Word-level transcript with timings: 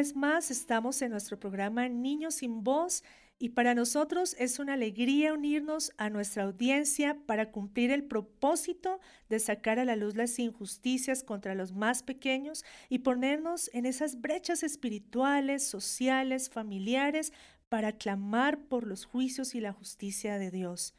Vez 0.00 0.16
más 0.16 0.50
estamos 0.50 1.02
en 1.02 1.10
nuestro 1.10 1.38
programa 1.38 1.86
Niños 1.86 2.36
sin 2.36 2.64
Voz 2.64 3.04
y 3.38 3.50
para 3.50 3.74
nosotros 3.74 4.34
es 4.38 4.58
una 4.58 4.72
alegría 4.72 5.34
unirnos 5.34 5.92
a 5.98 6.08
nuestra 6.08 6.44
audiencia 6.44 7.18
para 7.26 7.50
cumplir 7.52 7.90
el 7.90 8.04
propósito 8.04 8.98
de 9.28 9.38
sacar 9.38 9.78
a 9.78 9.84
la 9.84 9.96
luz 9.96 10.16
las 10.16 10.38
injusticias 10.38 11.22
contra 11.22 11.54
los 11.54 11.74
más 11.74 12.02
pequeños 12.02 12.64
y 12.88 13.00
ponernos 13.00 13.68
en 13.74 13.84
esas 13.84 14.22
brechas 14.22 14.62
espirituales, 14.62 15.66
sociales, 15.66 16.48
familiares 16.48 17.34
para 17.68 17.92
clamar 17.92 18.58
por 18.58 18.86
los 18.86 19.04
juicios 19.04 19.54
y 19.54 19.60
la 19.60 19.74
justicia 19.74 20.38
de 20.38 20.50
Dios. 20.50 20.94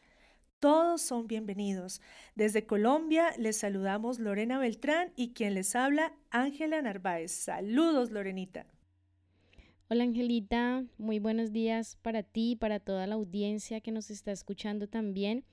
Todos 0.59 1.01
son 1.01 1.25
bienvenidos. 1.25 2.01
Desde 2.35 2.67
Colombia 2.67 3.33
les 3.39 3.57
saludamos 3.57 4.19
Lorena 4.19 4.59
Beltrán 4.59 5.11
y 5.15 5.33
quien 5.33 5.55
les 5.55 5.75
habla, 5.75 6.13
Ángela 6.29 6.79
Narváez. 6.83 7.31
Saludos, 7.31 8.11
Lorenita. 8.11 8.67
Hola 9.93 10.05
Angelita, 10.05 10.85
muy 10.97 11.19
buenos 11.19 11.51
días 11.51 11.97
para 12.01 12.23
ti 12.23 12.51
y 12.51 12.55
para 12.55 12.79
toda 12.79 13.07
la 13.07 13.15
audiencia 13.15 13.81
que 13.81 13.91
nos 13.91 14.09
está 14.09 14.31
escuchando 14.31 14.87
también. 14.87 15.43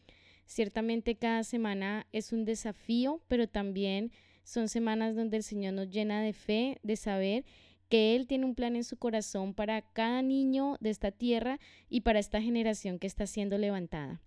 Ciertamente 0.47 1.17
cada 1.17 1.42
semana 1.42 2.06
es 2.12 2.33
un 2.33 2.44
desafío, 2.44 3.20
pero 3.27 3.48
también 3.48 4.12
son 4.44 4.69
semanas 4.69 5.16
donde 5.16 5.39
el 5.39 5.42
Señor 5.42 5.75
nos 5.75 5.91
llena 5.91 6.22
de 6.22 6.33
fe, 6.34 6.78
de 6.84 6.94
saber 6.94 7.44
que 7.89 8.14
Él 8.14 8.28
tiene 8.28 8.44
un 8.44 8.55
plan 8.55 8.77
en 8.77 8.84
su 8.84 8.97
corazón 8.97 9.55
para 9.55 9.83
cada 9.83 10.22
niño 10.22 10.77
de 10.78 10.91
esta 10.91 11.11
tierra 11.11 11.59
y 11.91 12.03
para 12.03 12.20
esta 12.20 12.41
generación 12.41 13.00
que 13.00 13.09
está 13.09 13.27
siendo 13.27 13.59
levantada. 13.59 14.22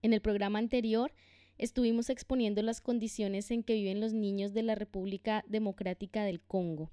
En 0.00 0.14
el 0.14 0.22
programa 0.22 0.58
anterior 0.58 1.12
estuvimos 1.58 2.08
exponiendo 2.08 2.62
las 2.62 2.80
condiciones 2.80 3.50
en 3.50 3.62
que 3.62 3.74
viven 3.74 4.00
los 4.00 4.14
niños 4.14 4.54
de 4.54 4.62
la 4.62 4.74
República 4.74 5.44
Democrática 5.46 6.24
del 6.24 6.40
Congo. 6.40 6.90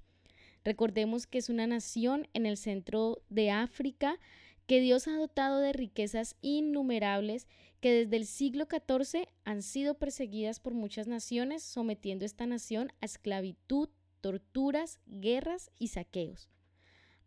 Recordemos 0.66 1.28
que 1.28 1.38
es 1.38 1.48
una 1.48 1.68
nación 1.68 2.26
en 2.34 2.44
el 2.44 2.56
centro 2.56 3.22
de 3.28 3.52
África 3.52 4.18
que 4.66 4.80
Dios 4.80 5.06
ha 5.06 5.16
dotado 5.16 5.60
de 5.60 5.72
riquezas 5.72 6.34
innumerables 6.40 7.46
que 7.78 7.92
desde 7.92 8.16
el 8.16 8.26
siglo 8.26 8.66
XIV 8.68 9.28
han 9.44 9.62
sido 9.62 9.94
perseguidas 9.94 10.58
por 10.58 10.74
muchas 10.74 11.06
naciones, 11.06 11.62
sometiendo 11.62 12.24
esta 12.24 12.46
nación 12.46 12.88
a 13.00 13.04
esclavitud, 13.04 13.90
torturas, 14.20 14.98
guerras 15.06 15.70
y 15.78 15.86
saqueos. 15.86 16.50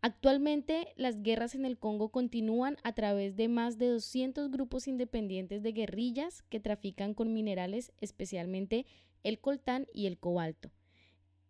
Actualmente 0.02 0.92
las 0.96 1.22
guerras 1.22 1.54
en 1.54 1.64
el 1.64 1.78
Congo 1.78 2.10
continúan 2.10 2.76
a 2.82 2.92
través 2.92 3.36
de 3.36 3.48
más 3.48 3.78
de 3.78 3.86
200 3.86 4.50
grupos 4.50 4.86
independientes 4.86 5.62
de 5.62 5.72
guerrillas 5.72 6.42
que 6.50 6.60
trafican 6.60 7.14
con 7.14 7.32
minerales, 7.32 7.90
especialmente 8.02 8.84
el 9.22 9.40
coltán 9.40 9.86
y 9.94 10.08
el 10.08 10.18
cobalto. 10.18 10.70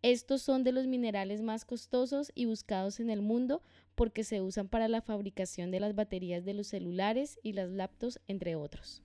Estos 0.01 0.41
son 0.41 0.63
de 0.63 0.71
los 0.71 0.87
minerales 0.87 1.41
más 1.41 1.63
costosos 1.63 2.31
y 2.33 2.45
buscados 2.45 2.99
en 2.99 3.09
el 3.09 3.21
mundo 3.21 3.61
porque 3.93 4.23
se 4.23 4.41
usan 4.41 4.67
para 4.67 4.87
la 4.87 5.01
fabricación 5.01 5.69
de 5.69 5.79
las 5.79 5.93
baterías 5.93 6.43
de 6.43 6.55
los 6.55 6.67
celulares 6.67 7.39
y 7.43 7.53
las 7.53 7.69
laptops, 7.69 8.19
entre 8.27 8.55
otros. 8.55 9.03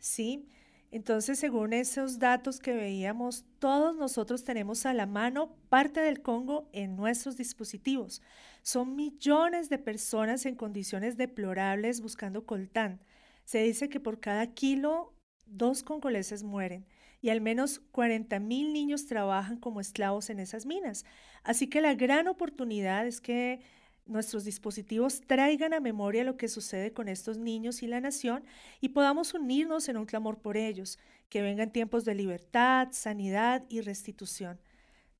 Sí, 0.00 0.48
entonces, 0.92 1.38
según 1.38 1.72
esos 1.72 2.18
datos 2.18 2.58
que 2.58 2.74
veíamos, 2.74 3.46
todos 3.60 3.96
nosotros 3.96 4.44
tenemos 4.44 4.84
a 4.84 4.92
la 4.92 5.06
mano 5.06 5.56
parte 5.70 6.00
del 6.00 6.20
Congo 6.20 6.68
en 6.72 6.96
nuestros 6.96 7.38
dispositivos. 7.38 8.20
Son 8.62 8.94
millones 8.94 9.70
de 9.70 9.78
personas 9.78 10.44
en 10.44 10.54
condiciones 10.54 11.16
deplorables 11.16 12.02
buscando 12.02 12.44
coltán. 12.44 13.00
Se 13.44 13.62
dice 13.62 13.88
que 13.88 14.00
por 14.00 14.20
cada 14.20 14.48
kilo, 14.48 15.14
dos 15.46 15.82
congoleses 15.82 16.42
mueren 16.42 16.84
y 17.22 17.30
al 17.30 17.40
menos 17.40 17.80
40 17.92 18.38
mil 18.40 18.72
niños 18.72 19.06
trabajan 19.06 19.56
como 19.56 19.80
esclavos 19.80 20.28
en 20.28 20.40
esas 20.40 20.66
minas. 20.66 21.06
Así 21.44 21.68
que 21.68 21.80
la 21.80 21.94
gran 21.94 22.28
oportunidad 22.28 23.06
es 23.06 23.20
que 23.20 23.60
nuestros 24.06 24.44
dispositivos 24.44 25.20
traigan 25.20 25.72
a 25.72 25.80
memoria 25.80 26.24
lo 26.24 26.36
que 26.36 26.48
sucede 26.48 26.92
con 26.92 27.08
estos 27.08 27.38
niños 27.38 27.82
y 27.82 27.86
la 27.86 28.00
nación 28.00 28.44
y 28.80 28.88
podamos 28.88 29.32
unirnos 29.32 29.88
en 29.88 29.96
un 29.96 30.06
clamor 30.06 30.38
por 30.38 30.56
ellos, 30.56 30.98
que 31.28 31.40
vengan 31.40 31.72
tiempos 31.72 32.04
de 32.04 32.16
libertad, 32.16 32.88
sanidad 32.90 33.64
y 33.68 33.80
restitución. 33.80 34.58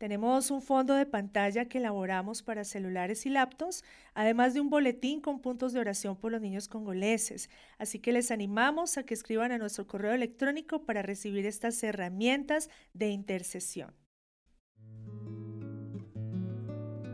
Tenemos 0.03 0.51
un 0.51 0.63
fondo 0.63 0.95
de 0.95 1.07
pantalla 1.07 1.67
que 1.67 1.79
elaboramos 1.79 2.43
para 2.43 2.65
celulares 2.65 3.25
y 3.25 3.31
laptops, 3.31 3.85
además 4.15 4.53
de 4.53 4.61
un 4.61 4.69
boletín 4.69 5.21
con 5.21 5.39
puntos 5.39 5.73
de 5.73 5.79
oración 5.79 6.17
por 6.17 6.33
los 6.33 6.41
niños 6.41 6.67
congoleses. 6.67 7.49
Así 7.79 8.01
que 8.01 8.11
les 8.11 8.33
animamos 8.33 8.99
a 8.99 9.05
que 9.05 9.15
escriban 9.15 9.53
a 9.53 9.59
nuestro 9.59 9.87
correo 9.87 10.13
electrónico 10.13 10.83
para 10.83 11.03
recibir 11.03 11.47
estas 11.47 11.81
herramientas 11.85 12.69
de 12.95 13.11
intercesión. 13.11 13.95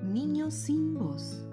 Niños 0.02 0.54
sin 0.54 0.94
voz. 0.94 1.46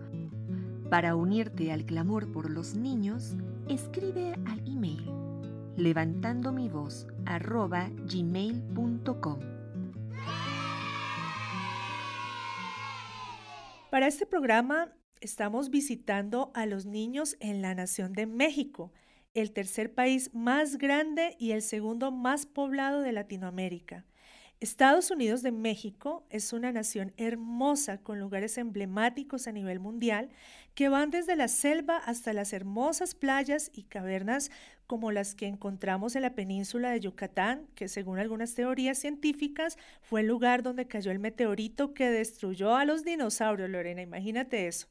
Para 0.89 1.17
unirte 1.17 1.73
al 1.73 1.85
clamor 1.85 2.31
por 2.31 2.49
los 2.49 2.75
niños, 2.75 3.35
escribe 3.67 4.35
al 4.45 4.59
email 4.65 5.03
levantando 5.75 6.53
mi 6.53 6.69
voz. 6.69 7.07
Para 13.95 14.07
este 14.07 14.25
programa 14.25 14.93
estamos 15.21 15.69
visitando 15.69 16.51
a 16.53 16.65
los 16.65 16.85
niños 16.85 17.37
en 17.39 17.61
la 17.61 17.73
Nación 17.75 18.11
de 18.11 18.25
México, 18.25 18.91
el 19.33 19.53
tercer 19.53 19.93
país 19.93 20.31
más 20.33 20.77
grande 20.77 21.37
y 21.39 21.51
el 21.51 21.61
segundo 21.61 22.11
más 22.11 22.45
poblado 22.45 22.99
de 22.99 23.13
Latinoamérica. 23.13 24.03
Estados 24.59 25.11
Unidos 25.11 25.43
de 25.43 25.53
México 25.53 26.27
es 26.29 26.51
una 26.51 26.73
nación 26.73 27.13
hermosa 27.15 27.99
con 27.99 28.19
lugares 28.19 28.57
emblemáticos 28.57 29.47
a 29.47 29.53
nivel 29.53 29.79
mundial 29.79 30.27
que 30.75 30.89
van 30.89 31.09
desde 31.09 31.35
la 31.37 31.47
selva 31.47 31.97
hasta 31.97 32.33
las 32.33 32.53
hermosas 32.53 33.15
playas 33.15 33.71
y 33.73 33.83
cavernas 33.83 34.51
como 34.87 35.11
las 35.11 35.33
que 35.33 35.47
encontramos 35.47 36.15
en 36.15 36.21
la 36.21 36.35
península 36.35 36.91
de 36.91 36.99
Yucatán, 36.99 37.65
que 37.75 37.87
según 37.87 38.19
algunas 38.19 38.53
teorías 38.53 38.99
científicas 38.99 39.77
fue 40.01 40.21
el 40.21 40.27
lugar 40.27 40.61
donde 40.61 40.85
cayó 40.85 41.11
el 41.11 41.19
meteorito 41.19 41.93
que 41.93 42.11
destruyó 42.11 42.75
a 42.75 42.85
los 42.85 43.03
dinosaurios, 43.03 43.69
Lorena, 43.69 44.01
imagínate 44.01 44.67
eso. 44.67 44.87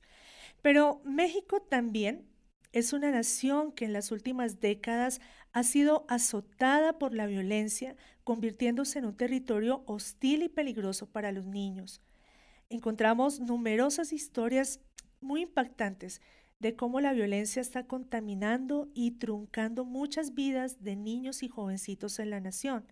Pero 0.63 1.01
México 1.05 1.61
también 1.61 2.27
es 2.73 2.93
una 2.93 3.11
nación 3.11 3.71
que 3.71 3.85
en 3.85 3.93
las 3.93 4.11
últimas 4.11 4.59
décadas 4.61 5.21
ha 5.53 5.63
sido 5.63 6.07
azotada 6.09 6.99
por 6.99 7.15
la 7.15 7.27
violencia, 7.27 7.95
convirtiéndose 8.25 8.99
en 8.99 9.05
un 9.05 9.17
territorio 9.17 9.85
hostil 9.87 10.43
y 10.43 10.49
peligroso 10.49 11.07
para 11.07 11.31
los 11.31 11.47
niños. 11.47 12.01
Encontramos 12.71 13.39
numerosas 13.39 14.13
historias 14.13 14.81
muy 15.25 15.43
impactantes 15.43 16.21
de 16.61 16.77
cómo 16.77 17.01
la 17.01 17.13
violencia 17.13 17.61
está 17.61 17.87
contaminando 17.87 18.89
y 18.95 19.13
truncando 19.13 19.85
muchas 19.85 20.35
vidas 20.35 20.83
de 20.83 20.97
niños 20.97 21.43
y 21.43 21.49
jovencitos 21.49 22.19
en 22.19 22.31
la 22.31 22.41
nación. 22.41 22.85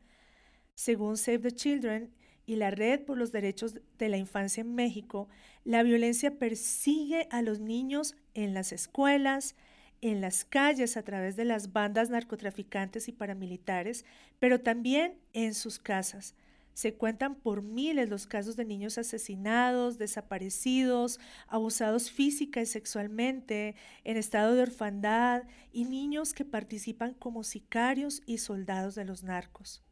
Según 0.74 1.16
Save 1.16 1.38
the 1.38 1.52
Children 1.52 2.12
y 2.44 2.56
la 2.56 2.70
Red 2.70 3.04
por 3.04 3.16
los 3.16 3.32
Derechos 3.32 3.80
de 3.98 4.08
la 4.08 4.16
Infancia 4.16 4.62
en 4.62 4.74
México, 4.74 5.28
la 5.64 5.82
violencia 5.82 6.38
persigue 6.38 7.28
a 7.30 7.40
los 7.42 7.60
niños 7.60 8.16
en 8.34 8.52
las 8.52 8.72
escuelas, 8.72 9.54
en 10.00 10.20
las 10.20 10.44
calles 10.44 10.96
a 10.96 11.02
través 11.02 11.36
de 11.36 11.44
las 11.44 11.72
bandas 11.72 12.10
narcotraficantes 12.10 13.06
y 13.08 13.12
paramilitares, 13.12 14.04
pero 14.40 14.60
también 14.60 15.14
en 15.32 15.54
sus 15.54 15.78
casas. 15.78 16.34
Se 16.74 16.94
cuentan 16.94 17.34
por 17.34 17.62
miles 17.62 18.08
los 18.08 18.26
casos 18.26 18.56
de 18.56 18.64
niños 18.64 18.96
asesinados, 18.96 19.98
desaparecidos, 19.98 21.20
abusados 21.46 22.10
física 22.10 22.62
y 22.62 22.66
sexualmente, 22.66 23.76
en 24.04 24.16
estado 24.16 24.54
de 24.54 24.62
orfandad 24.62 25.42
y 25.70 25.84
niños 25.84 26.32
que 26.32 26.44
participan 26.44 27.14
como 27.14 27.44
sicarios 27.44 28.22
y 28.26 28.38
soldados 28.38 28.94
de 28.94 29.04
los 29.04 29.22
narcos. 29.22 29.82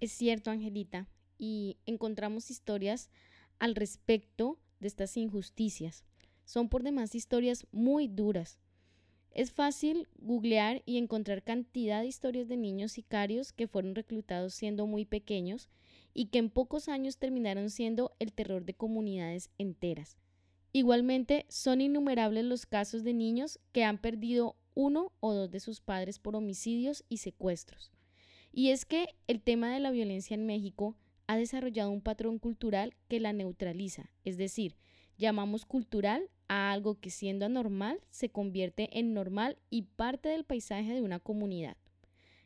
Es 0.00 0.12
cierto, 0.12 0.50
Angelita, 0.50 1.08
y 1.38 1.78
encontramos 1.86 2.50
historias 2.50 3.10
al 3.58 3.74
respecto 3.74 4.58
de 4.80 4.88
estas 4.88 5.16
injusticias. 5.16 6.04
Son 6.44 6.68
por 6.68 6.82
demás 6.82 7.14
historias 7.14 7.66
muy 7.70 8.08
duras. 8.08 8.58
Es 9.32 9.50
fácil 9.50 10.08
googlear 10.18 10.82
y 10.84 10.98
encontrar 10.98 11.42
cantidad 11.42 12.02
de 12.02 12.06
historias 12.06 12.48
de 12.48 12.58
niños 12.58 12.92
sicarios 12.92 13.52
que 13.52 13.66
fueron 13.66 13.94
reclutados 13.94 14.52
siendo 14.52 14.86
muy 14.86 15.06
pequeños 15.06 15.70
y 16.12 16.26
que 16.26 16.38
en 16.38 16.50
pocos 16.50 16.88
años 16.88 17.16
terminaron 17.16 17.70
siendo 17.70 18.14
el 18.18 18.34
terror 18.34 18.66
de 18.66 18.74
comunidades 18.74 19.50
enteras. 19.56 20.18
Igualmente, 20.72 21.46
son 21.48 21.80
innumerables 21.80 22.44
los 22.44 22.66
casos 22.66 23.04
de 23.04 23.14
niños 23.14 23.58
que 23.72 23.84
han 23.84 23.98
perdido 23.98 24.56
uno 24.74 25.12
o 25.20 25.32
dos 25.32 25.50
de 25.50 25.60
sus 25.60 25.80
padres 25.80 26.18
por 26.18 26.36
homicidios 26.36 27.04
y 27.08 27.18
secuestros. 27.18 27.90
Y 28.52 28.68
es 28.68 28.84
que 28.84 29.14
el 29.28 29.40
tema 29.40 29.72
de 29.72 29.80
la 29.80 29.90
violencia 29.90 30.34
en 30.34 30.44
México 30.44 30.94
ha 31.26 31.36
desarrollado 31.36 31.90
un 31.90 32.02
patrón 32.02 32.38
cultural 32.38 32.94
que 33.08 33.20
la 33.20 33.32
neutraliza, 33.32 34.10
es 34.24 34.36
decir, 34.36 34.76
llamamos 35.16 35.64
cultural 35.64 36.28
a 36.52 36.70
algo 36.70 37.00
que 37.00 37.08
siendo 37.08 37.46
anormal 37.46 37.98
se 38.10 38.28
convierte 38.28 38.98
en 38.98 39.14
normal 39.14 39.56
y 39.70 39.82
parte 39.82 40.28
del 40.28 40.44
paisaje 40.44 40.92
de 40.92 41.00
una 41.00 41.18
comunidad. 41.18 41.78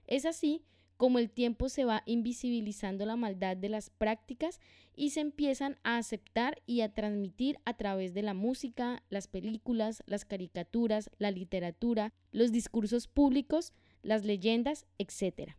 Es 0.06 0.24
así 0.24 0.62
como 0.96 1.18
el 1.18 1.28
tiempo 1.28 1.68
se 1.68 1.84
va 1.84 2.04
invisibilizando 2.06 3.04
la 3.04 3.16
maldad 3.16 3.56
de 3.56 3.68
las 3.68 3.90
prácticas 3.90 4.60
y 4.94 5.10
se 5.10 5.18
empiezan 5.20 5.76
a 5.82 5.96
aceptar 5.96 6.62
y 6.66 6.82
a 6.82 6.94
transmitir 6.94 7.58
a 7.64 7.74
través 7.74 8.14
de 8.14 8.22
la 8.22 8.32
música, 8.32 9.02
las 9.10 9.26
películas, 9.26 10.04
las 10.06 10.24
caricaturas, 10.24 11.10
la 11.18 11.32
literatura, 11.32 12.12
los 12.30 12.52
discursos 12.52 13.08
públicos, 13.08 13.72
las 14.02 14.24
leyendas, 14.24 14.86
etc. 14.98 15.56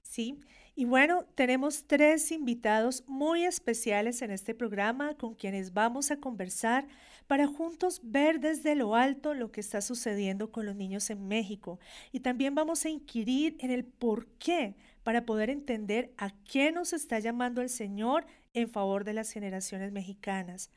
Sí, 0.00 0.40
y 0.74 0.86
bueno, 0.86 1.26
tenemos 1.34 1.84
tres 1.86 2.32
invitados 2.32 3.04
muy 3.06 3.44
especiales 3.44 4.22
en 4.22 4.30
este 4.30 4.54
programa 4.54 5.14
con 5.14 5.34
quienes 5.34 5.74
vamos 5.74 6.10
a 6.10 6.16
conversar 6.16 6.88
para 7.26 7.46
juntos 7.46 8.00
ver 8.02 8.40
desde 8.40 8.74
lo 8.74 8.94
alto 8.94 9.34
lo 9.34 9.50
que 9.52 9.60
está 9.60 9.80
sucediendo 9.80 10.50
con 10.50 10.66
los 10.66 10.76
niños 10.76 11.10
en 11.10 11.28
México. 11.28 11.78
Y 12.12 12.20
también 12.20 12.54
vamos 12.54 12.84
a 12.84 12.90
inquirir 12.90 13.56
en 13.60 13.70
el 13.70 13.84
por 13.84 14.26
qué 14.38 14.74
para 15.02 15.24
poder 15.24 15.50
entender 15.50 16.12
a 16.16 16.30
qué 16.44 16.72
nos 16.72 16.92
está 16.92 17.18
llamando 17.18 17.60
el 17.60 17.68
Señor 17.68 18.26
en 18.54 18.68
favor 18.68 19.04
de 19.04 19.14
las 19.14 19.30
generaciones 19.32 19.92
mexicanas. 19.92 20.70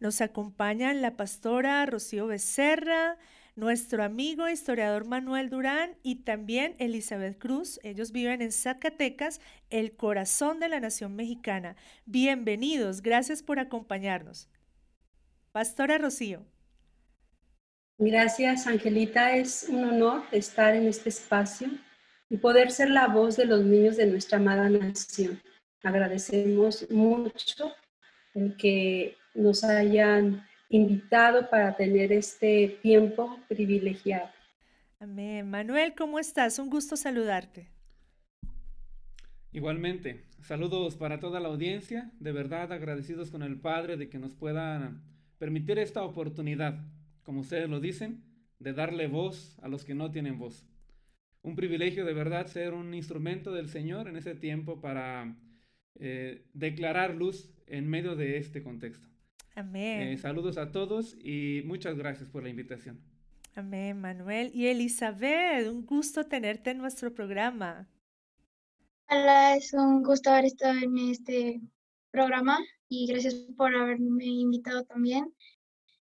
Nos 0.00 0.20
acompañan 0.20 1.02
la 1.02 1.16
pastora 1.16 1.84
Rocío 1.86 2.26
Becerra, 2.26 3.18
nuestro 3.56 4.02
amigo 4.02 4.48
historiador 4.48 5.06
Manuel 5.06 5.50
Durán 5.50 5.90
y 6.02 6.16
también 6.16 6.74
Elizabeth 6.78 7.38
Cruz. 7.38 7.78
Ellos 7.82 8.12
viven 8.12 8.42
en 8.42 8.52
Zacatecas, 8.52 9.40
el 9.68 9.92
corazón 9.92 10.60
de 10.60 10.68
la 10.68 10.80
nación 10.80 11.16
mexicana. 11.16 11.76
Bienvenidos, 12.06 13.02
gracias 13.02 13.42
por 13.42 13.58
acompañarnos. 13.58 14.48
Pastora 15.52 15.98
Rocío. 15.98 16.44
Gracias, 17.98 18.66
Angelita. 18.66 19.36
Es 19.36 19.66
un 19.68 19.84
honor 19.84 20.22
estar 20.30 20.74
en 20.74 20.86
este 20.86 21.08
espacio 21.08 21.68
y 22.28 22.36
poder 22.36 22.70
ser 22.70 22.90
la 22.90 23.08
voz 23.08 23.36
de 23.36 23.46
los 23.46 23.64
niños 23.64 23.96
de 23.96 24.06
nuestra 24.06 24.38
amada 24.38 24.70
nación. 24.70 25.42
Agradecemos 25.82 26.88
mucho 26.90 27.72
el 28.34 28.56
que 28.56 29.16
nos 29.34 29.64
hayan 29.64 30.46
invitado 30.68 31.50
para 31.50 31.76
tener 31.76 32.12
este 32.12 32.78
tiempo 32.80 33.38
privilegiado. 33.48 34.30
Amén. 35.00 35.50
Manuel, 35.50 35.94
¿cómo 35.96 36.20
estás? 36.20 36.60
Un 36.60 36.70
gusto 36.70 36.96
saludarte. 36.96 37.68
Igualmente, 39.52 40.24
saludos 40.42 40.94
para 40.94 41.18
toda 41.18 41.40
la 41.40 41.48
audiencia, 41.48 42.12
de 42.20 42.30
verdad 42.30 42.72
agradecidos 42.72 43.32
con 43.32 43.42
el 43.42 43.58
Padre 43.58 43.96
de 43.96 44.08
que 44.08 44.20
nos 44.20 44.36
puedan 44.36 45.09
permitir 45.40 45.78
esta 45.78 46.02
oportunidad, 46.02 46.84
como 47.22 47.40
ustedes 47.40 47.68
lo 47.68 47.80
dicen, 47.80 48.22
de 48.58 48.74
darle 48.74 49.06
voz 49.06 49.58
a 49.62 49.68
los 49.68 49.86
que 49.86 49.94
no 49.94 50.10
tienen 50.10 50.38
voz. 50.38 50.66
Un 51.42 51.56
privilegio 51.56 52.04
de 52.04 52.12
verdad 52.12 52.46
ser 52.46 52.74
un 52.74 52.92
instrumento 52.92 53.50
del 53.50 53.70
Señor 53.70 54.06
en 54.06 54.16
ese 54.16 54.34
tiempo 54.34 54.82
para 54.82 55.34
eh, 55.98 56.44
declarar 56.52 57.14
luz 57.14 57.50
en 57.66 57.88
medio 57.88 58.16
de 58.16 58.36
este 58.36 58.62
contexto. 58.62 59.08
Amén. 59.54 60.08
Eh, 60.08 60.18
saludos 60.18 60.58
a 60.58 60.72
todos 60.72 61.16
y 61.18 61.62
muchas 61.64 61.96
gracias 61.96 62.28
por 62.28 62.42
la 62.42 62.50
invitación. 62.50 63.00
Amén, 63.54 63.98
Manuel. 63.98 64.50
Y 64.54 64.66
Elizabeth, 64.66 65.66
un 65.68 65.86
gusto 65.86 66.26
tenerte 66.26 66.72
en 66.72 66.78
nuestro 66.78 67.14
programa. 67.14 67.88
Hola, 69.08 69.56
es 69.56 69.72
un 69.72 70.02
gusto 70.02 70.30
haber 70.30 70.44
estado 70.44 70.78
en 70.80 70.98
este 70.98 71.62
programa 72.10 72.58
y 72.90 73.06
gracias 73.06 73.34
por 73.56 73.74
haberme 73.74 74.26
invitado 74.26 74.84
también 74.84 75.32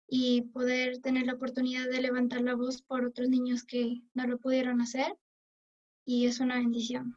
y 0.07 0.41
poder 0.41 0.99
tener 0.99 1.27
la 1.27 1.35
oportunidad 1.35 1.87
de 1.87 2.01
levantar 2.01 2.41
la 2.41 2.55
voz 2.55 2.81
por 2.81 3.05
otros 3.05 3.29
niños 3.29 3.63
que 3.63 4.01
no 4.13 4.27
lo 4.27 4.39
pudieron 4.39 4.81
hacer 4.81 5.15
y 6.03 6.25
es 6.25 6.39
una 6.39 6.55
bendición. 6.55 7.15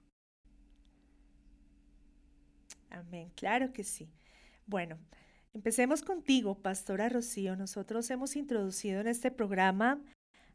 Amén, 2.91 3.33
claro 3.35 3.73
que 3.73 3.83
sí. 3.83 4.09
Bueno, 4.67 4.99
empecemos 5.55 6.03
contigo, 6.03 6.57
Pastora 6.57 7.09
Rocío. 7.09 7.57
Nosotros 7.57 8.09
hemos 8.11 8.37
introducido 8.37 9.01
en 9.01 9.09
este 9.09 9.31
programa 9.31 10.01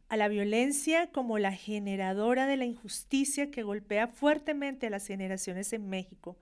a 0.08 0.18
la 0.18 0.28
violencia 0.28 1.12
como 1.12 1.40
la 1.40 1.52
generadora 1.52 2.46
de 2.46 2.58
la 2.58 2.66
injusticia 2.66 3.50
que 3.50 3.64
golpea 3.64 4.08
fuertemente 4.08 4.88
a 4.88 4.92
las 4.92 5.08
generaciones 5.08 5.74
en 5.74 5.90
México. 5.90 6.38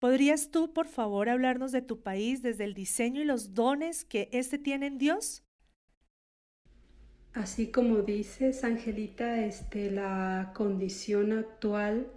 ¿Podrías 0.00 0.50
tú, 0.50 0.72
por 0.72 0.88
favor, 0.88 1.28
hablarnos 1.28 1.72
de 1.72 1.82
tu 1.82 2.00
país 2.00 2.42
desde 2.42 2.64
el 2.64 2.72
diseño 2.72 3.20
y 3.20 3.24
los 3.26 3.54
dones 3.54 4.04
que 4.06 4.30
éste 4.32 4.58
tiene 4.58 4.86
en 4.86 4.96
Dios? 4.98 5.44
Así 7.34 7.70
como 7.70 7.98
dices, 8.02 8.64
Angelita, 8.64 9.44
este, 9.44 9.90
la 9.90 10.52
condición 10.54 11.32
actual 11.32 12.08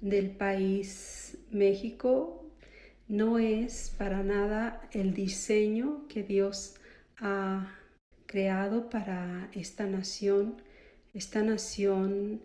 del 0.00 0.30
país 0.30 1.36
México 1.50 2.46
no 3.08 3.38
es 3.38 3.92
para 3.98 4.22
nada 4.22 4.88
el 4.92 5.12
diseño 5.12 6.06
que 6.08 6.22
Dios 6.22 6.76
ha 7.18 7.74
creado 8.26 8.88
para 8.88 9.50
esta 9.52 9.86
nación. 9.86 10.62
Esta 11.12 11.42
nación 11.42 12.40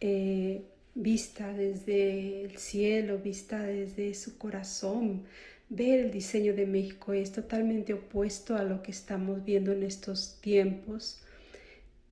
eh, 0.00 0.71
vista 0.94 1.52
desde 1.52 2.42
el 2.44 2.58
cielo, 2.58 3.18
vista 3.18 3.62
desde 3.62 4.14
su 4.14 4.38
corazón. 4.38 5.24
Ver 5.68 6.00
el 6.00 6.10
diseño 6.10 6.54
de 6.54 6.66
México 6.66 7.12
es 7.12 7.32
totalmente 7.32 7.94
opuesto 7.94 8.56
a 8.56 8.62
lo 8.62 8.82
que 8.82 8.90
estamos 8.90 9.44
viendo 9.44 9.72
en 9.72 9.82
estos 9.82 10.38
tiempos. 10.40 11.22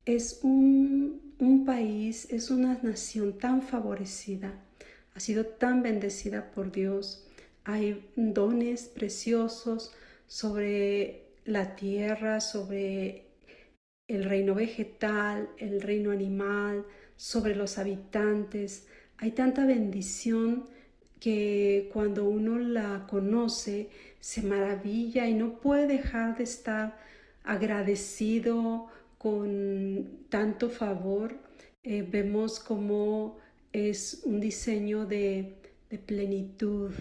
Es 0.06 0.40
un, 0.42 1.20
país, 1.66 2.26
es 2.30 2.50
una 2.50 2.78
nación 2.82 3.38
tan 3.38 3.62
favorecida, 3.62 4.52
ha 5.14 5.20
sido 5.20 5.44
tan 5.44 5.82
bendecida 5.82 6.50
por 6.52 6.72
Dios. 6.72 7.26
Hay 7.64 8.08
dones 8.16 8.84
preciosos 8.84 9.92
sobre 10.26 11.24
la 11.44 11.76
tierra, 11.76 12.40
sobre 12.40 13.26
el 14.08 14.24
reino 14.24 14.54
vegetal, 14.54 15.48
el 15.58 15.82
reino 15.82 16.10
animal, 16.10 16.84
sobre 17.20 17.54
los 17.54 17.76
habitantes. 17.76 18.86
Hay 19.18 19.32
tanta 19.32 19.66
bendición 19.66 20.64
que 21.20 21.90
cuando 21.92 22.24
uno 22.24 22.58
la 22.58 23.06
conoce 23.10 23.90
se 24.20 24.40
maravilla 24.40 25.28
y 25.28 25.34
no 25.34 25.60
puede 25.60 25.86
dejar 25.86 26.38
de 26.38 26.44
estar 26.44 26.98
agradecido 27.44 28.86
con 29.18 30.24
tanto 30.30 30.70
favor. 30.70 31.36
Eh, 31.82 32.06
vemos 32.10 32.58
como 32.58 33.36
es 33.70 34.22
un 34.24 34.40
diseño 34.40 35.04
de 35.04 35.56
plenitud, 36.06 36.92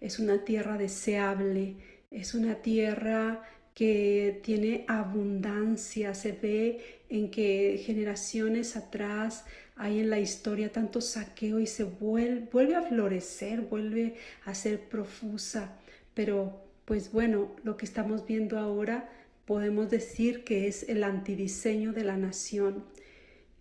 es 0.00 0.18
una 0.18 0.44
tierra 0.44 0.76
deseable, 0.76 1.76
es 2.10 2.34
una 2.34 2.56
tierra 2.56 3.44
que 3.78 4.40
tiene 4.42 4.84
abundancia, 4.88 6.12
se 6.12 6.32
ve 6.32 6.80
en 7.08 7.30
que 7.30 7.80
generaciones 7.86 8.74
atrás 8.74 9.44
hay 9.78 10.00
en 10.00 10.10
la 10.10 10.18
historia 10.18 10.72
tanto 10.72 11.00
saqueo 11.00 11.60
y 11.60 11.66
se 11.66 11.84
vuelve, 11.84 12.74
a 12.74 12.82
florecer, 12.82 13.60
vuelve 13.60 14.16
a 14.44 14.54
ser 14.54 14.80
profusa. 14.88 15.78
Pero 16.14 16.64
pues 16.84 17.12
bueno, 17.12 17.54
lo 17.62 17.76
que 17.76 17.86
estamos 17.86 18.26
viendo 18.26 18.58
ahora 18.58 19.08
podemos 19.46 19.88
decir 19.88 20.42
que 20.42 20.66
es 20.66 20.88
el 20.88 21.04
antidiseño 21.04 21.92
de 21.92 22.02
la 22.02 22.16
nación. 22.16 22.84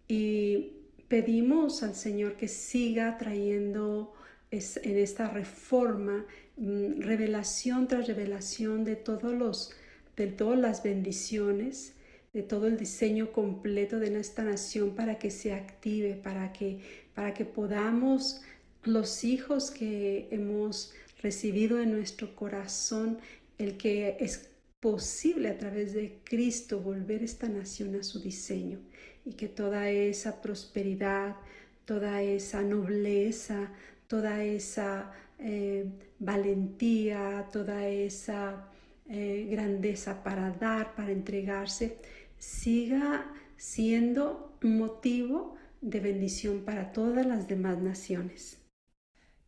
Y 0.08 0.74
pedimos 1.08 1.84
al 1.84 1.94
Señor 1.94 2.36
que 2.36 2.48
siga 2.48 3.18
trayendo 3.18 4.14
en 4.50 4.98
esta 4.98 5.30
reforma 5.30 6.26
mm, 6.58 7.02
revelación 7.02 7.88
tras 7.88 8.08
revelación 8.08 8.86
de 8.86 8.96
todos 8.96 9.34
los 9.34 9.72
de 10.16 10.28
todas 10.28 10.58
las 10.58 10.84
bendiciones 10.84 11.97
de 12.38 12.44
todo 12.44 12.68
el 12.68 12.78
diseño 12.78 13.32
completo 13.32 13.98
de 13.98 14.12
nuestra 14.12 14.44
nación 14.44 14.92
para 14.92 15.18
que 15.18 15.32
se 15.32 15.54
active, 15.54 16.14
para 16.14 16.54
que, 16.54 16.78
para 17.16 17.34
que 17.34 17.46
podamos 17.46 18.44
los 18.84 19.24
hijos 19.24 19.72
que 19.72 20.28
hemos 20.30 20.94
recibido 21.24 21.82
en 21.82 21.94
nuestro 21.94 22.36
corazón, 22.36 23.18
el 23.58 23.76
que 23.76 24.24
posible 24.80 25.50
a 25.50 25.58
través 25.58 25.94
de 25.94 26.20
Cristo 26.24 26.80
volver 26.80 27.24
esta 27.24 27.50
nación 27.50 27.96
a 27.96 28.04
su 28.04 28.20
diseño 28.20 28.78
y 29.26 29.34
que 29.34 29.48
toda 29.48 29.90
esa 29.90 30.40
prosperidad, 30.40 31.38
toda 31.86 32.22
esa 32.22 32.62
nobleza, 32.62 33.72
toda 34.06 34.44
esa 34.44 35.12
eh, 35.40 35.88
valentía, 36.20 37.48
toda 37.52 37.88
esa 37.88 38.70
eh, 39.10 39.48
grandeza 39.50 40.22
para 40.24 40.52
dar, 40.52 40.94
para 40.94 41.12
entregarse, 41.12 41.98
siga 42.38 43.34
siendo 43.58 44.58
motivo 44.62 45.56
de 45.82 46.00
bendición 46.00 46.64
para 46.66 46.92
todas 46.92 47.26
las 47.26 47.48
demás 47.48 47.80
naciones. 47.80 48.62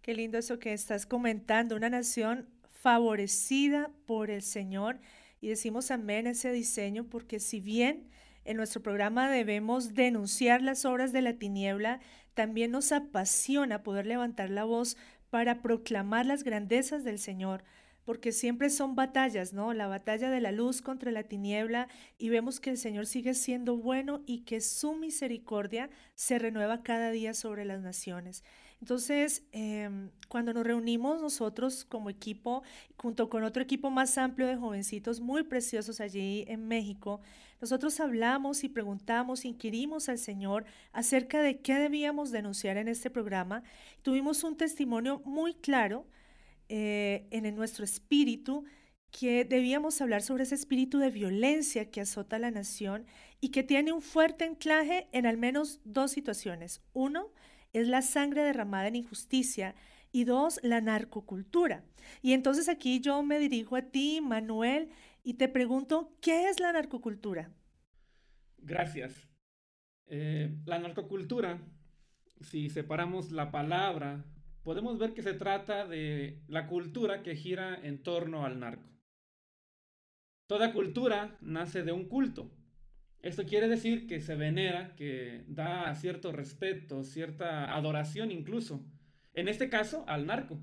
Qué 0.01 0.13
lindo 0.13 0.37
eso 0.37 0.59
que 0.59 0.73
estás 0.73 1.05
comentando, 1.05 1.75
una 1.75 1.89
nación 1.89 2.47
favorecida 2.71 3.91
por 4.05 4.29
el 4.29 4.41
Señor 4.41 4.99
y 5.41 5.49
decimos 5.49 5.91
amén 5.91 6.27
a 6.27 6.31
ese 6.31 6.51
diseño 6.51 7.05
porque 7.05 7.39
si 7.39 7.59
bien 7.59 8.09
en 8.45 8.57
nuestro 8.57 8.81
programa 8.81 9.29
debemos 9.29 9.93
denunciar 9.93 10.61
las 10.61 10.85
obras 10.85 11.11
de 11.11 11.21
la 11.21 11.33
tiniebla, 11.33 11.99
también 12.33 12.71
nos 12.71 12.91
apasiona 12.91 13.83
poder 13.83 14.05
levantar 14.05 14.49
la 14.49 14.63
voz 14.63 14.97
para 15.29 15.61
proclamar 15.61 16.25
las 16.25 16.43
grandezas 16.43 17.03
del 17.03 17.19
Señor, 17.19 17.63
porque 18.05 18.31
siempre 18.31 18.69
son 18.69 18.95
batallas, 18.95 19.53
¿no? 19.53 19.73
La 19.73 19.87
batalla 19.87 20.29
de 20.29 20.41
la 20.41 20.51
luz 20.51 20.81
contra 20.81 21.11
la 21.11 21.23
tiniebla 21.23 21.87
y 22.17 22.29
vemos 22.29 22.59
que 22.59 22.71
el 22.71 22.77
Señor 22.77 23.05
sigue 23.05 23.33
siendo 23.33 23.77
bueno 23.77 24.21
y 24.25 24.39
que 24.41 24.61
su 24.61 24.93
misericordia 24.93 25.89
se 26.15 26.39
renueva 26.39 26.83
cada 26.83 27.11
día 27.11 27.33
sobre 27.33 27.65
las 27.65 27.81
naciones. 27.81 28.43
Entonces, 28.81 29.43
em, 29.51 30.09
cuando 30.29 30.53
nos 30.53 30.63
reunimos 30.63 31.21
nosotros 31.21 31.83
como 31.83 32.09
equipo, 32.09 32.63
junto 32.97 33.29
con 33.29 33.43
otro 33.43 33.61
equipo 33.61 33.89
más 33.89 34.17
amplio 34.17 34.47
de 34.47 34.55
jovencitos 34.55 35.19
muy 35.19 35.43
preciosos 35.43 35.99
allí 35.99 36.45
en 36.47 36.67
México, 36.67 37.19
nosotros 37.61 37.99
hablamos 37.99 38.63
y 38.63 38.69
preguntamos, 38.69 39.43
inquirimos 39.43 40.07
al 40.07 40.17
Señor 40.17 40.63
acerca 40.93 41.41
de 41.41 41.59
qué 41.59 41.75
debíamos 41.75 42.31
denunciar 42.31 42.77
en 42.77 42.87
este 42.87 43.09
programa. 43.09 43.63
Tuvimos 44.01 44.45
un 44.45 44.55
testimonio 44.55 45.21
muy 45.25 45.53
claro 45.55 46.07
eh, 46.69 47.27
en 47.31 47.55
nuestro 47.55 47.83
espíritu 47.83 48.63
que 49.11 49.43
debíamos 49.43 49.99
hablar 50.01 50.21
sobre 50.21 50.43
ese 50.43 50.55
espíritu 50.55 50.99
de 50.99 51.09
violencia 51.09 51.89
que 51.89 52.01
azota 52.01 52.39
la 52.39 52.51
nación 52.51 53.05
y 53.41 53.49
que 53.49 53.63
tiene 53.63 53.91
un 53.91 54.01
fuerte 54.01 54.45
anclaje 54.45 55.07
en 55.11 55.25
al 55.25 55.37
menos 55.37 55.79
dos 55.83 56.11
situaciones. 56.11 56.81
Uno, 56.93 57.31
es 57.73 57.87
la 57.87 58.01
sangre 58.01 58.43
derramada 58.43 58.87
en 58.87 58.95
injusticia 58.95 59.75
y 60.11 60.23
dos, 60.23 60.59
la 60.63 60.81
narcocultura. 60.81 61.83
Y 62.21 62.33
entonces 62.33 62.67
aquí 62.69 62.99
yo 62.99 63.21
me 63.23 63.39
dirijo 63.39 63.75
a 63.75 63.83
ti, 63.83 64.21
Manuel, 64.21 64.89
y 65.23 65.35
te 65.35 65.47
pregunto, 65.47 66.11
¿qué 66.21 66.49
es 66.49 66.59
la 66.59 66.71
narcocultura? 66.71 67.51
Gracias. 68.57 69.27
Eh, 70.07 70.55
la 70.65 70.79
narcocultura, 70.79 71.59
si 72.41 72.69
separamos 72.69 73.31
la 73.31 73.51
palabra, 73.51 74.25
podemos 74.69 74.99
ver 74.99 75.15
que 75.15 75.23
se 75.23 75.33
trata 75.33 75.87
de 75.87 76.43
la 76.47 76.67
cultura 76.67 77.23
que 77.23 77.35
gira 77.35 77.79
en 77.81 78.03
torno 78.03 78.45
al 78.45 78.59
narco. 78.59 78.87
Toda 80.45 80.73
cultura 80.73 81.39
nace 81.41 81.81
de 81.81 81.91
un 81.91 82.07
culto. 82.07 82.51
Esto 83.19 83.45
quiere 83.45 83.67
decir 83.67 84.05
que 84.05 84.21
se 84.21 84.35
venera, 84.35 84.93
que 84.95 85.43
da 85.47 85.95
cierto 85.95 86.31
respeto, 86.31 87.03
cierta 87.03 87.75
adoración 87.75 88.29
incluso. 88.29 88.85
En 89.33 89.47
este 89.47 89.69
caso, 89.69 90.05
al 90.07 90.27
narco, 90.27 90.59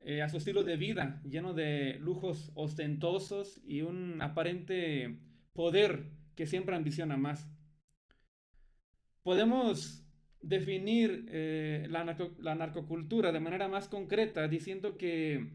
eh, 0.00 0.20
a 0.20 0.28
su 0.28 0.36
estilo 0.36 0.62
de 0.62 0.76
vida, 0.76 1.22
lleno 1.24 1.54
de 1.54 1.96
lujos 2.00 2.52
ostentosos 2.54 3.62
y 3.64 3.80
un 3.80 4.20
aparente 4.20 5.22
poder 5.54 6.10
que 6.36 6.46
siempre 6.46 6.76
ambiciona 6.76 7.16
más. 7.16 7.50
Podemos 9.22 10.01
definir 10.42 11.26
eh, 11.28 11.86
la, 11.88 12.16
la 12.38 12.54
narcocultura 12.54 13.32
de 13.32 13.40
manera 13.40 13.68
más 13.68 13.88
concreta 13.88 14.48
diciendo 14.48 14.96
que 14.98 15.50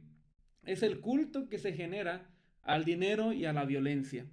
es 0.64 0.82
el 0.82 1.02
culto 1.02 1.50
que 1.50 1.60
se 1.60 1.74
genera 1.74 2.34
al 2.64 2.86
dinero 2.86 3.34
y 3.34 3.46
a 3.46 3.54
la 3.54 3.66
violencia. 3.66 4.26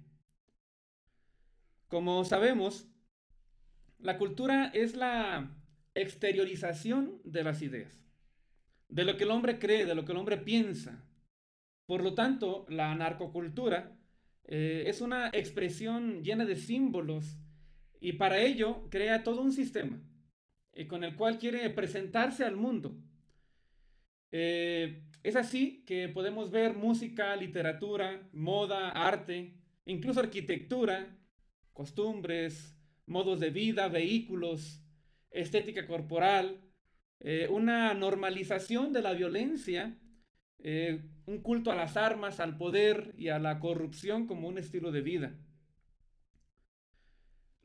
Como 1.87 2.23
sabemos, 2.25 2.89
la 3.99 4.17
cultura 4.17 4.67
es 4.73 4.95
la 4.95 5.55
exteriorización 5.93 7.21
de 7.23 7.43
las 7.43 7.61
ideas, 7.61 8.03
de 8.89 9.05
lo 9.05 9.17
que 9.17 9.23
el 9.23 9.31
hombre 9.31 9.59
cree, 9.59 9.85
de 9.85 9.95
lo 9.95 10.03
que 10.03 10.11
el 10.11 10.17
hombre 10.17 10.37
piensa. 10.37 11.05
Por 11.85 12.03
lo 12.03 12.15
tanto, 12.15 12.65
la 12.69 12.93
narcocultura 12.95 13.95
eh, 14.45 14.85
es 14.87 15.01
una 15.01 15.29
expresión 15.29 16.23
llena 16.23 16.45
de 16.45 16.55
símbolos 16.55 17.37
y 17.99 18.13
para 18.13 18.39
ello 18.39 18.87
crea 18.89 19.23
todo 19.23 19.41
un 19.41 19.53
sistema 19.53 20.01
con 20.87 21.03
el 21.03 21.15
cual 21.15 21.37
quiere 21.37 21.69
presentarse 21.69 22.43
al 22.43 22.57
mundo. 22.57 22.97
Eh, 24.31 25.03
es 25.23 25.35
así 25.35 25.83
que 25.85 26.09
podemos 26.09 26.51
ver 26.51 26.73
música, 26.73 27.35
literatura, 27.35 28.27
moda, 28.33 28.89
arte, 28.89 29.53
incluso 29.85 30.19
arquitectura, 30.19 31.17
costumbres, 31.71 32.75
modos 33.05 33.39
de 33.39 33.49
vida, 33.49 33.87
vehículos, 33.87 34.83
estética 35.31 35.87
corporal, 35.87 36.61
eh, 37.21 37.47
una 37.49 37.93
normalización 37.93 38.93
de 38.93 39.01
la 39.01 39.13
violencia, 39.13 39.97
eh, 40.59 41.05
un 41.25 41.41
culto 41.41 41.71
a 41.71 41.75
las 41.75 41.95
armas, 41.97 42.39
al 42.39 42.57
poder 42.57 43.13
y 43.17 43.29
a 43.29 43.39
la 43.39 43.59
corrupción 43.59 44.27
como 44.27 44.47
un 44.47 44.57
estilo 44.57 44.91
de 44.91 45.01
vida. 45.01 45.35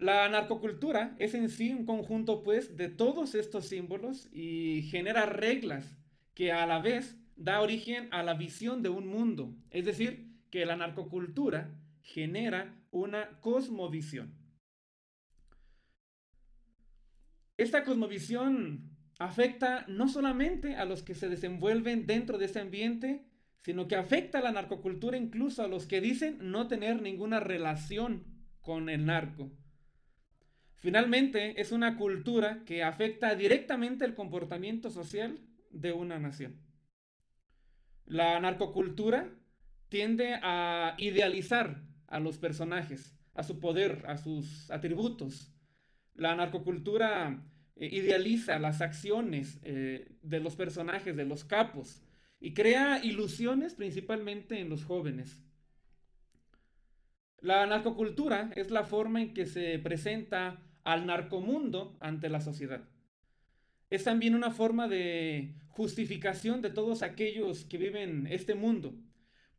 La 0.01 0.27
narcocultura 0.31 1.15
es 1.19 1.35
en 1.35 1.51
sí 1.51 1.75
un 1.75 1.85
conjunto 1.85 2.43
pues 2.43 2.75
de 2.75 2.89
todos 2.89 3.35
estos 3.35 3.67
símbolos 3.67 4.31
y 4.33 4.89
genera 4.91 5.27
reglas 5.27 5.99
que 6.33 6.53
a 6.53 6.67
la 6.67 6.79
vez 6.79 7.19
da 7.37 7.61
origen 7.61 8.09
a 8.11 8.23
la 8.23 8.33
visión 8.33 8.83
de 8.83 8.89
un 8.89 9.07
mundo. 9.07 9.55
Es 9.69 9.85
decir, 9.85 10.39
que 10.49 10.65
la 10.65 10.75
narcocultura 10.75 11.79
genera 12.01 12.83
una 12.91 13.41
cosmovisión. 13.41 14.35
Esta 17.59 17.85
cosmovisión 17.85 18.97
afecta 19.19 19.85
no 19.87 20.09
solamente 20.09 20.77
a 20.77 20.87
los 20.87 21.03
que 21.03 21.15
se 21.15 21.29
desenvuelven 21.29 22.07
dentro 22.07 22.39
de 22.39 22.47
ese 22.47 22.61
ambiente, 22.61 23.27
sino 23.59 23.87
que 23.87 23.97
afecta 23.97 24.39
a 24.39 24.43
la 24.43 24.53
narcocultura 24.53 25.19
incluso 25.19 25.63
a 25.63 25.69
los 25.69 25.87
que 25.87 26.01
dicen 26.01 26.39
no 26.41 26.69
tener 26.69 27.03
ninguna 27.03 27.39
relación 27.39 28.25
con 28.63 28.89
el 28.89 29.05
narco. 29.05 29.53
Finalmente, 30.81 31.61
es 31.61 31.73
una 31.73 31.99
cultura 31.99 32.65
que 32.65 32.83
afecta 32.83 33.35
directamente 33.35 34.07
el 34.07 34.15
comportamiento 34.15 34.91
social 34.91 35.39
de 35.71 35.93
una 35.93 36.19
nación. 36.19 36.59
La 38.07 38.41
narcocultura 38.41 39.31
tiende 39.91 40.39
a 40.43 40.95
idealizar 40.99 41.83
a 42.07 42.19
los 42.19 42.39
personajes, 42.39 43.15
a 43.35 43.43
su 43.43 43.61
poder, 43.61 44.05
a 44.09 44.17
sus 44.17 44.71
atributos. 44.71 45.53
La 46.15 46.35
narcocultura 46.35 47.47
eh, 47.77 47.89
idealiza 47.93 48.59
las 48.59 48.81
acciones 48.81 49.61
eh, 49.63 50.17
de 50.23 50.41
los 50.41 50.57
personajes, 50.57 51.15
de 51.15 51.27
los 51.27 51.45
capos, 51.45 52.03
y 52.41 52.55
crea 52.55 53.05
ilusiones 53.05 53.75
principalmente 53.75 54.59
en 54.61 54.71
los 54.71 54.85
jóvenes. 54.85 55.45
La 57.39 57.67
narcocultura 57.67 58.51
es 58.57 58.71
la 58.71 58.85
forma 58.85 59.21
en 59.21 59.35
que 59.35 59.45
se 59.45 59.79
presenta 59.79 60.63
al 60.85 61.07
narcomundo 61.07 61.97
ante 62.01 62.29
la 62.29 62.41
sociedad. 62.41 62.89
Es 63.91 64.05
también 64.05 64.35
una 64.35 64.51
forma 64.51 64.89
de 64.89 65.55
justificación 65.69 66.63
de 66.63 66.71
todos 66.71 67.03
aquellos 67.03 67.65
que 67.65 67.79
viven 67.79 68.27
este 68.29 68.55
mundo, 68.55 68.95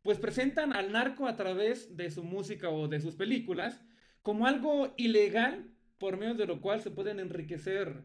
pues 0.02 0.18
presentan 0.18 0.72
al 0.72 0.92
narco 0.92 1.26
a 1.26 1.36
través 1.36 1.96
de 1.96 2.10
su 2.10 2.24
música 2.24 2.70
o 2.70 2.88
de 2.88 3.00
sus 3.00 3.14
películas 3.14 3.80
como 4.22 4.46
algo 4.46 4.94
ilegal 4.96 5.70
por 5.98 6.16
medio 6.16 6.34
de 6.34 6.46
lo 6.46 6.60
cual 6.60 6.80
se 6.80 6.90
pueden 6.90 7.20
enriquecer 7.20 8.04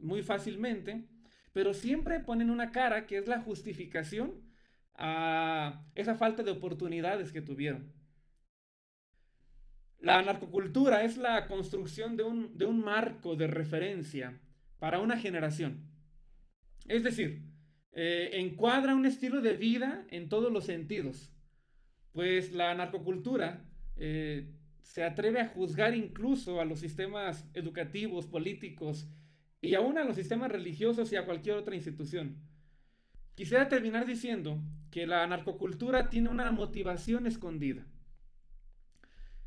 muy 0.00 0.22
fácilmente, 0.22 1.06
pero 1.52 1.74
siempre 1.74 2.20
ponen 2.20 2.50
una 2.50 2.72
cara 2.72 3.06
que 3.06 3.18
es 3.18 3.28
la 3.28 3.40
justificación 3.40 4.42
a 4.94 5.86
esa 5.94 6.14
falta 6.14 6.42
de 6.42 6.50
oportunidades 6.50 7.32
que 7.32 7.42
tuvieron. 7.42 7.92
La 10.00 10.22
narcocultura 10.22 11.04
es 11.04 11.18
la 11.18 11.46
construcción 11.46 12.16
de 12.16 12.22
un, 12.22 12.56
de 12.56 12.64
un 12.64 12.80
marco 12.80 13.36
de 13.36 13.46
referencia 13.46 14.40
para 14.78 14.98
una 14.98 15.18
generación. 15.18 15.90
Es 16.88 17.04
decir, 17.04 17.42
eh, 17.92 18.30
encuadra 18.34 18.94
un 18.94 19.04
estilo 19.04 19.42
de 19.42 19.56
vida 19.56 20.06
en 20.08 20.30
todos 20.30 20.50
los 20.50 20.64
sentidos, 20.64 21.32
pues 22.12 22.52
la 22.52 22.74
narcocultura 22.74 23.64
eh, 23.96 24.50
se 24.82 25.04
atreve 25.04 25.40
a 25.40 25.48
juzgar 25.48 25.94
incluso 25.94 26.60
a 26.60 26.64
los 26.64 26.80
sistemas 26.80 27.46
educativos, 27.52 28.26
políticos 28.26 29.06
y 29.60 29.74
aún 29.74 29.98
a 29.98 30.04
los 30.04 30.16
sistemas 30.16 30.50
religiosos 30.50 31.12
y 31.12 31.16
a 31.16 31.26
cualquier 31.26 31.56
otra 31.56 31.76
institución. 31.76 32.38
Quisiera 33.34 33.68
terminar 33.68 34.06
diciendo 34.06 34.62
que 34.90 35.06
la 35.06 35.26
narcocultura 35.26 36.08
tiene 36.08 36.30
una 36.30 36.50
motivación 36.52 37.26
escondida. 37.26 37.86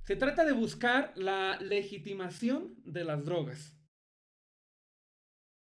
Se 0.03 0.17
trata 0.17 0.43
de 0.43 0.51
buscar 0.51 1.13
la 1.15 1.57
legitimación 1.61 2.75
de 2.83 3.05
las 3.05 3.23
drogas. 3.23 3.77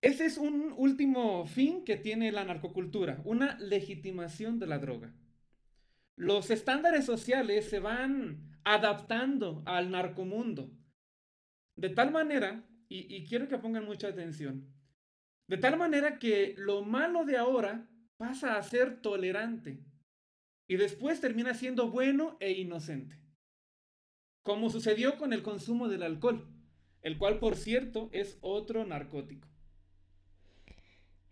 Ese 0.01 0.25
es 0.25 0.38
un 0.38 0.74
último 0.77 1.46
fin 1.46 1.86
que 1.86 1.96
tiene 1.96 2.32
la 2.34 2.44
narcocultura, 2.44 3.22
una 3.24 3.58
legitimación 3.60 4.60
de 4.60 4.68
la 4.68 4.77
droga. 4.77 5.15
Los 6.18 6.51
estándares 6.51 7.06
sociales 7.06 7.70
se 7.70 7.80
van 7.80 8.60
adaptando 8.65 9.63
al 9.65 9.89
narcomundo. 9.89 10.70
De 11.77 11.89
tal 11.89 12.12
manera, 12.12 12.68
y, 12.89 13.25
quiero 13.25 13.48
que 13.48 13.58
pongan 13.58 13.86
mucha 13.86 14.10
atención, 14.10 14.72
de 15.48 15.58
tal 15.58 15.77
manera 15.77 16.20
que 16.20 16.56
lo 16.58 16.84
malo 16.84 17.25
de 17.25 17.38
ahora 17.38 17.89
pasa 18.18 18.58
a 18.58 18.63
ser 18.63 19.01
tolerante 19.01 19.84
y 20.68 20.75
después 20.75 21.20
termina 21.22 21.54
siendo 21.54 21.89
bueno 21.89 22.38
e 22.39 22.51
inocente. 22.51 23.25
Como 24.45 24.69
sucedió 24.69 25.17
con 25.17 25.33
el 25.33 25.41
consumo 25.41 25.87
del 25.87 26.03
alcohol, 26.03 26.47
el 27.01 27.17
cual 27.17 27.39
por 27.39 27.55
cierto 27.55 28.09
es 28.11 28.37
otro 28.41 28.85
narcótico. 28.85 29.47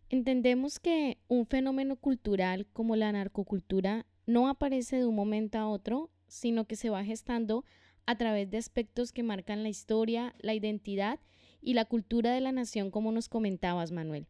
Entendemos 0.10 0.80
que 0.80 1.20
un 1.28 1.46
fenómeno 1.46 1.96
cultural 1.96 2.66
como 2.74 2.96
la 2.96 3.12
narcocultura 3.12 4.08
no 4.26 4.50
aparece 4.50 4.98
de 4.98 5.06
un 5.06 5.14
momento 5.14 5.60
a 5.60 5.70
otro, 5.70 6.10
sino 6.28 6.66
que 6.66 6.76
se 6.76 6.90
va 6.90 7.06
gestando 7.06 7.66
a 8.08 8.18
través 8.18 8.50
de 8.50 8.58
aspectos 8.58 9.12
que 9.12 9.22
marcan 9.22 9.62
la 9.62 9.70
historia, 9.70 10.34
la 10.40 10.56
identidad 10.56 11.20
y 11.62 11.76
la 11.76 11.86
cultura 11.86 12.34
de 12.34 12.42
la 12.42 12.52
nación, 12.52 12.90
como 12.90 13.12
nos 13.12 13.30
comentabas, 13.30 13.92
Manuel. 13.92 14.26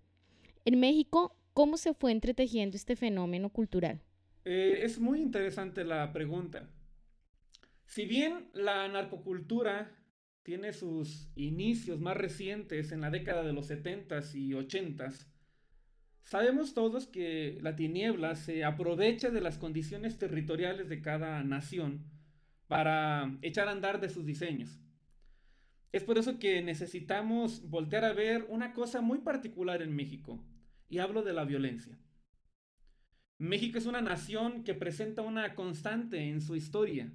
En 0.66 0.82
México, 0.82 1.38
¿cómo 1.54 1.78
se 1.78 1.94
fue 1.94 2.12
entretejiendo 2.12 2.76
este 2.76 2.98
fenómeno 2.98 3.50
cultural? 3.50 4.02
Eh, 4.44 4.82
es 4.82 5.00
muy 5.00 5.22
interesante 5.22 5.86
la 5.86 6.12
pregunta. 6.12 6.70
Si 7.86 8.06
bien 8.06 8.50
la 8.54 8.88
narcocultura 8.88 9.96
tiene 10.44 10.74
sus 10.74 11.30
inicios 11.36 12.00
más 12.00 12.18
recientes 12.18 12.92
en 12.92 13.02
la 13.02 13.10
década 13.10 13.44
de 13.44 13.54
los 13.54 13.70
70s 13.70 14.36
y 14.36 14.52
80s, 14.52 15.28
Sabemos 16.24 16.74
todos 16.74 17.06
que 17.06 17.60
la 17.62 17.76
tiniebla 17.76 18.36
se 18.36 18.64
aprovecha 18.64 19.30
de 19.30 19.42
las 19.42 19.58
condiciones 19.58 20.18
territoriales 20.18 20.88
de 20.90 21.02
cada 21.02 21.44
nación 21.44 22.06
para 22.68 23.38
echar 23.42 23.68
a 23.68 23.72
andar 23.72 24.00
de 24.00 24.10
sus 24.10 24.26
diseños. 24.26 24.80
Es 25.92 26.04
por 26.04 26.18
eso 26.18 26.40
que 26.40 26.62
necesitamos 26.64 27.70
voltear 27.70 28.06
a 28.06 28.14
ver 28.14 28.46
una 28.50 28.74
cosa 28.74 29.02
muy 29.02 29.20
particular 29.20 29.82
en 29.82 29.96
México, 29.96 30.44
y 30.90 31.00
hablo 31.00 31.24
de 31.24 31.34
la 31.34 31.44
violencia. 31.44 32.00
México 33.38 33.78
es 33.78 33.86
una 33.86 34.02
nación 34.02 34.64
que 34.64 34.74
presenta 34.74 35.22
una 35.22 35.54
constante 35.56 36.30
en 36.30 36.42
su 36.42 36.56
historia. 36.56 37.12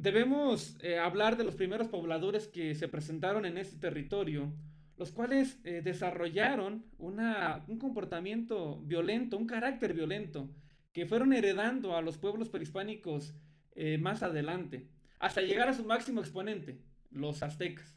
Debemos 0.00 0.76
eh, 0.80 0.98
hablar 0.98 1.36
de 1.36 1.44
los 1.44 1.56
primeros 1.56 1.88
pobladores 1.88 2.46
que 2.46 2.74
se 2.74 2.86
presentaron 2.88 3.44
en 3.44 3.58
este 3.58 3.76
territorio 3.78 4.52
los 4.98 5.12
cuales 5.12 5.60
eh, 5.64 5.80
desarrollaron 5.82 6.84
un 6.98 7.78
comportamiento 7.78 8.80
violento, 8.82 9.36
un 9.36 9.46
carácter 9.46 9.94
violento, 9.94 10.50
que 10.92 11.06
fueron 11.06 11.32
heredando 11.32 11.96
a 11.96 12.02
los 12.02 12.18
pueblos 12.18 12.48
prehispánicos 12.48 13.34
eh, 13.76 13.96
más 13.98 14.24
adelante, 14.24 14.88
hasta 15.20 15.40
llegar 15.40 15.68
a 15.68 15.74
su 15.74 15.84
máximo 15.84 16.20
exponente, 16.20 16.80
los 17.10 17.44
aztecas. 17.44 17.96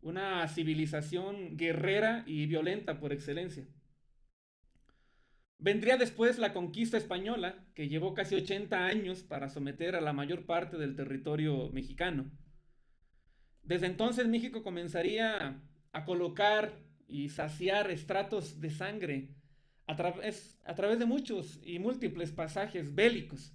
Una 0.00 0.48
civilización 0.48 1.58
guerrera 1.58 2.24
y 2.26 2.46
violenta 2.46 2.98
por 2.98 3.12
excelencia. 3.12 3.66
Vendría 5.58 5.96
después 5.96 6.38
la 6.38 6.52
conquista 6.52 6.96
española, 6.96 7.66
que 7.74 7.88
llevó 7.88 8.14
casi 8.14 8.36
80 8.36 8.86
años 8.86 9.24
para 9.24 9.48
someter 9.48 9.96
a 9.96 10.00
la 10.00 10.12
mayor 10.12 10.46
parte 10.46 10.76
del 10.76 10.94
territorio 10.94 11.68
mexicano. 11.70 12.30
Desde 13.62 13.86
entonces 13.86 14.28
México 14.28 14.62
comenzaría 14.62 15.60
a 15.92 16.04
colocar 16.04 16.72
y 17.08 17.30
saciar 17.30 17.90
estratos 17.90 18.60
de 18.60 18.70
sangre 18.70 19.34
a, 19.86 19.96
través, 19.96 20.60
a 20.64 20.74
través 20.74 20.98
de 20.98 21.06
muchos 21.06 21.60
y 21.64 21.78
múltiples 21.78 22.30
pasajes 22.30 22.94
bélicos. 22.94 23.52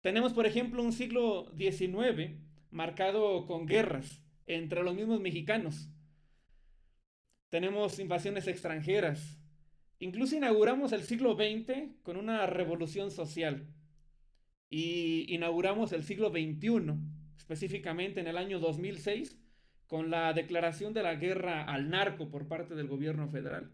Tenemos, 0.00 0.32
por 0.32 0.46
ejemplo, 0.46 0.82
un 0.82 0.92
siglo 0.92 1.52
XIX 1.56 2.38
marcado 2.70 3.46
con 3.46 3.66
guerras 3.66 4.22
entre 4.46 4.82
los 4.82 4.94
mismos 4.94 5.20
mexicanos. 5.20 5.88
Tenemos 7.50 7.98
invasiones 7.98 8.46
extranjeras. 8.46 9.38
Incluso 10.04 10.36
inauguramos 10.36 10.92
el 10.92 11.02
siglo 11.02 11.34
XX 11.34 11.94
con 12.02 12.18
una 12.18 12.46
revolución 12.46 13.10
social. 13.10 13.66
Y 14.68 15.24
inauguramos 15.34 15.94
el 15.94 16.02
siglo 16.02 16.28
XXI, 16.28 16.92
específicamente 17.38 18.20
en 18.20 18.26
el 18.26 18.36
año 18.36 18.60
2006, 18.60 19.40
con 19.86 20.10
la 20.10 20.34
declaración 20.34 20.92
de 20.92 21.02
la 21.02 21.14
guerra 21.14 21.64
al 21.64 21.88
narco 21.88 22.28
por 22.28 22.48
parte 22.48 22.74
del 22.74 22.86
gobierno 22.86 23.30
federal. 23.30 23.72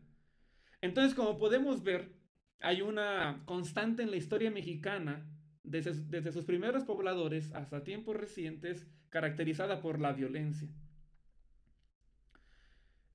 Entonces, 0.81 1.15
como 1.15 1.37
podemos 1.37 1.83
ver, 1.83 2.13
hay 2.61 2.81
una 2.81 3.43
constante 3.45 4.05
en 4.05 4.13
la 4.13 4.17
historia 4.17 4.53
mexicana, 4.53 5.29
desde, 5.65 6.31
sus 6.31 6.45
primeros 6.45 6.85
pobladores 6.85 7.53
hasta 7.55 7.83
tiempos 7.83 8.15
recientes, 8.15 8.87
caracterizada 9.09 9.81
por 9.81 9.99
la 9.99 10.13
violencia. 10.13 10.69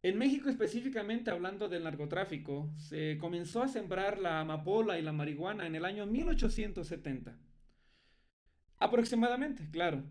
En 0.06 0.20
México 0.20 0.50
específicamente, 0.50 1.32
hablando 1.32 1.68
del 1.68 1.84
narcotráfico, 1.84 2.70
se 2.78 3.18
comenzó 3.18 3.64
a 3.64 3.68
sembrar 3.68 4.20
la 4.20 4.40
amapola 4.40 5.00
y 5.00 5.02
la 5.02 5.12
marihuana 5.12 5.66
en 5.66 5.74
el 5.74 5.84
año 5.84 6.06
1870. 6.06 7.36
Aproximadamente, 8.78 9.68
claro. 9.72 10.04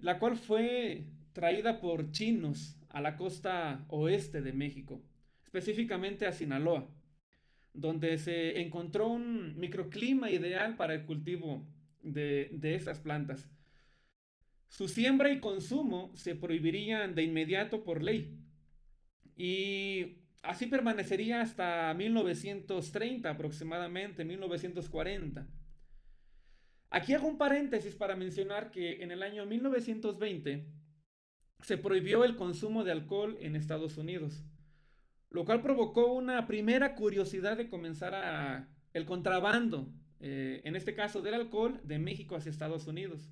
La 0.00 0.18
cual 0.18 0.36
fue 0.36 1.06
traída 1.32 1.80
por 1.80 2.10
chinos 2.10 2.78
a 2.90 3.00
la 3.00 3.16
costa 3.16 3.86
oeste 3.88 4.42
de 4.42 4.52
México, 4.52 5.02
específicamente 5.44 6.26
a 6.26 6.32
Sinaloa, 6.32 6.90
donde 7.72 8.18
se 8.18 8.60
encontró 8.60 9.08
un 9.08 9.58
microclima 9.58 10.30
ideal 10.30 10.76
para 10.76 10.92
el 10.92 11.06
cultivo 11.06 11.66
de, 12.02 12.50
de 12.52 12.74
estas 12.74 13.00
plantas. 13.00 13.48
Su 14.68 14.88
siembra 14.88 15.32
y 15.32 15.40
consumo 15.40 16.14
se 16.16 16.34
prohibirían 16.34 17.14
de 17.14 17.22
inmediato 17.22 17.82
por 17.82 18.02
ley. 18.02 18.41
Y 19.36 20.18
así 20.42 20.66
permanecería 20.66 21.40
hasta 21.40 21.92
1930 21.94 23.30
aproximadamente, 23.30 24.24
1940. 24.24 25.46
Aquí 26.90 27.14
hago 27.14 27.26
un 27.26 27.38
paréntesis 27.38 27.94
para 27.94 28.16
mencionar 28.16 28.70
que 28.70 29.02
en 29.02 29.10
el 29.10 29.22
año 29.22 29.46
1920 29.46 30.66
se 31.62 31.78
prohibió 31.78 32.24
el 32.24 32.36
consumo 32.36 32.84
de 32.84 32.92
alcohol 32.92 33.38
en 33.40 33.56
Estados 33.56 33.96
Unidos, 33.96 34.44
lo 35.30 35.44
cual 35.44 35.62
provocó 35.62 36.12
una 36.12 36.46
primera 36.46 36.94
curiosidad 36.94 37.56
de 37.56 37.70
comenzar 37.70 38.14
a, 38.14 38.68
el 38.92 39.06
contrabando, 39.06 39.90
eh, 40.20 40.60
en 40.64 40.76
este 40.76 40.94
caso 40.94 41.22
del 41.22 41.34
alcohol, 41.34 41.80
de 41.84 41.98
México 41.98 42.36
hacia 42.36 42.50
Estados 42.50 42.86
Unidos. 42.86 43.30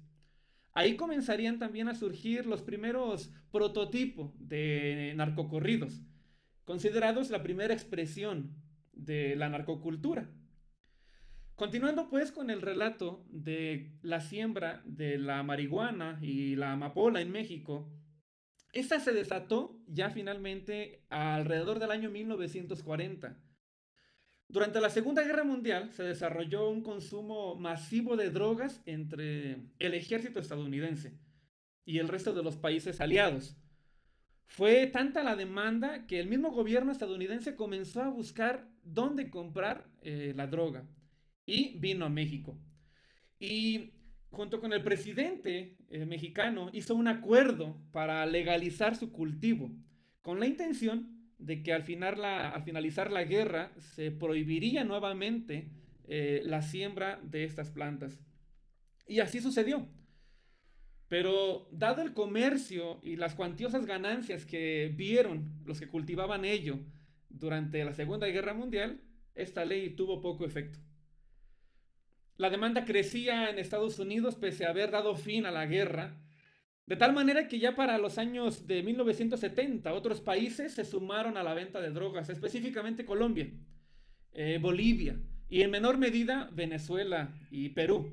Ahí 0.73 0.97
comenzarían 0.97 1.59
también 1.59 1.89
a 1.89 1.95
surgir 1.95 2.47
los 2.47 2.63
primeros 2.63 3.33
prototipos 3.51 4.33
de 4.39 5.13
narcocorridos, 5.17 6.03
considerados 6.65 7.31
la 7.31 7.43
primera 7.43 7.75
expresión 7.75 8.57
de 8.93 9.35
la 9.35 9.49
narcocultura. 9.49 10.31
Continuando 11.57 12.09
pues 12.09 12.33
con 12.33 12.49
el 12.49 12.63
relato 12.63 13.27
de 13.29 13.99
la 14.03 14.21
siembra 14.21 14.83
de 14.87 15.19
la 15.19 15.43
marihuana 15.43 16.19
y 16.23 16.57
la 16.57 16.73
amapola 16.73 17.21
en 17.21 17.31
México, 17.33 17.93
esta 18.73 19.01
se 19.01 19.13
desató 19.13 19.79
ya 19.87 20.11
finalmente 20.11 21.05
alrededor 21.11 21.81
del 21.81 21.91
año 21.91 22.11
1940. 22.11 23.37
Durante 24.51 24.81
la 24.81 24.91
Segunda 24.91 25.23
Guerra 25.23 25.45
Mundial 25.45 25.93
se 25.93 26.03
desarrolló 26.03 26.71
un 26.71 26.83
consumo 26.83 27.55
masivo 27.55 28.17
de 28.17 28.31
drogas 28.31 28.83
entre 28.85 29.61
el 29.79 29.95
ejército 29.95 30.41
estadounidense 30.41 31.17
y 31.85 31.99
el 31.99 32.09
resto 32.09 32.35
de 32.35 32.43
los 32.43 32.57
países 32.57 33.01
aliados. 33.01 33.57
Fue 34.47 34.89
tanta 34.89 35.23
la 35.23 35.37
demanda 35.37 36.05
que 36.09 36.19
el 36.19 36.27
mismo 36.27 36.51
gobierno 36.51 36.91
estadounidense 36.91 37.55
comenzó 37.55 38.03
a 38.03 38.09
buscar 38.09 38.69
dónde 38.83 39.31
comprar 39.31 39.89
eh, 40.03 40.33
la 40.35 40.49
droga 40.49 40.85
y 41.47 41.79
vino 41.79 42.05
a 42.05 42.09
México. 42.09 42.59
Y 43.39 43.93
junto 44.33 44.61
con 44.61 44.73
el 44.73 44.83
presidente 44.83 45.77
eh, 45.91 46.05
mexicano, 46.07 46.71
hizo 46.73 46.97
un 46.97 47.07
acuerdo 47.07 47.81
para 47.93 48.27
legalizar 48.27 48.97
su 48.97 49.13
cultivo, 49.13 49.71
con 50.23 50.41
la 50.41 50.49
intención 50.49 51.20
de 51.41 51.63
que 51.63 51.73
al, 51.73 51.85
al 52.25 52.63
finalizar 52.63 53.11
la 53.11 53.25
guerra 53.25 53.73
se 53.79 54.11
prohibiría 54.11 54.85
nuevamente 54.85 55.71
eh, 56.07 56.43
la 56.45 56.63
siembra 56.63 57.21
de 57.23 57.45
estas 57.45 57.71
plantas. 57.71 58.21
Y 59.07 59.21
así 59.21 59.41
sucedió. 59.41 59.89
Pero 61.09 61.69
dado 61.73 62.03
el 62.03 62.13
comercio 62.13 63.01
y 63.03 63.17
las 63.17 63.35
cuantiosas 63.35 63.85
ganancias 63.85 64.47
que 64.47 64.93
vieron 64.95 65.61
los 65.65 65.81
que 65.81 65.89
cultivaban 65.89 66.45
ello 66.45 66.79
durante 67.29 67.85
la 67.85 67.95
Segunda 67.95 68.29
Guerra 68.29 68.55
Mundial, 68.55 69.01
esta 69.35 69.65
ley 69.65 69.91
tuvo 69.91 70.21
poco 70.21 70.45
efecto. 70.45 70.79
La 72.37 72.51
demanda 72.51 72.85
crecía 72.85 73.51
en 73.51 73.59
Estados 73.59 73.99
Unidos 73.99 74.37
pese 74.37 74.65
a 74.65 74.71
haber 74.71 74.91
dado 74.91 75.15
fin 75.17 75.47
a 75.47 75.51
la 75.51 75.67
guerra, 75.67 76.17
de 76.91 76.97
tal 76.97 77.13
manera 77.13 77.47
que 77.47 77.61
ya 77.61 77.77
para 77.77 77.99
los 77.99 78.19
años 78.19 78.67
de 78.67 78.83
1970 78.83 79.95
otros 79.95 80.21
países 80.21 80.75
se 80.75 80.85
sumaron 80.85 81.37
a 81.37 81.45
la 81.45 81.55
venta 81.55 81.81
de 81.81 81.91
drogas, 81.91 82.29
específicamente 82.31 83.05
Colombia, 83.05 83.49
eh, 84.33 84.59
Bolivia 84.61 85.17
y 85.49 85.63
en 85.63 85.71
menor 85.71 85.99
medida 85.99 86.51
Venezuela 86.53 87.33
y 87.49 87.69
Perú. 87.69 88.11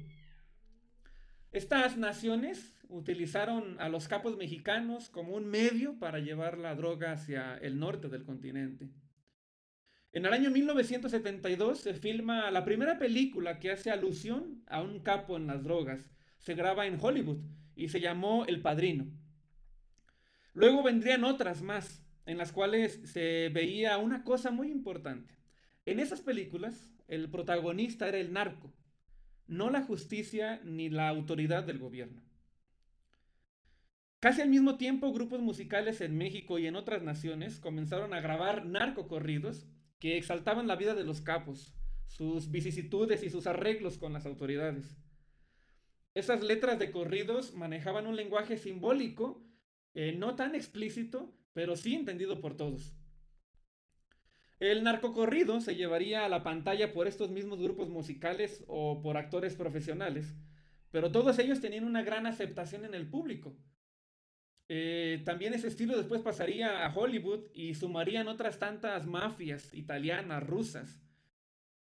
Estas 1.52 1.98
naciones 1.98 2.86
utilizaron 2.88 3.80
a 3.80 3.90
los 3.90 4.08
capos 4.08 4.38
mexicanos 4.38 5.10
como 5.10 5.34
un 5.34 5.48
medio 5.48 5.98
para 5.98 6.20
llevar 6.20 6.60
la 6.60 6.76
droga 6.76 7.14
hacia 7.14 7.58
el 7.58 7.80
norte 7.80 8.10
del 8.10 8.26
continente. 8.26 8.92
En 10.12 10.28
el 10.28 10.34
año 10.34 10.52
1972 10.52 11.80
se 11.80 11.96
filma 11.96 12.52
la 12.52 12.64
primera 12.64 13.00
película 13.00 13.58
que 13.58 13.72
hace 13.72 13.90
alusión 13.90 14.62
a 14.68 14.84
un 14.84 15.00
capo 15.00 15.36
en 15.36 15.48
las 15.48 15.64
drogas. 15.64 16.12
Se 16.38 16.54
graba 16.54 16.86
en 16.86 17.00
Hollywood 17.02 17.40
y 17.78 17.90
se 17.90 18.02
llamó 18.02 18.46
El 18.46 18.62
Padrino. 18.62 19.06
Luego 20.54 20.84
vendrían 20.84 21.24
otras 21.24 21.62
más, 21.62 22.04
en 22.26 22.38
las 22.38 22.52
cuales 22.52 23.00
se 23.06 23.50
veía 23.50 23.98
una 24.00 24.24
cosa 24.24 24.52
muy 24.52 24.72
importante. 24.72 25.38
En 25.86 26.00
esas 26.00 26.22
películas, 26.22 26.94
el 27.08 27.30
protagonista 27.30 28.08
era 28.10 28.18
el 28.18 28.34
narco, 28.34 28.74
no 29.46 29.70
la 29.70 29.84
justicia 29.84 30.60
ni 30.66 30.90
la 30.90 31.08
autoridad 31.08 31.64
del 31.64 31.78
gobierno. 31.78 32.22
Casi 34.20 34.42
al 34.42 34.50
mismo 34.50 34.78
tiempo, 34.78 35.14
grupos 35.14 35.42
musicales 35.42 36.02
en 36.02 36.18
México 36.18 36.58
y 36.58 36.66
en 36.66 36.76
otras 36.76 37.04
naciones 37.04 37.60
comenzaron 37.60 38.16
a 38.16 38.20
grabar 38.20 38.66
narcocorridos 38.66 39.68
que 40.00 40.18
exaltaban 40.18 40.68
la 40.68 40.76
vida 40.76 40.96
de 40.96 41.04
los 41.04 41.22
capos, 41.22 41.76
sus 42.08 42.50
vicisitudes 42.50 43.22
y 43.22 43.30
sus 43.30 43.46
arreglos 43.46 44.00
con 44.00 44.14
las 44.14 44.26
autoridades. 44.26 44.98
Esas 46.18 46.42
letras 46.42 46.80
de 46.80 46.90
corridos 46.90 47.54
manejaban 47.54 48.08
un 48.08 48.16
lenguaje 48.16 48.58
simbólico, 48.58 49.46
eh, 49.94 50.14
no 50.14 50.36
tan 50.36 50.56
explícito, 50.56 51.32
pero 51.54 51.76
sí 51.76 51.94
entendido 51.94 52.42
por 52.42 52.58
todos. 52.58 52.96
El 54.60 54.84
narcocorrido 54.84 55.62
se 55.62 55.76
llevaría 55.76 56.26
a 56.26 56.30
la 56.30 56.42
pantalla 56.42 56.92
por 56.92 57.08
estos 57.08 57.30
mismos 57.30 57.60
grupos 57.60 57.90
musicales 57.90 58.64
o 58.66 59.00
por 59.04 59.16
actores 59.16 59.54
profesionales, 59.54 60.36
pero 60.90 61.12
todos 61.12 61.38
ellos 61.38 61.62
tenían 61.62 61.84
una 61.84 62.02
gran 62.02 62.26
aceptación 62.26 62.84
en 62.84 62.96
el 62.96 63.08
público. 63.08 63.56
Eh, 64.70 65.22
también 65.24 65.54
ese 65.54 65.68
estilo 65.68 65.96
después 65.96 66.24
pasaría 66.24 66.84
a 66.84 66.96
Hollywood 66.96 67.52
y 67.54 67.76
sumarían 67.76 68.28
otras 68.28 68.58
tantas 68.58 69.06
mafias 69.06 69.72
italianas, 69.72 70.42
rusas. 70.42 71.00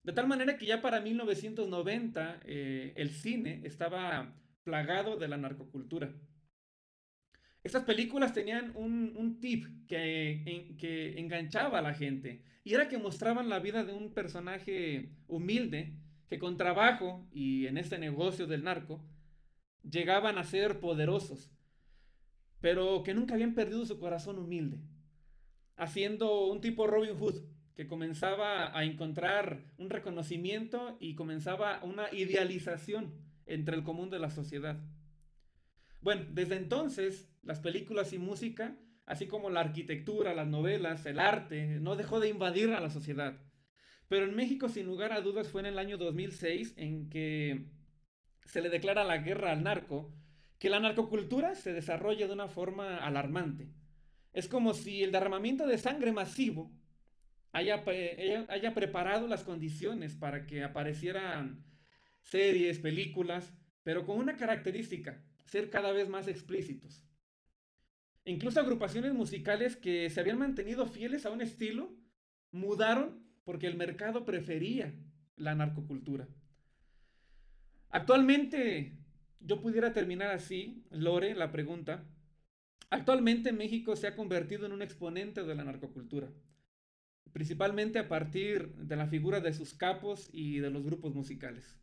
De 0.06 0.12
tal 0.12 0.28
manera 0.28 0.56
que 0.56 0.66
ya 0.66 0.80
para 0.80 1.00
1990 1.00 2.40
eh, 2.44 2.92
el 2.94 3.10
cine 3.10 3.62
estaba 3.64 4.32
plagado 4.62 5.16
de 5.16 5.26
la 5.26 5.36
narcocultura. 5.36 6.14
Estas 7.64 7.82
películas 7.82 8.32
tenían 8.32 8.70
un, 8.76 9.40
tip 9.40 9.66
que, 9.88 10.76
que 10.78 11.18
enganchaba 11.18 11.80
a 11.80 11.82
la 11.82 11.92
gente 11.92 12.44
y 12.62 12.74
era 12.74 12.86
que 12.86 12.98
mostraban 12.98 13.48
la 13.48 13.58
vida 13.58 13.82
de 13.82 13.94
un 13.94 14.14
personaje 14.14 15.10
humilde 15.26 15.96
que 16.28 16.38
con 16.38 16.56
trabajo 16.56 17.26
y 17.32 17.66
en 17.66 17.76
este 17.76 17.98
negocio 17.98 18.46
del 18.46 18.62
narco 18.62 19.04
llegaban 19.82 20.38
a 20.38 20.44
ser 20.44 20.78
poderosos, 20.78 21.50
pero 22.60 23.02
que 23.02 23.12
nunca 23.12 23.34
habían 23.34 23.56
perdido 23.56 23.84
su 23.84 23.98
corazón 23.98 24.38
humilde, 24.38 24.78
haciendo 25.74 26.46
un 26.46 26.60
tipo 26.60 26.86
Robin 26.86 27.18
Hood 27.18 27.55
que 27.76 27.86
comenzaba 27.86 28.76
a 28.76 28.84
encontrar 28.84 29.62
un 29.76 29.90
reconocimiento 29.90 30.96
y 30.98 31.14
comenzaba 31.14 31.84
una 31.84 32.10
idealización 32.10 33.14
entre 33.44 33.76
el 33.76 33.84
común 33.84 34.08
de 34.08 34.18
la 34.18 34.30
sociedad. 34.30 34.82
Bueno, 36.00 36.24
desde 36.30 36.56
entonces 36.56 37.30
las 37.42 37.60
películas 37.60 38.14
y 38.14 38.18
música, 38.18 38.78
así 39.04 39.26
como 39.26 39.50
la 39.50 39.60
arquitectura, 39.60 40.34
las 40.34 40.48
novelas, 40.48 41.04
el 41.04 41.20
arte, 41.20 41.78
no 41.78 41.96
dejó 41.96 42.18
de 42.18 42.30
invadir 42.30 42.70
a 42.70 42.80
la 42.80 42.88
sociedad. 42.88 43.38
Pero 44.08 44.24
en 44.24 44.34
México, 44.34 44.70
sin 44.70 44.86
lugar 44.86 45.12
a 45.12 45.20
dudas, 45.20 45.48
fue 45.48 45.60
en 45.60 45.66
el 45.66 45.78
año 45.78 45.98
2006 45.98 46.74
en 46.78 47.10
que 47.10 47.66
se 48.46 48.62
le 48.62 48.70
declara 48.70 49.04
la 49.04 49.18
guerra 49.18 49.52
al 49.52 49.64
narco, 49.64 50.14
que 50.58 50.70
la 50.70 50.80
narcocultura 50.80 51.54
se 51.54 51.74
desarrolla 51.74 52.26
de 52.26 52.32
una 52.32 52.48
forma 52.48 52.96
alarmante. 52.96 53.68
Es 54.32 54.48
como 54.48 54.72
si 54.72 55.02
el 55.02 55.12
derramamiento 55.12 55.66
de 55.66 55.76
sangre 55.76 56.12
masivo 56.12 56.72
haya, 57.56 57.82
haya 58.48 58.74
preparado 58.74 59.26
las 59.26 59.42
condiciones 59.42 60.14
para 60.14 60.46
que 60.46 60.62
aparecieran 60.62 61.64
series, 62.20 62.78
películas, 62.78 63.54
pero 63.82 64.04
con 64.04 64.18
una 64.18 64.36
característica, 64.36 65.24
ser 65.46 65.70
cada 65.70 65.92
vez 65.92 66.08
más 66.08 66.28
explícitos. 66.28 67.02
Incluso 68.24 68.60
agrupaciones 68.60 69.14
musicales 69.14 69.76
que 69.76 70.10
se 70.10 70.20
habían 70.20 70.38
mantenido 70.38 70.86
fieles 70.86 71.24
a 71.24 71.30
un 71.30 71.40
estilo 71.40 71.96
mudaron 72.50 73.24
porque 73.44 73.68
el 73.68 73.76
mercado 73.76 74.24
prefería 74.24 74.94
la 75.36 75.54
narcocultura. 75.54 76.28
Actualmente, 77.88 78.98
yo 79.40 79.62
pudiera 79.62 79.92
terminar 79.92 80.30
así, 80.32 80.84
Lore, 80.90 81.34
la 81.34 81.52
pregunta. 81.52 82.04
Actualmente 82.90 83.52
México 83.52 83.96
se 83.96 84.08
ha 84.08 84.16
convertido 84.16 84.66
en 84.66 84.72
un 84.72 84.82
exponente 84.82 85.44
de 85.44 85.54
la 85.54 85.64
narcocultura, 85.64 86.30
principalmente 87.32 87.98
a 87.98 88.08
partir 88.08 88.74
de 88.76 88.96
la 88.96 89.06
figura 89.06 89.40
de 89.40 89.52
sus 89.52 89.74
capos 89.74 90.28
y 90.32 90.60
de 90.60 90.70
los 90.70 90.84
grupos 90.84 91.14
musicales. 91.14 91.76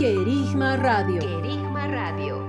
Querigma 0.00 0.78
Radio. 0.78 1.20
Querigma 1.20 1.86
Radio. 1.86 2.42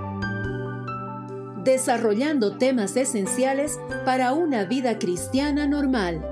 Desarrollando 1.66 2.58
temas 2.58 2.96
esenciales 2.96 3.78
para 4.06 4.32
una 4.32 4.64
vida 4.64 4.98
cristiana 4.98 5.68
normal. 5.68 6.31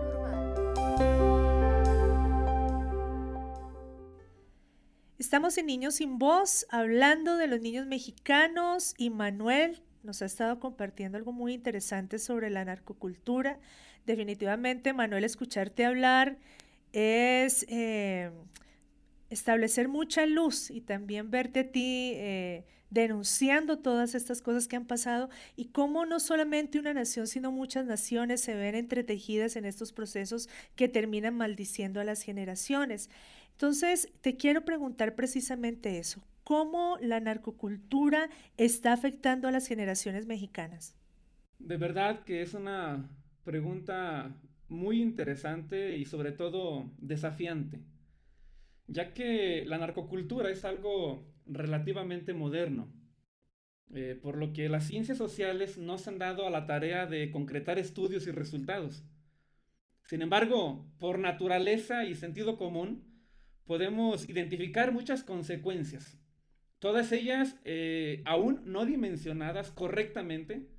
Estamos 5.20 5.58
en 5.58 5.66
Niños 5.66 5.96
sin 5.96 6.18
Voz 6.18 6.66
hablando 6.70 7.36
de 7.36 7.48
los 7.48 7.60
niños 7.60 7.86
mexicanos 7.86 8.94
y 8.98 9.10
Manuel 9.10 9.82
nos 10.02 10.22
ha 10.22 10.26
estado 10.26 10.62
compartiendo 10.62 11.18
algo 11.18 11.34
muy 11.34 11.52
interesante 11.52 12.20
sobre 12.20 12.50
la 12.50 12.64
narcocultura. 12.64 13.60
Definitivamente, 14.06 14.94
Manuel, 14.94 15.26
escucharte 15.26 15.84
hablar 15.84 16.38
es 16.94 17.66
eh, 17.68 18.32
establecer 19.30 19.90
mucha 19.90 20.26
luz 20.26 20.72
y 20.72 20.80
también 20.80 21.30
verte 21.30 21.60
a 21.60 21.72
ti 21.74 22.14
eh, 22.16 22.64
denunciando 22.90 23.80
todas 23.80 24.16
estas 24.16 24.42
cosas 24.42 24.70
que 24.70 24.78
han 24.78 24.86
pasado 24.86 25.30
y 25.58 25.66
cómo 25.66 26.06
no 26.06 26.22
solamente 26.22 26.80
una 26.80 26.94
nación, 26.94 27.28
sino 27.28 27.52
muchas 27.52 27.86
naciones 27.86 28.40
se 28.40 28.56
ven 28.56 28.74
entretejidas 28.74 29.58
en 29.58 29.66
estos 29.66 29.92
procesos 29.92 30.48
que 30.78 30.88
terminan 30.88 31.36
maldiciendo 31.36 32.00
a 32.00 32.06
las 32.06 32.22
generaciones. 32.22 33.10
Entonces, 33.60 34.10
te 34.22 34.38
quiero 34.38 34.64
preguntar 34.64 35.16
precisamente 35.16 36.00
eso. 36.00 36.24
¿Cómo 36.44 36.98
la 37.02 37.20
narcocultura 37.20 38.30
está 38.58 38.94
afectando 38.94 39.48
a 39.48 39.52
las 39.52 39.68
generaciones 39.68 40.26
mexicanas? 40.26 40.96
De 41.60 41.78
verdad 41.78 42.24
que 42.24 42.42
es 42.42 42.54
una 42.54 43.10
pregunta 43.44 44.34
muy 44.70 45.02
interesante 45.02 45.98
y 45.98 46.06
sobre 46.06 46.32
todo 46.32 46.90
desafiante 47.00 47.82
ya 48.90 49.14
que 49.14 49.64
la 49.66 49.78
narcocultura 49.78 50.50
es 50.50 50.66
algo 50.66 51.24
relativamente 51.46 52.34
moderno, 52.34 52.92
eh, 53.94 54.20
por 54.22 54.38
lo 54.38 54.52
que 54.52 54.68
las 54.68 54.86
ciencias 54.86 55.18
sociales 55.18 55.78
no 55.78 55.98
se 55.98 56.10
han 56.10 56.18
dado 56.18 56.46
a 56.46 56.50
la 56.50 56.66
tarea 56.66 57.06
de 57.06 57.32
concretar 57.32 57.78
estudios 57.78 58.28
y 58.28 58.32
resultados. 58.32 59.04
Sin 60.06 60.24
embargo, 60.24 60.88
por 60.98 61.20
naturaleza 61.20 62.04
y 62.04 62.16
sentido 62.16 62.58
común, 62.58 63.09
podemos 63.70 64.28
identificar 64.28 64.92
muchas 64.92 65.24
consecuencias, 65.24 66.18
todas 66.80 67.12
ellas 67.12 67.56
eh, 67.66 68.24
aún 68.26 68.64
no 68.66 68.84
dimensionadas 68.84 69.70
correctamente 69.70 70.72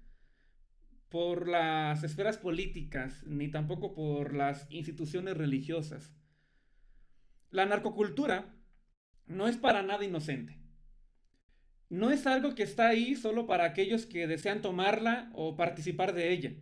por 1.09 1.47
las 1.47 2.03
esferas 2.03 2.37
políticas 2.37 3.23
ni 3.29 3.49
tampoco 3.49 3.95
por 3.95 4.35
las 4.35 4.67
instituciones 4.71 5.37
religiosas. 5.37 6.13
La 7.53 7.65
narcocultura 7.65 8.57
no 9.25 9.47
es 9.47 9.57
para 9.57 9.85
nada 9.85 10.05
inocente. 10.05 10.59
No 11.91 12.11
es 12.11 12.27
algo 12.27 12.57
que 12.57 12.65
está 12.65 12.89
ahí 12.89 13.15
solo 13.15 13.47
para 13.47 13.67
aquellos 13.67 14.05
que 14.05 14.27
desean 14.27 14.63
tomarla 14.63 15.31
o 15.35 15.55
participar 15.55 16.13
de 16.13 16.33
ella 16.33 16.55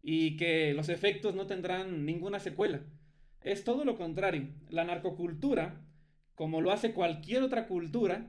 y 0.00 0.38
que 0.38 0.72
los 0.72 0.88
efectos 0.88 1.34
no 1.34 1.46
tendrán 1.46 2.06
ninguna 2.06 2.40
secuela. 2.40 2.80
Es 3.46 3.62
todo 3.62 3.84
lo 3.84 3.96
contrario. 3.96 4.48
La 4.70 4.82
narcocultura, 4.82 5.80
como 6.34 6.60
lo 6.60 6.72
hace 6.72 6.92
cualquier 6.92 7.44
otra 7.44 7.68
cultura, 7.68 8.28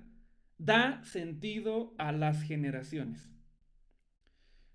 da 0.60 1.03
sentido 1.06 1.95
a 1.97 2.12
las 2.12 2.43
generaciones. 2.43 3.27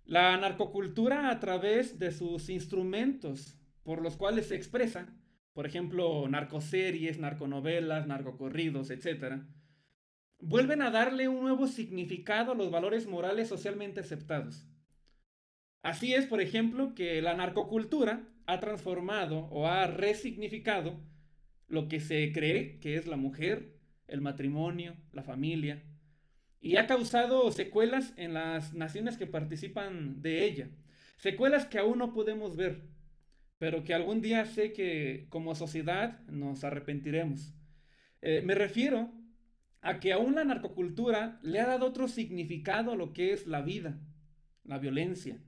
La 0.04 0.36
narcocultura 0.36 1.30
a 1.30 1.38
través 1.38 2.00
de 2.00 2.10
sus 2.10 2.48
instrumentos 2.48 3.56
por 3.84 4.02
los 4.02 4.16
cuales 4.16 4.48
se 4.48 4.56
expresa, 4.56 5.14
por 5.52 5.64
ejemplo, 5.64 6.26
narcoseries, 6.28 7.20
narconovelas, 7.20 8.08
narcocorridos, 8.08 8.90
etc., 8.90 9.44
vuelven 10.40 10.82
a 10.82 10.90
darle 10.90 11.28
un 11.28 11.42
nuevo 11.42 11.68
significado 11.68 12.50
a 12.50 12.56
los 12.56 12.72
valores 12.72 13.06
morales 13.06 13.46
socialmente 13.46 14.00
aceptados. 14.00 14.66
Así 15.84 16.14
es, 16.14 16.26
por 16.26 16.40
ejemplo, 16.40 16.96
que 16.96 17.22
la 17.22 17.34
narcocultura 17.34 18.31
ha 18.46 18.60
transformado 18.60 19.46
o 19.50 19.66
ha 19.66 19.86
resignificado 19.86 21.00
lo 21.68 21.88
que 21.88 22.00
se 22.00 22.32
cree 22.32 22.78
que 22.80 22.96
es 22.96 23.06
la 23.06 23.16
mujer, 23.16 23.76
el 24.06 24.20
matrimonio, 24.20 24.96
la 25.12 25.22
familia, 25.22 25.82
y 26.60 26.76
ha 26.76 26.86
causado 26.86 27.50
secuelas 27.50 28.14
en 28.16 28.34
las 28.34 28.74
naciones 28.74 29.16
que 29.16 29.26
participan 29.26 30.22
de 30.22 30.44
ella. 30.44 30.68
Secuelas 31.16 31.66
que 31.66 31.78
aún 31.78 31.98
no 31.98 32.12
podemos 32.12 32.56
ver, 32.56 32.88
pero 33.58 33.84
que 33.84 33.94
algún 33.94 34.20
día 34.20 34.44
sé 34.44 34.72
que 34.72 35.26
como 35.28 35.54
sociedad 35.54 36.20
nos 36.26 36.62
arrepentiremos. 36.62 37.54
Eh, 38.20 38.42
me 38.44 38.54
refiero 38.54 39.12
a 39.80 39.98
que 39.98 40.12
aún 40.12 40.36
la 40.36 40.44
narcocultura 40.44 41.40
le 41.42 41.58
ha 41.60 41.66
dado 41.66 41.86
otro 41.86 42.06
significado 42.06 42.92
a 42.92 42.96
lo 42.96 43.12
que 43.12 43.32
es 43.32 43.46
la 43.46 43.62
vida, 43.62 43.98
la 44.64 44.78
violencia. 44.78 45.38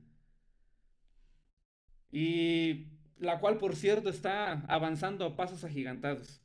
Y 2.15 2.87
la 3.19 3.41
cual, 3.41 3.59
por 3.59 3.75
cierto, 3.75 4.09
está 4.09 4.61
avanzando 4.69 5.25
a 5.25 5.35
pasos 5.35 5.65
agigantados. 5.65 6.41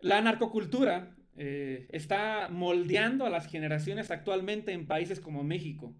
La 0.00 0.20
narcocultura 0.20 1.16
eh, 1.36 1.86
está 1.92 2.48
moldeando 2.50 3.26
a 3.26 3.30
las 3.30 3.46
generaciones 3.46 4.10
actualmente 4.10 4.72
en 4.72 4.88
países 4.88 5.20
como 5.20 5.44
México. 5.44 5.94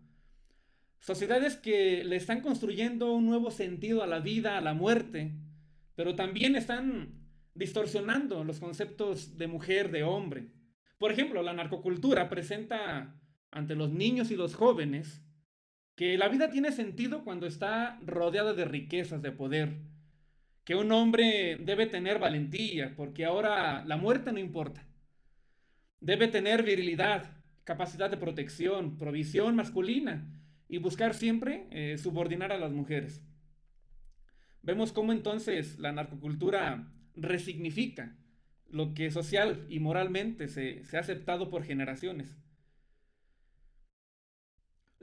Sociedades 0.98 1.54
que 1.54 2.02
le 2.02 2.16
están 2.16 2.40
construyendo 2.40 3.12
un 3.12 3.24
nuevo 3.26 3.52
sentido 3.52 4.02
a 4.02 4.08
la 4.08 4.18
vida, 4.18 4.58
a 4.58 4.60
la 4.60 4.74
muerte, 4.74 5.36
pero 5.94 6.16
también 6.16 6.56
están 6.56 7.28
distorsionando 7.54 8.42
los 8.42 8.58
conceptos 8.58 9.38
de 9.38 9.46
mujer, 9.46 9.92
de 9.92 10.02
hombre. 10.02 10.48
Por 10.98 11.12
ejemplo, 11.12 11.40
la 11.44 11.52
narcocultura 11.52 12.28
presenta 12.28 13.14
ante 13.52 13.76
los 13.76 13.92
niños 13.92 14.32
y 14.32 14.36
los 14.36 14.56
jóvenes 14.56 15.22
que 15.94 16.18
la 16.18 16.28
vida 16.28 16.50
tiene 16.50 16.72
sentido 16.72 17.24
cuando 17.24 17.46
está 17.46 18.00
rodeada 18.04 18.52
de 18.52 18.64
riquezas, 18.64 19.22
de 19.22 19.32
poder, 19.32 19.78
que 20.64 20.74
un 20.74 20.90
hombre 20.92 21.56
debe 21.60 21.86
tener 21.86 22.18
valentía, 22.18 22.94
porque 22.96 23.24
ahora 23.24 23.84
la 23.84 23.96
muerte 23.96 24.32
no 24.32 24.38
importa. 24.38 24.86
Debe 26.00 26.28
tener 26.28 26.62
virilidad, 26.62 27.30
capacidad 27.64 28.10
de 28.10 28.16
protección, 28.16 28.98
provisión 28.98 29.54
masculina 29.54 30.26
y 30.68 30.78
buscar 30.78 31.14
siempre 31.14 31.66
eh, 31.70 31.98
subordinar 31.98 32.50
a 32.50 32.58
las 32.58 32.72
mujeres. 32.72 33.22
Vemos 34.62 34.92
cómo 34.92 35.12
entonces 35.12 35.78
la 35.78 35.92
narcocultura 35.92 36.90
resignifica 37.14 38.16
lo 38.68 38.94
que 38.94 39.10
social 39.10 39.66
y 39.68 39.78
moralmente 39.78 40.48
se, 40.48 40.82
se 40.84 40.96
ha 40.96 41.00
aceptado 41.00 41.50
por 41.50 41.62
generaciones. 41.62 42.36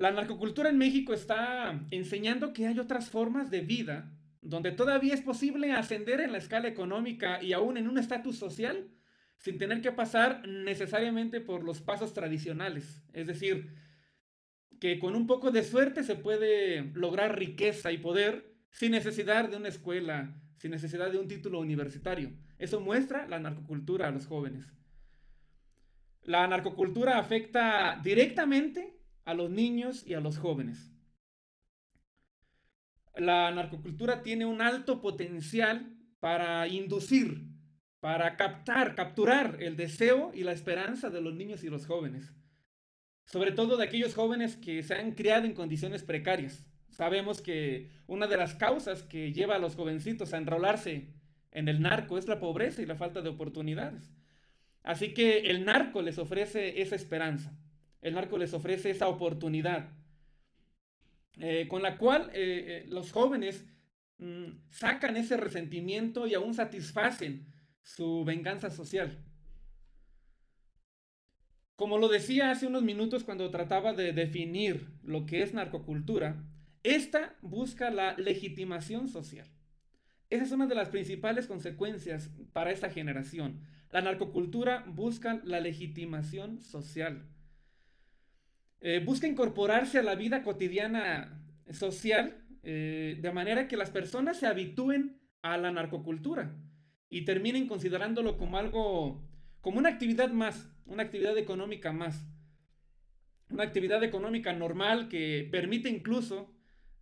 La 0.01 0.09
narcocultura 0.09 0.71
en 0.71 0.79
México 0.79 1.13
está 1.13 1.79
enseñando 1.91 2.53
que 2.53 2.65
hay 2.65 2.79
otras 2.79 3.11
formas 3.11 3.51
de 3.51 3.61
vida 3.61 4.11
donde 4.41 4.71
todavía 4.71 5.13
es 5.13 5.21
posible 5.21 5.73
ascender 5.73 6.21
en 6.21 6.31
la 6.31 6.39
escala 6.39 6.67
económica 6.67 7.39
y 7.39 7.53
aún 7.53 7.77
en 7.77 7.87
un 7.87 7.99
estatus 7.99 8.35
social 8.35 8.89
sin 9.37 9.59
tener 9.59 9.79
que 9.81 9.91
pasar 9.91 10.41
necesariamente 10.47 11.39
por 11.39 11.63
los 11.63 11.81
pasos 11.81 12.15
tradicionales. 12.15 13.03
Es 13.13 13.27
decir, 13.27 13.75
que 14.79 14.97
con 14.97 15.15
un 15.15 15.27
poco 15.27 15.51
de 15.51 15.63
suerte 15.63 16.03
se 16.03 16.15
puede 16.15 16.81
lograr 16.95 17.37
riqueza 17.37 17.91
y 17.91 17.99
poder 17.99 18.55
sin 18.71 18.93
necesidad 18.93 19.49
de 19.49 19.57
una 19.57 19.67
escuela, 19.67 20.35
sin 20.57 20.71
necesidad 20.71 21.11
de 21.11 21.19
un 21.19 21.27
título 21.27 21.59
universitario. 21.59 22.33
Eso 22.57 22.81
muestra 22.81 23.27
la 23.27 23.37
narcocultura 23.37 24.07
a 24.07 24.11
los 24.11 24.25
jóvenes. 24.25 24.65
La 26.23 26.47
narcocultura 26.47 27.19
afecta 27.19 27.99
directamente 28.03 29.00
a 29.25 29.33
los 29.33 29.49
niños 29.49 30.05
y 30.05 30.13
a 30.13 30.19
los 30.19 30.37
jóvenes. 30.37 30.91
La 33.15 33.51
narcocultura 33.51 34.23
tiene 34.23 34.45
un 34.45 34.61
alto 34.61 35.01
potencial 35.01 35.97
para 36.19 36.67
inducir, 36.67 37.45
para 37.99 38.37
captar, 38.37 38.95
capturar 38.95 39.57
el 39.59 39.75
deseo 39.75 40.31
y 40.33 40.43
la 40.43 40.53
esperanza 40.53 41.09
de 41.09 41.21
los 41.21 41.33
niños 41.33 41.63
y 41.63 41.69
los 41.69 41.85
jóvenes. 41.85 42.33
Sobre 43.25 43.51
todo 43.51 43.77
de 43.77 43.85
aquellos 43.85 44.15
jóvenes 44.15 44.55
que 44.55 44.81
se 44.83 44.95
han 44.95 45.11
criado 45.11 45.45
en 45.45 45.53
condiciones 45.53 46.03
precarias. 46.03 46.65
Sabemos 46.89 47.41
que 47.41 47.89
una 48.07 48.27
de 48.27 48.37
las 48.37 48.55
causas 48.55 49.03
que 49.03 49.31
lleva 49.33 49.55
a 49.55 49.59
los 49.59 49.75
jovencitos 49.75 50.33
a 50.33 50.37
enrolarse 50.37 51.13
en 51.51 51.67
el 51.67 51.81
narco 51.81 52.17
es 52.17 52.27
la 52.27 52.39
pobreza 52.39 52.81
y 52.81 52.85
la 52.85 52.95
falta 52.95 53.21
de 53.21 53.29
oportunidades. 53.29 54.11
Así 54.83 55.13
que 55.13 55.51
el 55.51 55.65
narco 55.65 56.01
les 56.01 56.17
ofrece 56.17 56.81
esa 56.81 56.95
esperanza. 56.95 57.55
El 58.01 58.15
narco 58.15 58.37
les 58.37 58.53
ofrece 58.53 58.89
esa 58.89 59.07
oportunidad 59.07 59.91
eh, 61.37 61.67
con 61.67 61.81
la 61.81 61.97
cual 61.97 62.29
eh, 62.33 62.83
eh, 62.83 62.85
los 62.89 63.11
jóvenes 63.11 63.65
mm, 64.17 64.69
sacan 64.69 65.17
ese 65.17 65.37
resentimiento 65.37 66.27
y 66.27 66.33
aún 66.33 66.53
satisfacen 66.53 67.47
su 67.81 68.23
venganza 68.25 68.69
social. 68.69 69.23
Como 71.75 71.97
lo 71.97 72.09
decía 72.09 72.51
hace 72.51 72.67
unos 72.67 72.83
minutos 72.83 73.23
cuando 73.23 73.49
trataba 73.49 73.93
de 73.93 74.13
definir 74.13 74.87
lo 75.03 75.25
que 75.25 75.41
es 75.41 75.53
narcocultura, 75.53 76.43
esta 76.83 77.37
busca 77.41 77.89
la 77.89 78.15
legitimación 78.17 79.07
social. 79.07 79.47
Esa 80.29 80.43
es 80.43 80.51
una 80.51 80.67
de 80.67 80.75
las 80.75 80.89
principales 80.89 81.47
consecuencias 81.47 82.29
para 82.53 82.71
esta 82.71 82.89
generación. 82.89 83.61
La 83.91 84.01
narcocultura 84.01 84.85
busca 84.87 85.41
la 85.43 85.59
legitimación 85.59 86.61
social. 86.61 87.27
Eh, 88.83 88.99
busca 89.05 89.27
incorporarse 89.27 89.99
a 89.99 90.03
la 90.03 90.15
vida 90.15 90.41
cotidiana 90.41 91.39
social 91.71 92.43
eh, 92.63 93.15
de 93.21 93.31
manera 93.31 93.67
que 93.67 93.77
las 93.77 93.91
personas 93.91 94.37
se 94.37 94.47
habitúen 94.47 95.21
a 95.43 95.57
la 95.57 95.71
narcocultura 95.71 96.55
y 97.07 97.23
terminen 97.23 97.67
considerándolo 97.67 98.37
como 98.37 98.57
algo, 98.57 99.23
como 99.61 99.77
una 99.77 99.89
actividad 99.89 100.31
más, 100.31 100.67
una 100.87 101.03
actividad 101.03 101.37
económica 101.37 101.91
más, 101.91 102.25
una 103.51 103.63
actividad 103.63 104.03
económica 104.03 104.51
normal 104.53 105.09
que 105.09 105.47
permite 105.51 105.89
incluso 105.89 106.51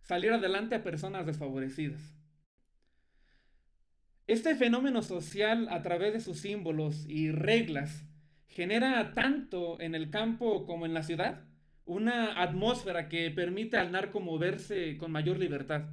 salir 0.02 0.32
adelante 0.32 0.74
a 0.74 0.82
personas 0.82 1.24
desfavorecidas. 1.24 2.14
Este 4.26 4.54
fenómeno 4.54 5.02
social 5.02 5.66
a 5.70 5.80
través 5.80 6.12
de 6.12 6.20
sus 6.20 6.40
símbolos 6.40 7.06
y 7.08 7.30
reglas 7.30 8.04
genera 8.48 9.14
tanto 9.14 9.80
en 9.80 9.94
el 9.94 10.10
campo 10.10 10.66
como 10.66 10.84
en 10.84 10.92
la 10.92 11.02
ciudad 11.02 11.49
una 11.90 12.40
atmósfera 12.40 13.08
que 13.08 13.32
permite 13.32 13.76
al 13.76 13.90
narco 13.90 14.20
moverse 14.20 14.96
con 14.96 15.10
mayor 15.10 15.40
libertad. 15.40 15.90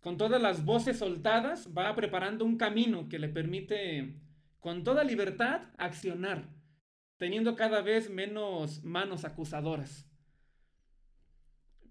Con 0.00 0.16
todas 0.16 0.40
las 0.40 0.64
voces 0.64 0.98
soltadas, 0.98 1.68
va 1.76 1.92
preparando 1.96 2.44
un 2.44 2.56
camino 2.56 3.08
que 3.08 3.18
le 3.18 3.28
permite, 3.28 4.14
con 4.60 4.84
toda 4.84 5.02
libertad, 5.02 5.62
accionar, 5.76 6.44
teniendo 7.16 7.56
cada 7.56 7.82
vez 7.82 8.10
menos 8.10 8.84
manos 8.84 9.24
acusadoras. 9.24 10.08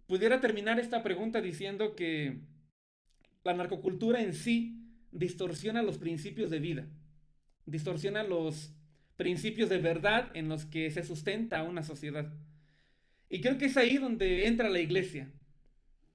Pudiera 0.07 0.39
terminar 0.39 0.79
esta 0.79 1.03
pregunta 1.03 1.41
diciendo 1.41 1.97
que 1.97 2.39
la 3.43 3.53
narcocultura 3.55 4.21
en 4.21 4.33
sí 4.33 4.87
distorsiona 5.11 5.83
los 5.83 5.97
principios 5.97 6.49
de 6.49 6.59
vida, 6.59 6.87
distorsiona 7.65 8.23
los 8.23 8.73
principios 9.17 9.67
de 9.67 9.79
verdad 9.79 10.31
en 10.33 10.47
los 10.47 10.63
que 10.65 10.89
se 10.91 11.03
sustenta 11.03 11.61
una 11.63 11.83
sociedad. 11.83 12.31
Y 13.29 13.41
creo 13.41 13.57
que 13.57 13.65
es 13.65 13.77
ahí 13.77 13.97
donde 13.97 14.47
entra 14.47 14.69
la 14.69 14.79
iglesia, 14.79 15.31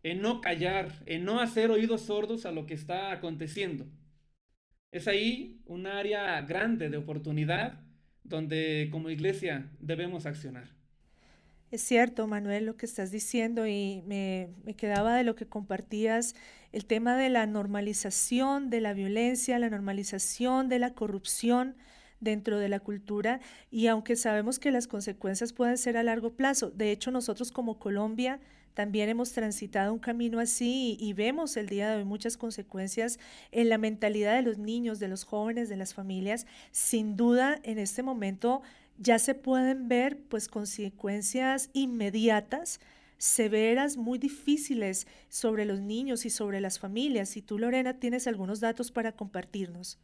en 0.03 0.23
no 0.23 0.41
callar, 0.41 1.03
en 1.07 1.25
no 1.25 1.41
hacer 1.41 1.71
oídos 1.71 2.03
sordos 2.03 2.47
a 2.47 2.53
lo 2.53 2.67
que 2.67 2.75
está 2.75 3.13
aconteciendo. 3.13 3.87
Es 4.93 5.07
ahí 5.09 5.61
un 5.67 5.87
área 5.87 6.41
grande 6.43 6.89
de 6.89 6.97
oportunidad 6.97 7.81
donde 8.25 8.89
como 8.91 9.11
iglesia 9.11 9.71
debemos 9.81 10.27
accionar. 10.27 10.69
Es 11.71 11.83
cierto, 11.83 12.27
Manuel, 12.27 12.67
lo 12.67 12.77
que 12.77 12.87
estás 12.87 13.13
diciendo 13.13 13.67
y 13.67 14.03
me, 14.07 14.49
me, 14.65 14.75
quedaba 14.75 15.15
de 15.15 15.23
lo 15.23 15.37
que 15.37 15.47
compartías, 15.47 16.35
el 16.73 16.85
tema 16.85 17.17
de 17.17 17.29
la 17.29 17.47
normalización 17.47 18.71
de 18.71 18.81
la 18.81 18.93
violencia, 18.93 19.59
la 19.61 19.71
normalización 19.71 20.69
de 20.69 20.81
la 20.81 20.95
corrupción 20.95 21.77
dentro 22.21 22.59
de 22.59 22.69
la 22.69 22.81
cultura 22.81 23.41
y 23.71 23.87
aunque 23.87 24.17
sabemos 24.17 24.59
que 24.59 24.71
las 24.71 24.87
consecuencias 24.87 25.53
pueden 25.53 25.79
ser 25.79 25.97
a 25.97 26.03
largo 26.03 26.35
plazo, 26.35 26.71
de 26.71 26.93
hecho 26.93 27.11
nosotros 27.11 27.51
como 27.51 27.79
Colombia 27.79 28.41
también 28.75 29.09
hemos 29.09 29.33
transitado 29.33 29.93
un 29.93 29.99
camino 29.99 30.39
así 30.39 30.97
y, 31.01 31.13
vemos 31.13 31.57
el 31.57 31.69
día 31.69 31.91
de 31.91 31.97
hoy 31.97 32.05
muchas 32.05 32.37
consecuencias 32.37 33.19
en 33.51 33.69
la 33.69 33.79
mentalidad 33.79 34.37
de 34.37 34.43
los 34.43 34.59
niños, 34.59 35.01
de 35.01 35.09
los 35.09 35.25
jóvenes, 35.25 35.69
de 35.69 35.77
las 35.77 35.93
familias. 35.93 36.47
Sin 36.71 37.17
duda, 37.17 37.59
en 37.65 37.79
este 37.79 38.03
momento 38.03 38.63
ya 38.97 39.19
se 39.19 39.35
pueden 39.35 39.89
ver 39.89 40.19
pues 40.29 40.47
consecuencias 40.49 41.71
inmediatas 41.73 42.81
severas, 43.19 43.99
muy 43.99 44.19
difíciles 44.19 45.07
sobre 45.29 45.67
los 45.67 45.81
niños 45.81 46.25
y 46.25 46.31
sobre 46.31 46.61
las 46.61 46.79
familias. 46.79 47.37
Y 47.37 47.43
tú, 47.43 47.59
Lorena, 47.59 47.99
tienes 47.99 48.27
algunos 48.27 48.61
datos 48.61 48.91
para 48.91 49.13
compartirnos. 49.13 49.99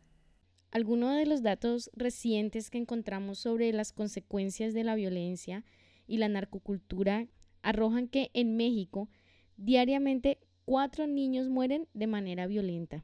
Algunos 0.77 1.17
de 1.17 1.25
los 1.25 1.43
datos 1.43 1.91
recientes 1.95 2.69
que 2.69 2.77
encontramos 2.77 3.39
sobre 3.39 3.73
las 3.73 3.93
consecuencias 3.93 4.75
de 4.75 4.85
la 4.85 4.95
violencia 4.95 5.65
y 6.07 6.19
la 6.19 6.29
narcocultura 6.29 7.29
arrojan 7.63 8.09
que 8.09 8.31
en 8.35 8.59
México 8.59 9.09
diariamente 9.57 10.39
cuatro 10.67 11.07
niños 11.07 11.49
mueren 11.49 11.89
de 11.95 12.07
manera 12.07 12.47
violenta. 12.47 13.03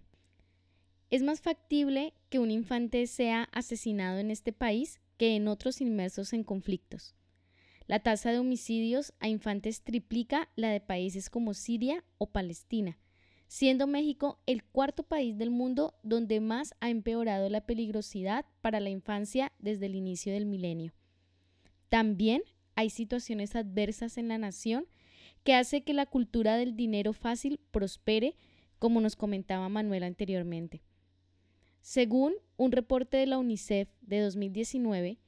Es 1.08 1.22
más 1.22 1.40
factible 1.40 2.12
que 2.28 2.40
un 2.40 2.50
infante 2.50 3.06
sea 3.06 3.44
asesinado 3.52 4.18
en 4.18 4.30
este 4.30 4.52
país 4.52 5.00
que 5.16 5.34
en 5.34 5.48
otros 5.48 5.80
inmersos 5.80 6.34
en 6.34 6.44
conflictos. 6.44 7.14
La 7.86 8.00
tasa 8.00 8.32
de 8.32 8.38
homicidios 8.38 9.14
a 9.18 9.30
infantes 9.30 9.80
triplica 9.80 10.50
la 10.56 10.68
de 10.68 10.82
países 10.82 11.30
como 11.30 11.54
Siria 11.54 12.04
o 12.18 12.26
Palestina, 12.26 12.98
siendo 13.52 13.86
México 13.86 14.38
el 14.46 14.64
cuarto 14.64 15.02
país 15.02 15.36
del 15.36 15.50
mundo 15.50 15.92
donde 16.02 16.40
más 16.40 16.74
ha 16.80 16.88
empeorado 16.88 17.50
la 17.50 17.66
peligrosidad 17.66 18.46
para 18.62 18.80
la 18.80 18.88
infancia 18.88 19.52
desde 19.58 19.84
el 19.84 19.94
inicio 19.94 20.32
del 20.32 20.46
milenio. 20.46 20.94
También 21.90 22.40
hay 22.76 22.88
situaciones 22.88 23.54
adversas 23.54 24.16
en 24.16 24.28
la 24.28 24.38
nación 24.38 24.86
que 25.44 25.52
hace 25.52 25.82
que 25.82 25.92
la 25.92 26.06
cultura 26.06 26.56
del 26.56 26.76
dinero 26.76 27.12
fácil 27.12 27.60
prospere, 27.70 28.36
como 28.78 29.02
nos 29.02 29.16
comentaba 29.16 29.68
Manuel 29.68 30.04
anteriormente. 30.04 30.80
Según 31.82 32.32
un 32.56 32.72
reporte 32.72 33.18
de 33.18 33.26
la 33.26 33.36
UNICEF 33.36 33.90
de 34.00 34.20
2019, 34.20 35.18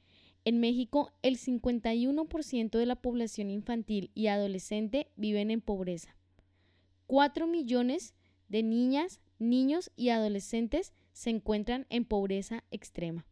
en 0.45 0.59
México 0.59 1.11
el 1.21 1.37
51% 1.37 2.75
de 2.75 2.85
la 2.87 2.95
población 2.95 3.51
infantil 3.51 4.09
y 4.15 4.27
adolescente 4.27 5.11
viven 5.15 5.51
en 5.51 5.61
pobreza. 5.61 6.15
4 7.07 7.45
millones 7.45 8.14
de 8.47 8.63
niñas, 8.63 9.19
niños 9.39 9.91
y 9.95 10.09
adolescentes 10.09 10.93
se 11.13 11.29
encuentran 11.29 11.85
en 11.89 12.05
pobreza 12.05 12.63
extrema. 12.71 13.25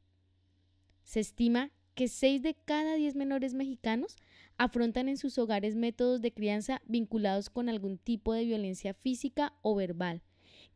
Se 1.04 1.20
estima 1.20 1.72
que 1.96 2.08
6 2.08 2.42
de 2.42 2.56
cada 2.56 2.96
10 2.96 3.16
menores 3.16 3.54
mexicanos 3.54 4.16
afrontan 4.58 5.10
en 5.10 5.18
sus 5.18 5.38
hogares 5.38 5.76
métodos 5.76 6.22
de 6.22 6.34
crianza 6.34 6.82
vinculados 6.86 7.50
con 7.50 7.70
algún 7.70 7.98
tipo 7.98 8.34
de 8.34 8.46
violencia 8.46 8.94
física 8.94 9.54
o 9.62 9.76
verbal, 9.76 10.24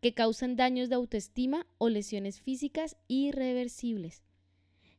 que 0.02 0.14
causan 0.14 0.56
daños 0.56 0.90
de 0.90 0.96
autoestima 0.96 1.66
o 1.78 1.90
lesiones 1.90 2.40
físicas 2.40 2.98
irreversibles. 3.08 4.24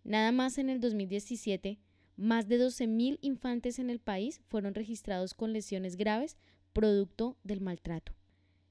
Nada 0.05 0.33
más 0.33 0.59
en 0.59 0.71
el 0.71 0.81
2017, 0.81 1.79
más 2.17 2.49
de 2.49 2.59
12.000 2.59 3.19
infantes 3.21 3.79
en 3.79 3.91
el 3.91 4.01
país 4.01 4.41
fueron 4.49 4.75
registrados 4.75 5.35
con 5.35 5.53
lesiones 5.53 5.97
graves 5.97 6.37
producto 6.73 7.37
del 7.45 7.61
maltrato. 7.61 8.18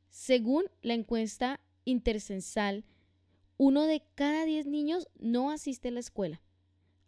Según 0.10 0.65
la 0.82 0.93
encuesta 0.93 1.60
intercensal, 1.86 2.84
uno 3.58 3.84
de 3.84 4.04
cada 4.15 4.46
10 4.46 4.67
niños 4.67 5.08
no 5.17 5.52
asiste 5.52 5.88
a 5.88 5.91
la 5.91 6.00
escuela. 6.00 6.41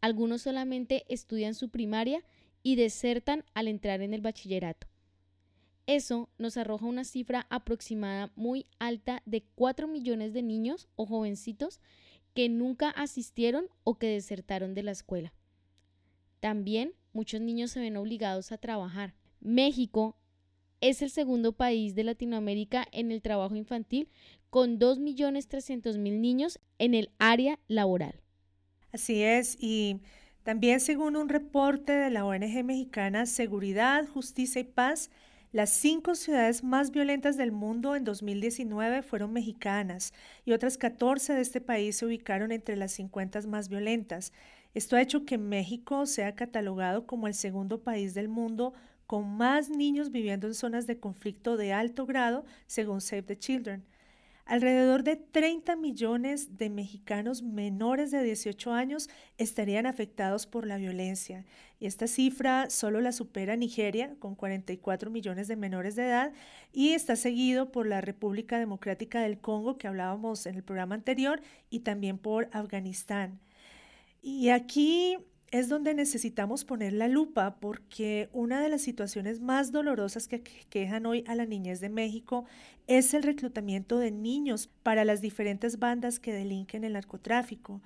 Algunos 0.02 0.44
solamente 0.44 1.06
estudian 1.10 1.54
su 1.54 1.70
primaria 1.70 2.24
y 2.64 2.76
desertan 2.76 3.44
al 3.54 3.68
entrar 3.68 4.02
en 4.02 4.14
el 4.14 4.22
bachillerato. 4.22 4.88
Eso 5.86 6.30
nos 6.38 6.56
arroja 6.58 6.86
una 6.86 7.04
cifra 7.04 7.48
aproximada 7.50 8.32
muy 8.36 8.68
alta 8.78 9.24
de 9.26 9.44
4 9.56 9.88
millones 9.88 10.34
de 10.34 10.44
niños 10.44 10.88
o 10.96 11.06
jovencitos 11.06 11.80
que 12.36 12.48
nunca 12.48 12.92
asistieron 12.92 13.70
o 13.84 13.98
que 13.98 14.08
desertaron 14.08 14.76
de 14.76 14.84
la 14.84 14.92
escuela. 14.92 15.34
También 16.40 16.94
muchos 17.12 17.42
niños 17.42 17.72
se 17.72 17.80
ven 17.80 17.98
obligados 17.98 18.52
a 18.52 18.58
trabajar. 18.58 19.16
México 19.42 20.16
es 20.82 21.02
el 21.02 21.10
segundo 21.10 21.54
país 21.54 21.96
de 21.96 22.04
Latinoamérica 22.04 22.86
en 22.92 23.12
el 23.12 23.22
trabajo 23.22 23.56
infantil 23.56 24.10
con 24.50 24.80
2.300.000 24.80 25.98
niños 26.20 26.60
en 26.78 26.94
el 26.94 27.12
área 27.20 27.60
laboral. 27.68 28.22
Así 28.92 29.22
es, 29.24 29.58
y 29.60 30.02
también 30.44 30.80
según 30.80 31.16
un 31.16 31.30
reporte 31.30 31.94
de 31.94 32.10
la 32.10 32.26
ONG 32.26 32.64
mexicana 32.64 33.26
Seguridad, 33.26 34.08
Justicia 34.08 34.62
y 34.62 34.64
Paz, 34.64 35.12
las 35.52 35.72
cinco 35.72 36.14
ciudades 36.14 36.64
más 36.64 36.92
violentas 36.92 37.36
del 37.36 37.52
mundo 37.52 37.96
en 37.96 38.04
2019 38.04 39.02
fueron 39.02 39.34
mexicanas 39.34 40.14
y 40.46 40.52
otras 40.52 40.78
14 40.78 41.34
de 41.34 41.42
este 41.42 41.60
país 41.60 41.98
se 41.98 42.06
ubicaron 42.06 42.52
entre 42.52 42.76
las 42.76 42.92
50 42.92 43.42
más 43.48 43.68
violentas. 43.68 44.32
Esto 44.76 44.96
ha 44.96 45.02
hecho 45.02 45.26
que 45.26 45.40
México 45.40 46.06
sea 46.06 46.36
catalogado 46.36 47.08
como 47.08 47.28
el 47.28 47.34
segundo 47.34 47.82
país 47.82 48.14
del 48.14 48.28
mundo 48.30 48.74
con 49.10 49.38
más 49.38 49.72
niños 49.72 50.12
viviendo 50.12 50.46
en 50.46 50.54
zonas 50.54 50.86
de 50.86 51.00
conflicto 51.00 51.58
de 51.58 51.74
alto 51.74 52.06
grado, 52.06 52.46
según 52.68 53.02
Save 53.02 53.24
the 53.24 53.40
Children. 53.40 53.84
Alrededor 54.46 55.02
de 55.02 55.16
30 55.16 55.76
millones 55.78 56.60
de 56.60 56.70
mexicanos 56.70 57.42
menores 57.42 58.12
de 58.12 58.22
18 58.22 58.72
años 58.72 59.10
estarían 59.40 59.88
afectados 59.88 60.46
por 60.46 60.68
la 60.68 60.78
violencia 60.78 61.44
y 61.80 61.88
esta 61.88 62.06
cifra 62.06 62.70
solo 62.70 63.02
la 63.02 63.12
supera 63.12 63.56
Nigeria 63.56 64.14
con 64.20 64.36
44 64.36 65.10
millones 65.10 65.48
de 65.48 65.56
menores 65.56 65.96
de 65.96 66.06
edad 66.06 66.32
y 66.72 66.90
está 66.90 67.16
seguido 67.16 67.72
por 67.72 67.88
la 67.88 68.02
República 68.02 68.60
Democrática 68.60 69.22
del 69.22 69.40
Congo 69.40 69.80
que 69.80 69.88
hablábamos 69.88 70.46
en 70.46 70.54
el 70.54 70.64
programa 70.64 70.94
anterior 70.94 71.42
y 71.72 71.80
también 71.80 72.20
por 72.20 72.48
Afganistán. 72.52 73.40
Y 74.22 74.50
aquí 74.50 75.18
es 75.52 75.70
donde 75.70 75.94
necesitamos 75.94 76.64
poner 76.66 76.94
la 76.94 77.08
lupa 77.08 77.56
porque 77.60 78.30
una 78.34 78.62
de 78.62 78.70
las 78.70 78.82
situaciones 78.82 79.42
más 79.42 79.72
dolorosas 79.72 80.28
que 80.28 80.42
quejan 80.42 81.06
hoy 81.06 81.24
a 81.28 81.36
la 81.36 81.46
niñez 81.46 81.80
de 81.80 81.90
México 81.90 82.46
es 82.88 83.14
el 83.14 83.24
reclutamiento 83.24 83.98
de 83.98 84.12
niños 84.12 84.70
para 84.84 85.06
las 85.06 85.22
diferentes 85.22 85.80
bandas 85.80 86.20
que 86.20 86.34
delinquen 86.34 86.84
el 86.84 86.94
narcotráfico. 86.94 87.82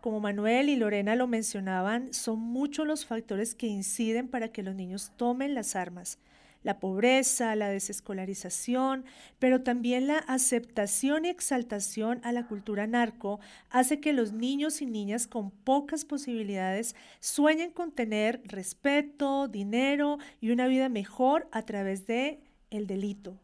Como 0.00 0.20
Manuel 0.20 0.68
y 0.68 0.76
Lorena 0.76 1.14
lo 1.14 1.26
mencionaban, 1.26 2.12
son 2.12 2.40
muchos 2.40 2.86
los 2.86 3.06
factores 3.06 3.54
que 3.54 3.66
inciden 3.66 4.28
para 4.28 4.48
que 4.48 4.62
los 4.62 4.74
niños 4.74 5.12
tomen 5.16 5.54
las 5.54 5.76
armas 5.76 6.18
la 6.62 6.78
pobreza, 6.78 7.56
la 7.56 7.68
desescolarización, 7.68 9.04
pero 9.38 9.62
también 9.62 10.06
la 10.06 10.18
aceptación 10.18 11.24
y 11.24 11.28
exaltación 11.28 12.20
a 12.22 12.32
la 12.32 12.46
cultura 12.46 12.86
narco 12.86 13.40
hace 13.70 14.00
que 14.00 14.12
los 14.12 14.32
niños 14.32 14.82
y 14.82 14.86
niñas 14.86 15.26
con 15.26 15.50
pocas 15.50 16.04
posibilidades 16.04 16.94
sueñen 17.20 17.70
con 17.70 17.92
tener 17.92 18.40
respeto, 18.44 19.48
dinero 19.48 20.18
y 20.40 20.50
una 20.50 20.66
vida 20.66 20.88
mejor 20.88 21.48
a 21.52 21.62
través 21.62 22.06
de 22.06 22.40
el 22.70 22.86
delito. 22.86 23.38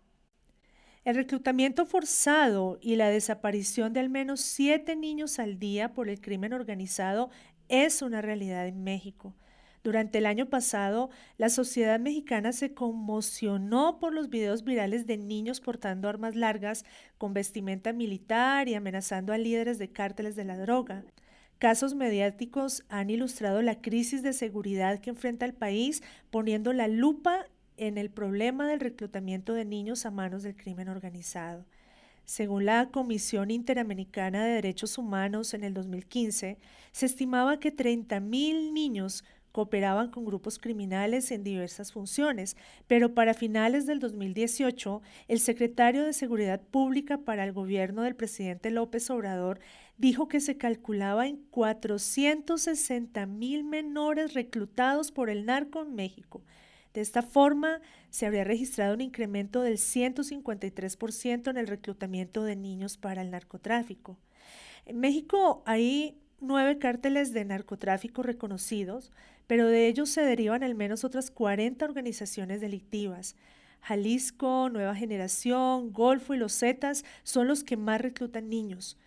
El 1.04 1.16
reclutamiento 1.16 1.86
forzado 1.86 2.78
y 2.82 2.96
la 2.96 3.08
desaparición 3.08 3.92
de 3.92 4.00
al 4.00 4.10
menos 4.10 4.40
siete 4.40 4.94
niños 4.94 5.38
al 5.38 5.58
día 5.58 5.94
por 5.94 6.08
el 6.08 6.20
crimen 6.20 6.52
organizado 6.52 7.30
es 7.68 8.02
una 8.02 8.20
realidad 8.20 8.66
en 8.66 8.84
México. 8.84 9.34
Durante 9.84 10.18
el 10.18 10.26
año 10.26 10.46
pasado, 10.46 11.10
la 11.36 11.48
sociedad 11.48 12.00
mexicana 12.00 12.52
se 12.52 12.74
conmocionó 12.74 13.98
por 13.98 14.12
los 14.12 14.28
videos 14.28 14.64
virales 14.64 15.06
de 15.06 15.16
niños 15.16 15.60
portando 15.60 16.08
armas 16.08 16.34
largas 16.34 16.84
con 17.16 17.32
vestimenta 17.32 17.92
militar 17.92 18.68
y 18.68 18.74
amenazando 18.74 19.32
a 19.32 19.38
líderes 19.38 19.78
de 19.78 19.90
cárteles 19.90 20.36
de 20.36 20.44
la 20.44 20.56
droga. 20.56 21.04
Casos 21.58 21.94
mediáticos 21.94 22.84
han 22.88 23.10
ilustrado 23.10 23.62
la 23.62 23.80
crisis 23.80 24.22
de 24.22 24.32
seguridad 24.32 25.00
que 25.00 25.10
enfrenta 25.10 25.44
el 25.44 25.54
país, 25.54 26.02
poniendo 26.30 26.72
la 26.72 26.86
lupa 26.86 27.46
en 27.76 27.98
el 27.98 28.10
problema 28.10 28.68
del 28.68 28.80
reclutamiento 28.80 29.54
de 29.54 29.64
niños 29.64 30.06
a 30.06 30.10
manos 30.10 30.42
del 30.42 30.56
crimen 30.56 30.88
organizado. 30.88 31.64
Según 32.24 32.66
la 32.66 32.90
Comisión 32.90 33.50
Interamericana 33.50 34.44
de 34.44 34.52
Derechos 34.52 34.98
Humanos 34.98 35.54
en 35.54 35.64
el 35.64 35.72
2015, 35.72 36.58
se 36.92 37.06
estimaba 37.06 37.58
que 37.58 37.74
30.000 37.74 38.72
niños 38.72 39.24
cooperaban 39.52 40.10
con 40.10 40.24
grupos 40.24 40.58
criminales 40.58 41.30
en 41.30 41.44
diversas 41.44 41.92
funciones, 41.92 42.56
pero 42.86 43.14
para 43.14 43.34
finales 43.34 43.86
del 43.86 43.98
2018, 43.98 45.02
el 45.28 45.40
secretario 45.40 46.04
de 46.04 46.12
Seguridad 46.12 46.60
Pública 46.60 47.18
para 47.18 47.44
el 47.44 47.52
gobierno 47.52 48.02
del 48.02 48.16
presidente 48.16 48.70
López 48.70 49.10
Obrador 49.10 49.60
dijo 49.96 50.28
que 50.28 50.40
se 50.40 50.56
calculaba 50.56 51.26
en 51.26 51.38
460 51.50 53.26
mil 53.26 53.64
menores 53.64 54.34
reclutados 54.34 55.10
por 55.12 55.30
el 55.30 55.44
narco 55.44 55.82
en 55.82 55.94
México. 55.94 56.42
De 56.94 57.00
esta 57.00 57.22
forma, 57.22 57.80
se 58.10 58.26
habría 58.26 58.44
registrado 58.44 58.94
un 58.94 59.00
incremento 59.00 59.62
del 59.62 59.76
153% 59.76 61.50
en 61.50 61.56
el 61.56 61.66
reclutamiento 61.66 62.44
de 62.44 62.56
niños 62.56 62.96
para 62.96 63.22
el 63.22 63.30
narcotráfico. 63.30 64.18
En 64.86 64.98
México 65.00 65.62
hay 65.66 66.18
nueve 66.40 66.78
cárteles 66.78 67.32
de 67.32 67.44
narcotráfico 67.44 68.22
reconocidos, 68.22 69.12
pero 69.48 69.66
de 69.66 69.88
ellos 69.88 70.10
se 70.10 70.20
derivan 70.20 70.62
al 70.62 70.76
menos 70.76 71.02
otras 71.02 71.32
40 71.32 71.84
organizaciones 71.84 72.60
delictivas. 72.60 73.34
Jalisco, 73.80 74.68
Nueva 74.70 74.94
Generación, 74.94 75.92
Golfo 75.92 76.34
y 76.34 76.38
los 76.38 76.56
Zetas 76.56 77.04
son 77.24 77.48
los 77.48 77.64
que 77.64 77.76
más 77.76 78.00
reclutan 78.00 78.50
niños. 78.50 78.98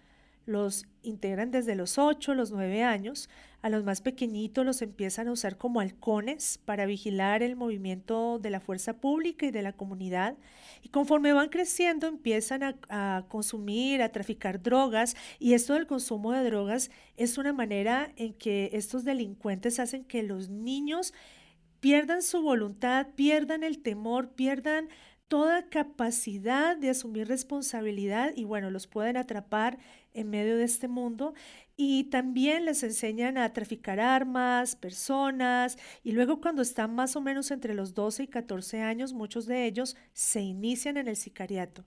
Los 0.45 0.87
integran 1.03 1.51
desde 1.51 1.75
los 1.75 1.97
8, 1.97 2.33
los 2.33 2.51
9 2.51 2.83
años. 2.83 3.29
A 3.61 3.69
los 3.69 3.83
más 3.83 4.01
pequeñitos 4.01 4.65
los 4.65 4.81
empiezan 4.81 5.27
a 5.27 5.31
usar 5.31 5.57
como 5.57 5.79
halcones 5.79 6.59
para 6.65 6.85
vigilar 6.85 7.43
el 7.43 7.55
movimiento 7.55 8.39
de 8.39 8.49
la 8.49 8.59
fuerza 8.59 8.93
pública 8.93 9.45
y 9.45 9.51
de 9.51 9.61
la 9.61 9.73
comunidad. 9.73 10.35
Y 10.81 10.89
conforme 10.89 11.33
van 11.33 11.49
creciendo 11.49 12.07
empiezan 12.07 12.63
a, 12.63 12.75
a, 12.89 13.25
consumir, 13.27 14.01
a 14.01 14.11
traficar 14.11 14.61
drogas. 14.61 15.15
Y 15.37 15.53
esto 15.53 15.75
del 15.75 15.85
consumo 15.85 16.31
de 16.31 16.43
drogas 16.43 16.89
es 17.17 17.37
una 17.37 17.53
manera 17.53 18.11
en 18.15 18.33
que 18.33 18.71
estos 18.73 19.03
delincuentes 19.03 19.79
hacen 19.79 20.03
que 20.05 20.23
los 20.23 20.49
niños 20.49 21.13
pierdan 21.81 22.21
su 22.21 22.41
voluntad, 22.41 23.07
pierdan 23.15 23.63
el 23.63 23.79
temor, 23.79 24.29
pierdan 24.29 24.87
toda 25.31 25.69
capacidad 25.69 26.75
de 26.75 26.89
asumir 26.89 27.25
responsabilidad 27.29 28.33
y 28.35 28.43
bueno, 28.43 28.69
los 28.69 28.85
pueden 28.85 29.15
atrapar 29.15 29.77
en 30.13 30.29
medio 30.29 30.57
de 30.57 30.65
este 30.65 30.89
mundo 30.89 31.33
y 31.77 32.03
también 32.09 32.65
les 32.65 32.83
enseñan 32.83 33.37
a 33.37 33.53
traficar 33.53 34.01
armas, 34.01 34.75
personas 34.75 35.77
y 36.03 36.11
luego 36.11 36.41
cuando 36.41 36.61
están 36.61 36.93
más 36.93 37.15
o 37.15 37.21
menos 37.21 37.49
entre 37.49 37.73
los 37.73 37.93
12 37.93 38.23
y 38.23 38.27
14 38.27 38.81
años, 38.81 39.13
muchos 39.13 39.45
de 39.45 39.65
ellos 39.67 39.95
se 40.11 40.41
inician 40.41 40.97
en 40.97 41.07
el 41.07 41.15
sicariato. 41.15 41.85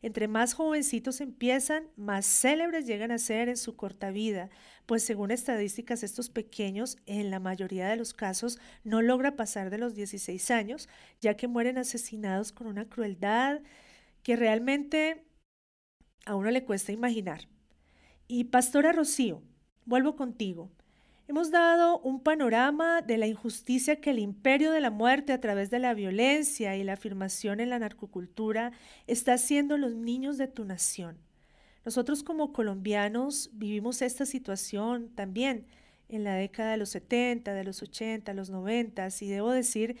Entre 0.00 0.28
más 0.28 0.54
jovencitos 0.54 1.20
empiezan, 1.20 1.88
más 1.96 2.24
célebres 2.24 2.86
llegan 2.86 3.10
a 3.10 3.18
ser 3.18 3.48
en 3.48 3.56
su 3.56 3.74
corta 3.74 4.12
vida, 4.12 4.50
pues 4.86 5.02
según 5.02 5.30
estadísticas 5.30 6.02
estos 6.02 6.28
pequeños 6.28 6.96
en 7.06 7.30
la 7.30 7.40
mayoría 7.40 7.88
de 7.88 7.96
los 7.96 8.12
casos 8.12 8.58
no 8.82 9.02
logra 9.02 9.36
pasar 9.36 9.70
de 9.70 9.78
los 9.78 9.94
16 9.94 10.50
años, 10.50 10.88
ya 11.20 11.36
que 11.36 11.48
mueren 11.48 11.78
asesinados 11.78 12.52
con 12.52 12.66
una 12.66 12.88
crueldad 12.88 13.60
que 14.22 14.36
realmente 14.36 15.24
a 16.26 16.34
uno 16.34 16.50
le 16.50 16.64
cuesta 16.64 16.92
imaginar. 16.92 17.48
Y 18.26 18.44
Pastora 18.44 18.92
Rocío, 18.92 19.42
vuelvo 19.84 20.16
contigo. 20.16 20.70
Hemos 21.26 21.50
dado 21.50 22.00
un 22.00 22.20
panorama 22.22 23.00
de 23.00 23.16
la 23.16 23.26
injusticia 23.26 24.00
que 24.00 24.10
el 24.10 24.18
imperio 24.18 24.72
de 24.72 24.80
la 24.80 24.90
muerte 24.90 25.32
a 25.32 25.40
través 25.40 25.70
de 25.70 25.78
la 25.78 25.94
violencia 25.94 26.76
y 26.76 26.84
la 26.84 26.94
afirmación 26.94 27.60
en 27.60 27.70
la 27.70 27.78
narcocultura 27.78 28.72
está 29.06 29.34
haciendo 29.34 29.78
los 29.78 29.94
niños 29.94 30.36
de 30.36 30.48
tu 30.48 30.66
nación. 30.66 31.18
Nosotros 31.84 32.22
como 32.22 32.52
colombianos 32.52 33.50
vivimos 33.52 34.02
esta 34.02 34.26
situación 34.26 35.10
también 35.14 35.66
en 36.08 36.24
la 36.24 36.34
década 36.34 36.72
de 36.72 36.76
los 36.78 36.90
70, 36.90 37.52
de 37.52 37.64
los 37.64 37.82
80, 37.82 38.32
los 38.34 38.50
90 38.50 39.08
y 39.20 39.28
debo 39.28 39.50
decir 39.50 39.96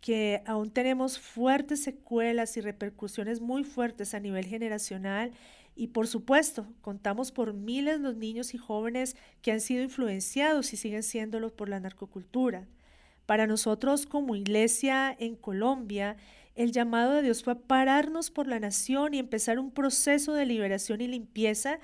que 0.00 0.42
aún 0.46 0.70
tenemos 0.70 1.18
fuertes 1.18 1.82
secuelas 1.82 2.56
y 2.56 2.60
repercusiones 2.60 3.40
muy 3.40 3.64
fuertes 3.64 4.14
a 4.14 4.20
nivel 4.20 4.44
generacional 4.44 5.32
y 5.74 5.88
por 5.88 6.06
supuesto, 6.06 6.66
contamos 6.82 7.32
por 7.32 7.54
miles 7.54 8.00
los 8.00 8.16
niños 8.16 8.52
y 8.52 8.58
jóvenes 8.58 9.16
que 9.40 9.52
han 9.52 9.60
sido 9.60 9.82
influenciados 9.82 10.72
y 10.72 10.76
siguen 10.76 11.02
siéndolo 11.02 11.54
por 11.54 11.68
la 11.68 11.80
narcocultura. 11.80 12.66
Para 13.24 13.46
nosotros 13.46 14.04
como 14.04 14.36
iglesia 14.36 15.16
en 15.18 15.36
Colombia, 15.36 16.16
el 16.54 16.72
llamado 16.72 17.14
de 17.14 17.22
Dios 17.22 17.42
fue 17.42 17.56
pararnos 17.56 18.30
por 18.30 18.46
la 18.46 18.60
nación 18.60 19.14
y 19.14 19.18
empezar 19.18 19.58
un 19.58 19.70
proceso 19.70 20.34
de 20.34 20.46
liberación 20.46 21.00
y 21.00 21.08
limpieza 21.08 21.78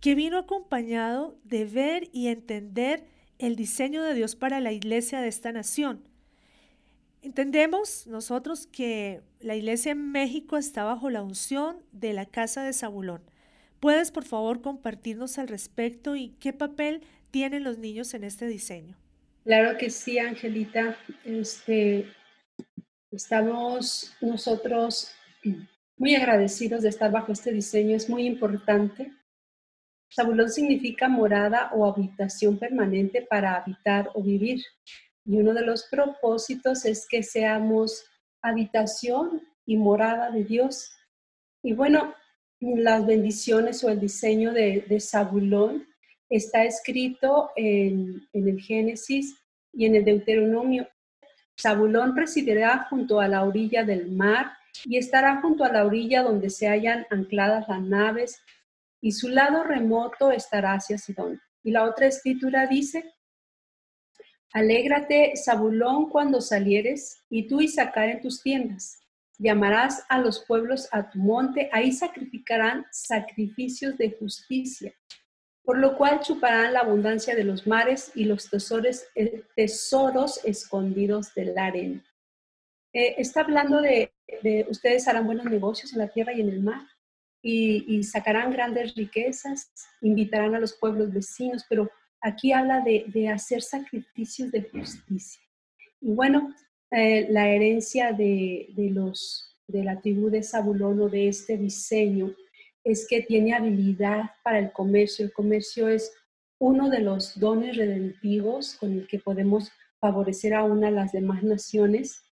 que 0.00 0.14
vino 0.14 0.38
acompañado 0.38 1.38
de 1.44 1.64
ver 1.64 2.08
y 2.12 2.28
entender 2.28 3.04
el 3.38 3.56
diseño 3.56 4.02
de 4.02 4.14
Dios 4.14 4.36
para 4.36 4.60
la 4.60 4.72
iglesia 4.72 5.20
de 5.20 5.28
esta 5.28 5.52
nación. 5.52 6.02
Entendemos 7.22 8.06
nosotros 8.06 8.66
que 8.66 9.22
la 9.40 9.56
iglesia 9.56 9.92
en 9.92 10.12
México 10.12 10.56
está 10.56 10.84
bajo 10.84 11.10
la 11.10 11.22
unción 11.22 11.78
de 11.92 12.12
la 12.12 12.26
casa 12.26 12.62
de 12.62 12.72
Zabulón. 12.72 13.22
¿Puedes 13.80 14.10
por 14.10 14.24
favor 14.24 14.60
compartirnos 14.60 15.38
al 15.38 15.48
respecto 15.48 16.16
y 16.16 16.30
qué 16.40 16.52
papel 16.52 17.02
tienen 17.30 17.64
los 17.64 17.78
niños 17.78 18.14
en 18.14 18.24
este 18.24 18.46
diseño? 18.46 18.96
Claro 19.44 19.78
que 19.78 19.90
sí, 19.90 20.18
Angelita. 20.18 20.96
Este, 21.24 22.06
estamos 23.10 24.12
nosotros 24.20 25.10
muy 25.96 26.14
agradecidos 26.14 26.82
de 26.82 26.90
estar 26.90 27.10
bajo 27.10 27.32
este 27.32 27.52
diseño. 27.52 27.96
Es 27.96 28.08
muy 28.08 28.26
importante. 28.26 29.12
Zabulón 30.14 30.50
significa 30.50 31.08
morada 31.08 31.70
o 31.74 31.84
habitación 31.86 32.58
permanente 32.58 33.22
para 33.22 33.56
habitar 33.56 34.10
o 34.14 34.22
vivir. 34.22 34.62
Y 35.24 35.36
uno 35.36 35.52
de 35.52 35.62
los 35.62 35.84
propósitos 35.90 36.84
es 36.84 37.06
que 37.06 37.22
seamos 37.22 38.04
habitación 38.42 39.42
y 39.66 39.76
morada 39.76 40.30
de 40.30 40.44
Dios. 40.44 40.90
Y 41.62 41.74
bueno, 41.74 42.14
las 42.60 43.06
bendiciones 43.06 43.84
o 43.84 43.90
el 43.90 44.00
diseño 44.00 44.52
de, 44.52 44.84
de 44.88 45.00
Zabulón 45.00 45.86
está 46.30 46.64
escrito 46.64 47.50
en, 47.56 48.26
en, 48.32 48.48
el 48.48 48.60
Génesis 48.60 49.36
y 49.72 49.86
en 49.86 49.96
el 49.96 50.04
Deuteronomio. 50.04 50.88
Zabulón 51.60 52.16
residirá 52.16 52.86
junto 52.88 53.20
a 53.20 53.28
la 53.28 53.44
orilla 53.44 53.84
del 53.84 54.10
mar 54.12 54.52
y 54.84 54.96
estará 54.96 55.40
junto 55.40 55.64
a 55.64 55.72
la 55.72 55.84
orilla 55.84 56.22
donde 56.22 56.50
se 56.50 56.68
hallan 56.68 57.06
ancladas 57.10 57.68
las 57.68 57.82
naves 57.82 58.40
y 59.00 59.12
su 59.12 59.28
lado 59.28 59.64
remoto 59.64 60.30
estará 60.30 60.74
hacia 60.74 60.98
Sidón. 60.98 61.40
Y 61.62 61.72
la 61.72 61.84
otra 61.84 62.06
escritura 62.06 62.66
dice, 62.66 63.12
Alégrate, 64.52 65.34
Zabulón, 65.36 66.08
cuando 66.08 66.40
salieres, 66.40 67.22
y 67.28 67.46
tú 67.46 67.60
Isaacar 67.60 68.08
en 68.08 68.22
tus 68.22 68.42
tiendas. 68.42 69.00
Llamarás 69.36 70.04
a 70.08 70.18
los 70.18 70.44
pueblos 70.46 70.88
a 70.90 71.10
tu 71.10 71.18
monte, 71.18 71.68
ahí 71.72 71.92
sacrificarán 71.92 72.86
sacrificios 72.90 73.96
de 73.98 74.16
justicia, 74.18 74.92
por 75.68 75.76
lo 75.76 75.98
cual 75.98 76.20
chuparán 76.20 76.72
la 76.72 76.80
abundancia 76.80 77.36
de 77.36 77.44
los 77.44 77.66
mares 77.66 78.10
y 78.14 78.24
los 78.24 78.48
tesoros, 78.48 79.04
eh, 79.14 79.42
tesoros 79.54 80.42
escondidos 80.42 81.34
del 81.34 81.58
arena. 81.58 82.02
Eh, 82.94 83.16
está 83.18 83.42
hablando 83.42 83.82
de, 83.82 84.10
ustedes 84.70 85.06
harán 85.08 85.26
buenos 85.26 85.44
negocios 85.44 85.92
en 85.92 85.98
la 85.98 86.08
tierra 86.08 86.32
y 86.32 86.40
en 86.40 86.48
el 86.48 86.62
mar, 86.62 86.86
y, 87.42 87.84
y 87.86 88.02
sacarán 88.02 88.50
grandes 88.50 88.94
riquezas, 88.94 89.70
invitarán 90.00 90.54
a 90.54 90.58
los 90.58 90.72
pueblos 90.72 91.12
vecinos, 91.12 91.66
pero 91.68 91.90
aquí 92.22 92.50
habla 92.50 92.80
de, 92.80 93.28
hacer 93.28 93.60
sacrificios 93.60 94.50
de 94.50 94.62
justicia. 94.62 95.42
Y 96.00 96.14
bueno, 96.14 96.54
eh, 96.92 97.26
la 97.28 97.46
herencia 97.46 98.14
de, 98.14 98.70
los, 98.74 99.54
de 99.66 99.84
la 99.84 100.00
tribu 100.00 100.30
de 100.30 100.42
Zabulón 100.42 100.98
o 101.02 101.10
de 101.10 101.28
este 101.28 101.58
diseño 101.58 102.34
es 102.88 103.06
que 103.06 103.20
tiene 103.20 103.54
habilidad 103.54 104.30
para 104.42 104.58
el 104.58 104.72
comercio. 104.72 105.24
El 105.24 105.32
comercio 105.32 105.88
es 105.88 106.12
uno 106.58 106.88
de 106.88 107.00
los 107.00 107.38
dones 107.38 107.76
redentivos 107.76 108.76
con 108.76 108.92
el 108.92 109.06
que 109.06 109.18
podemos 109.18 109.70
favorecer 110.00 110.54
a 110.54 110.64
una 110.64 110.86
de 110.86 110.94
las 110.94 111.12
demás 111.12 111.42
naciones. 111.42 112.22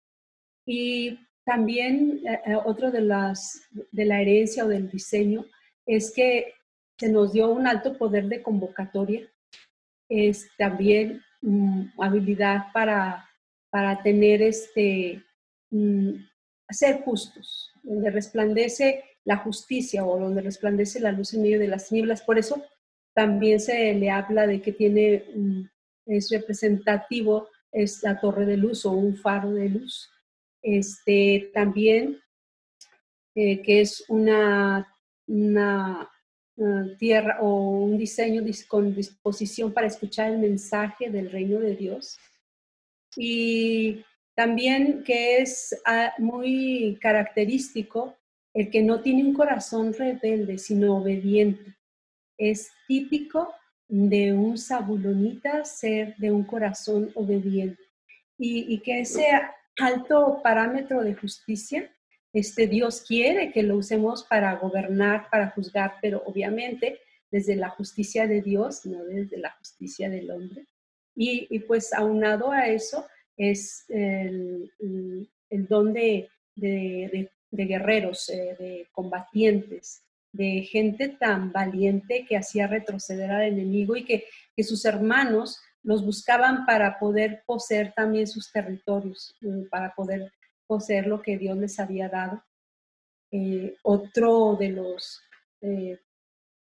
Y 0.64 1.20
también 1.44 2.22
eh, 2.26 2.40
eh, 2.46 2.57
otro 2.64 2.90
de, 2.90 3.02
las, 3.02 3.68
de 3.70 4.04
la 4.07 4.22
herencia 4.22 4.64
o 4.64 4.68
del 4.68 4.90
diseño 4.90 5.44
es 5.84 6.11
que 6.11 6.54
se 6.98 7.11
nos 7.11 7.34
dio 7.34 7.50
un 7.50 7.66
alto 7.66 7.98
poder 7.98 8.26
de 8.26 8.42
convocatoria 8.42 9.28
es 10.09 10.48
también 10.57 11.22
mm, 11.42 12.00
habilidad 12.00 12.72
para, 12.72 13.28
para 13.70 14.02
tener 14.02 14.40
este, 14.40 15.22
mm, 15.70 16.12
ser 16.70 17.02
justos, 17.02 17.72
donde 17.82 18.11
resplandece 18.11 19.04
la 19.26 19.36
justicia 19.38 20.06
o 20.06 20.18
donde 20.18 20.40
resplandece 20.40 21.00
la 21.00 21.12
luz 21.12 21.34
en 21.34 21.42
medio 21.42 21.58
de 21.58 21.68
las 21.68 21.92
nieblas. 21.92 22.22
Por 22.22 22.38
eso 22.38 22.62
también 23.12 23.60
se 23.60 23.92
le 23.92 24.08
habla 24.08 24.46
de 24.46 24.62
que 24.62 24.72
tiene, 24.72 25.24
es 26.06 26.30
representativo, 26.30 27.48
es 27.72 28.02
la 28.02 28.18
torre 28.20 28.46
de 28.46 28.56
luz 28.56 28.86
o 28.86 28.92
un 28.92 29.16
faro 29.16 29.52
de 29.52 29.68
luz. 29.68 30.10
Este, 30.62 31.50
también 31.52 32.20
eh, 33.34 33.60
que 33.62 33.80
es 33.80 34.04
una, 34.08 34.86
una 35.26 36.08
tierra 36.98 37.38
o 37.40 37.80
un 37.80 37.98
diseño 37.98 38.42
con 38.68 38.94
disposición 38.94 39.72
para 39.72 39.88
escuchar 39.88 40.30
el 40.30 40.38
mensaje 40.38 41.10
del 41.10 41.32
reino 41.32 41.58
de 41.58 41.74
Dios. 41.74 42.16
Y 43.16 44.04
también 44.36 45.02
que 45.02 45.38
es 45.38 45.76
ah, 45.84 46.12
muy 46.18 46.96
característico 47.00 48.16
el 48.57 48.70
que 48.70 48.82
no 48.82 49.00
tiene 49.00 49.22
un 49.22 49.34
corazón 49.34 49.92
rebelde, 49.92 50.59
sino 50.59 50.96
obediente. 50.96 51.76
Es 52.38 52.70
típico 52.88 53.52
de 53.88 54.32
un 54.32 54.59
sabulonita 54.59 55.64
ser 55.64 56.16
de 56.16 56.32
un 56.32 56.44
corazón 56.44 57.11
obediente. 57.14 57.82
Y, 58.38 58.74
y 58.74 58.80
que 58.80 59.00
ese 59.00 59.26
alto 59.78 60.40
parámetro 60.42 61.02
de 61.02 61.14
justicia 61.14 61.90
este, 62.36 62.66
Dios 62.66 63.00
quiere 63.00 63.50
que 63.50 63.62
lo 63.62 63.78
usemos 63.78 64.22
para 64.24 64.54
gobernar, 64.57 65.30
para 65.30 65.48
juzgar, 65.52 65.94
pero 66.02 66.22
obviamente 66.26 67.00
desde 67.30 67.57
la 67.57 67.70
justicia 67.70 68.26
de 68.26 68.42
Dios, 68.42 68.84
no 68.84 69.02
desde 69.07 69.38
la 69.38 69.52
justicia 69.52 70.11
del 70.11 70.30
hombre. 70.30 70.66
Y, 71.14 71.59
pues 71.61 71.94
aunado 71.94 72.52
a 72.52 72.68
eso 72.68 73.07
es 73.38 73.86
el, 73.88 74.70
don 75.50 75.94
de, 75.94 76.28
guerreros, 77.51 78.28
eh, 78.28 78.57
de 78.59 78.88
combatientes, 78.92 80.03
de 80.32 80.62
gente 80.62 81.09
tan 81.09 81.53
valiente 81.53 82.26
que 82.28 82.36
hacía 82.36 82.66
retroceder 82.66 83.30
al 83.30 83.44
enemigo 83.44 83.97
y 83.97 84.05
que, 84.05 84.26
que 84.55 84.64
sus 84.64 84.84
hermanos 84.84 85.61
los 85.82 86.05
buscaban 86.05 86.66
para 86.66 86.99
poder 86.99 87.42
poseer 87.47 87.92
también 87.94 88.26
sus 88.26 88.51
territorios, 88.51 89.34
eh, 89.42 89.66
para 89.70 89.94
poder 89.94 90.32
poseer 90.66 91.07
lo 91.07 91.22
que 91.22 91.38
Dios 91.38 91.57
les 91.57 91.78
había 91.78 92.09
dado. 92.09 92.42
Eh, 93.30 93.76
otro 93.82 94.57
de 94.57 94.68
los 94.70 95.22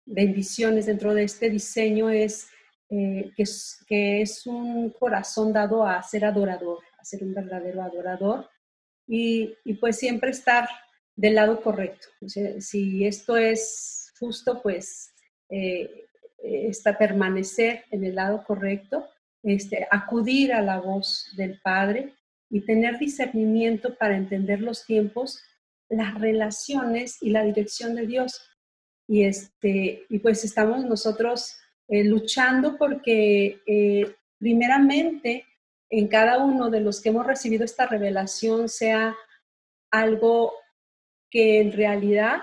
bendiciones 0.06 0.88
dentro 0.88 1.14
de 1.14 1.24
este 1.24 1.50
diseño 1.50 2.10
es, 2.10 2.50
que 2.90 3.34
es 3.38 3.86
que 3.88 4.22
es 4.22 4.46
un 4.46 4.90
corazón 4.90 5.54
dado 5.54 5.86
a 5.86 6.02
ser 6.04 6.26
adorador, 6.26 6.80
a 6.98 7.06
ser 7.06 7.24
un 7.24 7.34
verdadero 7.34 7.82
adorador 7.82 8.50
y, 9.12 9.74
pues 9.82 9.98
siempre 9.98 10.30
estar 10.30 10.70
del 11.16 11.36
lado 11.36 11.62
correcto. 11.62 12.08
si 12.60 13.06
esto 13.06 13.36
es 13.36 14.14
justo, 14.20 14.62
pues 14.62 15.12
está 16.44 16.98
permanecer 16.98 17.86
en 17.92 18.04
el 18.04 18.16
lado 18.16 18.44
correcto, 18.46 19.08
este, 19.44 19.88
acudir 19.90 20.54
a 20.54 20.62
la 20.62 20.80
voz 20.80 21.28
del 21.36 21.60
Padre 21.62 22.14
y 22.50 22.62
tener 22.62 22.98
discernimiento 22.98 23.96
para 23.96 24.18
entender 24.18 24.62
los 24.62 24.86
tiempos, 24.86 25.42
las 25.88 26.20
relaciones 26.20 27.18
y 27.22 27.30
la 27.30 27.44
dirección 27.44 27.96
de 27.96 28.08
Dios. 28.08 28.42
Y, 29.08 29.24
este, 29.24 30.04
y 30.10 30.20
pues 30.20 30.44
estamos 30.44 30.86
nosotros 30.86 31.58
eh, 31.88 32.04
luchando 32.04 32.78
porque 32.78 33.62
eh, 33.66 34.16
primeramente 34.38 35.46
en 35.90 36.08
cada 36.08 36.44
uno 36.44 36.70
de 36.70 36.82
los 36.82 37.02
que 37.02 37.10
hemos 37.10 37.26
recibido 37.26 37.66
esta 37.66 37.88
revelación 37.88 38.70
sea 38.70 39.16
algo 39.92 40.54
que 41.30 41.62
en 41.62 41.72
realidad 41.72 42.42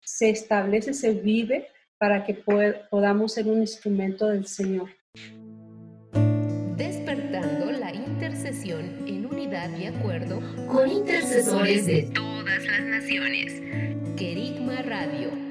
se 0.00 0.30
establece, 0.30 0.94
se 0.94 1.12
vive 1.12 1.68
para 1.98 2.24
que 2.24 2.34
podamos 2.90 3.32
ser 3.32 3.46
un 3.46 3.60
instrumento 3.60 4.26
del 4.26 4.46
Señor. 4.46 4.90
Despertando 6.76 7.70
la 7.70 7.94
intercesión 7.94 9.06
en 9.06 9.26
unidad 9.26 9.70
y 9.78 9.86
acuerdo 9.86 10.40
con 10.66 10.90
intercesores 10.90 11.86
de 11.86 12.10
todas 12.12 12.64
las 12.64 12.80
naciones. 12.80 13.60
Querigma 14.16 14.82
Radio. 14.82 15.41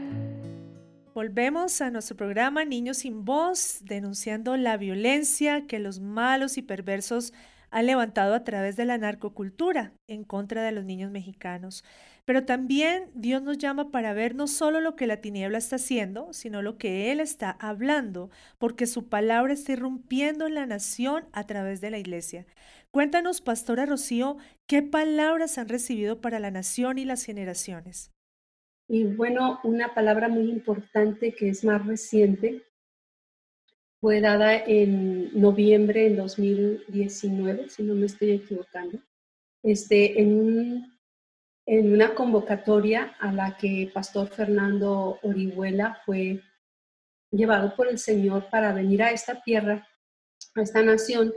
Volvemos 1.14 1.82
a 1.82 1.92
nuestro 1.92 2.16
programa 2.16 2.64
Niños 2.64 3.00
sin 3.00 3.26
Voz, 3.26 3.80
denunciando 3.82 4.56
la 4.56 4.78
violencia 4.78 5.68
que 5.68 5.78
los 5.78 6.00
malos 6.00 6.58
y 6.58 6.62
perversos 6.62 7.34
han 7.70 7.88
levantado 7.88 8.34
a 8.34 8.46
través 8.46 8.78
de 8.78 8.86
la 8.86 8.98
narcocultura 8.98 9.92
en 10.08 10.24
contra 10.24 10.64
de 10.64 10.72
los 10.72 10.86
niños 10.86 11.12
mexicanos. 11.12 11.84
Pero 12.24 12.46
también 12.46 13.10
Dios 13.14 13.42
nos 13.42 13.58
llama 13.58 13.92
para 13.92 14.14
ver 14.14 14.36
no 14.36 14.48
solo 14.48 14.80
lo 14.80 14.96
que 14.96 15.06
la 15.06 15.18
tiniebla 15.18 15.58
está 15.58 15.76
haciendo, 15.76 16.32
sino 16.32 16.62
lo 16.62 16.78
que 16.78 17.12
Él 17.12 17.20
está 17.20 17.58
hablando, 17.60 18.30
porque 18.58 18.88
su 18.88 19.10
palabra 19.10 19.52
está 19.52 19.74
irrumpiendo 19.74 20.48
en 20.48 20.56
la 20.56 20.66
nación 20.66 21.26
a 21.34 21.46
través 21.46 21.82
de 21.82 21.92
la 21.92 21.98
iglesia. 21.98 22.46
Cuéntanos, 22.90 23.42
Pastora 23.42 23.86
Rocío, 23.86 24.38
qué 24.66 24.82
palabras 24.82 25.58
han 25.58 25.68
recibido 25.68 26.22
para 26.22 26.40
la 26.40 26.52
nación 26.52 27.00
y 27.00 27.04
las 27.04 27.26
generaciones. 27.26 28.11
Y 28.94 29.06
bueno, 29.06 29.62
una 29.64 29.94
palabra 29.94 30.28
muy 30.28 30.50
importante 30.50 31.32
que 31.32 31.48
es 31.48 31.64
más 31.64 31.88
reciente 31.88 32.62
fue 34.02 34.20
dada 34.20 34.58
en 34.58 35.32
noviembre 35.40 36.04
del 36.04 36.18
2019, 36.18 37.70
si 37.70 37.84
no 37.84 37.96
me 37.96 38.08
estoy 38.08 38.32
equivocando, 38.32 39.00
este, 39.64 40.20
en 40.20 40.34
un 40.38 40.92
en 41.66 41.94
una 41.94 42.14
convocatoria 42.14 43.16
a 43.22 43.32
la 43.32 43.56
que 43.56 43.90
Pastor 43.94 44.28
Fernando 44.28 45.20
Orihuela 45.22 46.02
fue 46.06 46.42
llevado 47.32 47.74
por 47.78 47.88
el 47.88 47.98
Señor 47.98 48.50
para 48.50 48.74
venir 48.74 49.04
a 49.04 49.12
esta 49.12 49.42
tierra, 49.42 49.88
a 50.56 50.62
esta 50.62 50.82
nación, 50.82 51.34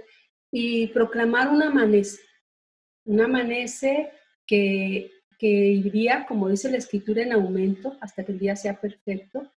y 0.51 0.89
proclamar 0.89 1.51
un 1.51 1.63
amanece, 1.63 2.21
un 3.05 3.21
amanece 3.21 4.11
que, 4.45 5.14
que 5.45 5.51
iría, 5.51 6.25
como 6.27 6.49
dice 6.49 6.71
la 6.71 6.79
escritura, 6.79 7.23
en 7.23 7.35
aumento 7.35 7.99
hasta 8.01 8.25
que 8.25 8.33
el 8.33 8.39
día 8.39 8.57
sea 8.57 8.81
perfecto, 8.81 9.53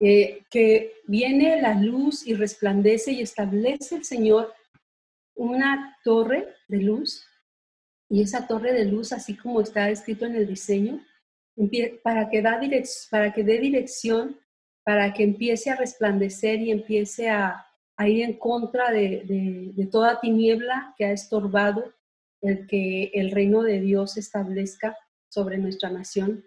eh, 0.00 0.44
que 0.48 0.92
viene 1.08 1.60
la 1.60 1.74
luz 1.74 2.24
y 2.24 2.34
resplandece 2.34 3.10
y 3.10 3.22
establece 3.22 3.96
el 3.96 4.04
Señor 4.04 4.54
una 5.34 5.98
torre 6.04 6.46
de 6.68 6.78
luz 6.78 7.26
y 8.08 8.22
esa 8.22 8.46
torre 8.46 8.72
de 8.72 8.84
luz, 8.84 9.12
así 9.12 9.36
como 9.36 9.60
está 9.60 9.90
escrito 9.90 10.26
en 10.26 10.36
el 10.36 10.46
diseño, 10.46 11.04
para 12.04 12.30
que, 12.30 12.40
da 12.40 12.60
para 13.10 13.32
que 13.32 13.42
dé 13.42 13.58
dirección, 13.58 14.38
para 14.84 15.12
que 15.12 15.24
empiece 15.24 15.70
a 15.70 15.76
resplandecer 15.76 16.60
y 16.60 16.70
empiece 16.70 17.30
a, 17.30 17.66
ir 18.06 18.22
en 18.22 18.38
contra 18.38 18.92
de, 18.92 19.74
toda 19.90 20.20
tiniebla 20.20 20.94
que 20.96 21.04
ha 21.04 21.10
estorbado 21.10 21.92
el 22.44 22.66
que 22.66 23.10
el 23.14 23.30
reino 23.30 23.62
de 23.62 23.80
Dios 23.80 24.16
establezca 24.16 24.96
sobre 25.28 25.58
nuestra 25.58 25.90
nación. 25.90 26.44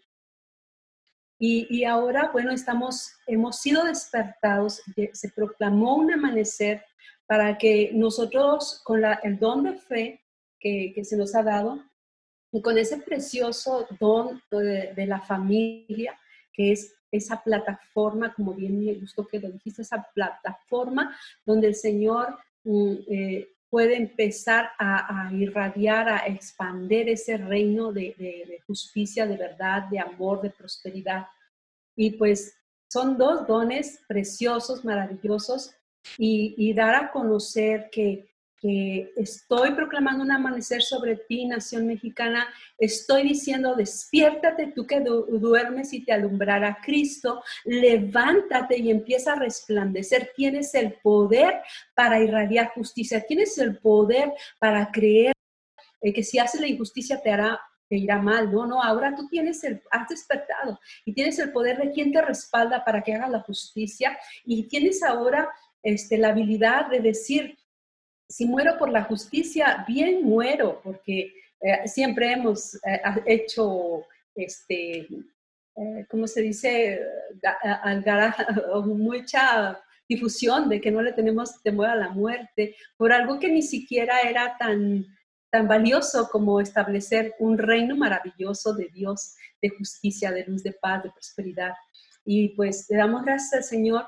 Y, 1.39 1.83
ahora, 1.83 2.31
bueno, 2.31 2.51
estamos, 2.51 3.11
hemos 3.27 3.59
sido 3.59 3.83
despertados, 3.83 4.81
se 5.13 5.29
proclamó 5.29 5.95
un 5.95 6.11
amanecer 6.11 6.83
para 7.27 7.59
que 7.59 7.91
nosotros 7.93 8.81
con 8.83 9.01
la, 9.01 9.13
el 9.21 9.37
don 9.37 9.63
de 9.63 9.73
fe 9.75 10.23
que, 10.59 10.93
se 11.03 11.15
nos 11.15 11.35
ha 11.35 11.43
dado 11.43 11.83
y 12.51 12.61
con 12.61 12.77
ese 12.79 12.97
precioso 12.97 13.87
don 13.99 14.41
de, 14.49 15.05
la 15.05 15.21
familia, 15.21 16.19
que 16.53 16.71
es 16.71 16.95
esa 17.11 17.43
plataforma, 17.43 18.33
como 18.33 18.53
bien 18.53 18.83
me 18.83 18.95
gustó 18.95 19.27
que 19.27 19.39
lo 19.39 19.51
dijiste, 19.51 19.83
esa 19.83 20.07
plataforma 20.15 21.15
donde 21.45 21.67
el 21.67 21.75
Señor 21.75 22.35
mm, 22.63 22.93
eh, 23.09 23.47
puede 23.69 23.97
empezar 23.97 24.71
a, 24.79 25.29
irradiar, 25.33 26.09
a 26.09 26.27
expandir 26.27 27.09
ese 27.09 27.37
reino 27.37 27.91
de, 27.91 28.61
justicia, 28.65 29.25
de 29.25 29.37
verdad, 29.37 29.83
de 29.89 29.99
amor, 29.99 30.41
de 30.41 30.49
prosperidad. 30.49 31.27
Y 31.95 32.11
pues 32.11 32.55
son 32.89 33.17
dos 33.17 33.45
dones 33.47 34.03
preciosos, 34.07 34.85
maravillosos, 34.85 35.73
y 36.17 36.73
dar 36.73 36.95
a 36.95 37.11
conocer 37.11 37.89
que 37.91 38.29
que 38.59 39.13
estoy 39.15 39.71
proclamando 39.71 40.23
un 40.23 40.31
amanecer 40.31 40.81
sobre 40.81 41.15
ti, 41.15 41.45
nación 41.45 41.85
mexicana. 41.87 42.47
Estoy 42.77 43.23
diciendo, 43.23 43.75
despiértate 43.75 44.73
tú 44.75 44.87
que 44.87 44.99
duermes 44.99 45.93
y 45.93 46.03
te 46.03 46.13
alumbrará 46.13 46.79
Cristo. 46.83 47.43
Levántate 47.65 48.77
y 48.77 48.89
empieza 48.89 49.33
a 49.33 49.39
resplandecer. 49.39 50.31
Tienes 50.35 50.73
el 50.75 50.93
poder 50.93 51.61
para 51.95 52.19
irradiar 52.19 52.71
justicia. 52.73 53.23
Tienes 53.25 53.57
el 53.57 53.77
poder 53.77 54.33
para 54.59 54.91
creer 54.91 55.33
eh, 56.01 56.13
que 56.13 56.23
si 56.23 56.39
haces 56.39 56.61
la 56.61 56.67
injusticia 56.67 57.21
te 57.21 57.31
hará 57.31 57.59
te 57.89 57.95
irá 57.95 58.19
mal. 58.21 58.51
No, 58.51 58.65
no, 58.65 58.83
ahora 58.83 59.15
tú 59.15 59.27
tienes 59.27 59.63
el, 59.63 59.81
has 59.91 60.09
despertado 60.09 60.79
y 61.05 61.13
tienes 61.13 61.39
el 61.39 61.51
poder 61.51 61.77
de 61.77 61.91
quien 61.91 62.11
te 62.11 62.21
respalda 62.21 62.83
para 62.83 63.01
que 63.01 63.13
haga 63.13 63.29
la 63.29 63.39
justicia 63.41 64.17
y 64.43 64.67
tienes 64.67 65.03
ahora 65.03 65.49
este, 65.83 66.17
la 66.17 66.29
habilidad 66.29 66.89
de 66.89 66.99
decir, 66.99 67.57
si 68.27 68.45
muero 68.45 68.77
por 68.77 68.89
la 68.89 69.03
justicia, 69.03 69.85
bien 69.87 70.23
muero, 70.23 70.81
porque 70.83 71.33
eh, 71.61 71.87
siempre 71.87 72.31
hemos 72.31 72.75
eh, 72.75 73.01
hecho, 73.25 74.05
este, 74.35 75.07
eh, 75.75 76.05
¿cómo 76.09 76.27
se 76.27 76.41
dice? 76.41 77.01
mucha 78.85 79.79
difusión 80.09 80.69
de 80.69 80.79
que 80.79 80.91
no 80.91 81.01
le 81.01 81.13
tenemos 81.13 81.61
temor 81.61 81.87
a 81.87 81.95
la 81.95 82.09
muerte 82.09 82.75
por 82.95 83.11
algo 83.11 83.39
que 83.39 83.49
ni 83.49 83.61
siquiera 83.61 84.21
era 84.21 84.55
tan, 84.57 85.05
tan 85.49 85.67
valioso 85.67 86.29
como 86.29 86.61
establecer 86.61 87.35
un 87.39 87.57
reino 87.57 87.95
maravilloso 87.95 88.73
de 88.73 88.89
Dios, 88.93 89.35
de 89.61 89.69
justicia, 89.69 90.31
de 90.31 90.45
luz, 90.45 90.63
de 90.63 90.73
paz, 90.73 91.03
de 91.03 91.11
prosperidad. 91.11 91.73
Y 92.23 92.49
pues 92.49 92.87
le 92.89 92.97
damos 92.97 93.23
gracias 93.23 93.53
al 93.53 93.63
Señor 93.63 94.05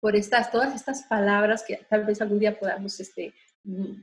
por 0.00 0.16
estas, 0.16 0.50
todas 0.50 0.74
estas 0.74 1.02
palabras 1.04 1.64
que 1.66 1.78
tal 1.88 2.04
vez 2.04 2.20
algún 2.20 2.38
día 2.38 2.58
podamos 2.58 2.98
este, 3.00 3.32
mm, 3.64 4.02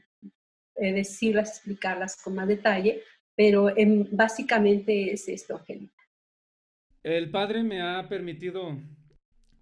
eh, 0.76 0.94
decirlas, 0.94 1.50
explicarlas 1.50 2.22
con 2.22 2.36
más 2.36 2.48
detalle, 2.48 3.02
pero 3.36 3.70
básicamente 4.12 5.12
es 5.12 5.28
esto. 5.28 5.62
El 7.04 7.30
Padre 7.30 7.64
me 7.64 7.82
ha 7.82 8.08
permitido, 8.10 8.78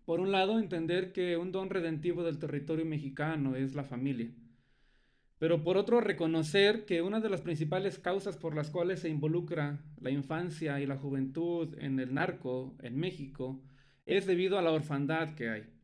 por 0.06 0.20
un 0.20 0.32
lado, 0.32 0.60
entender 0.60 1.12
que 1.12 1.38
un 1.38 1.52
don 1.52 1.70
redentivo 1.70 2.24
del 2.24 2.40
territorio 2.40 2.86
mexicano 2.86 3.56
es 3.56 3.76
la 3.76 3.84
familia, 3.84 4.30
pero 5.38 5.64
por 5.64 5.78
otro, 5.78 6.00
reconocer 6.00 6.86
que 6.86 7.02
una 7.02 7.20
de 7.20 7.30
las 7.30 7.42
principales 7.42 8.00
causas 8.00 8.38
por 8.38 8.56
las 8.56 8.70
cuales 8.70 9.02
se 9.02 9.10
involucra 9.10 9.80
la 10.00 10.10
infancia 10.10 10.80
y 10.80 10.86
la 10.86 10.98
juventud 10.98 11.76
en 11.80 12.00
el 12.00 12.14
narco 12.14 12.76
en 12.82 12.98
México 12.98 13.62
es 14.06 14.26
debido 14.26 14.58
a 14.58 14.62
la 14.62 14.72
orfandad 14.72 15.36
que 15.36 15.50
hay. 15.50 15.75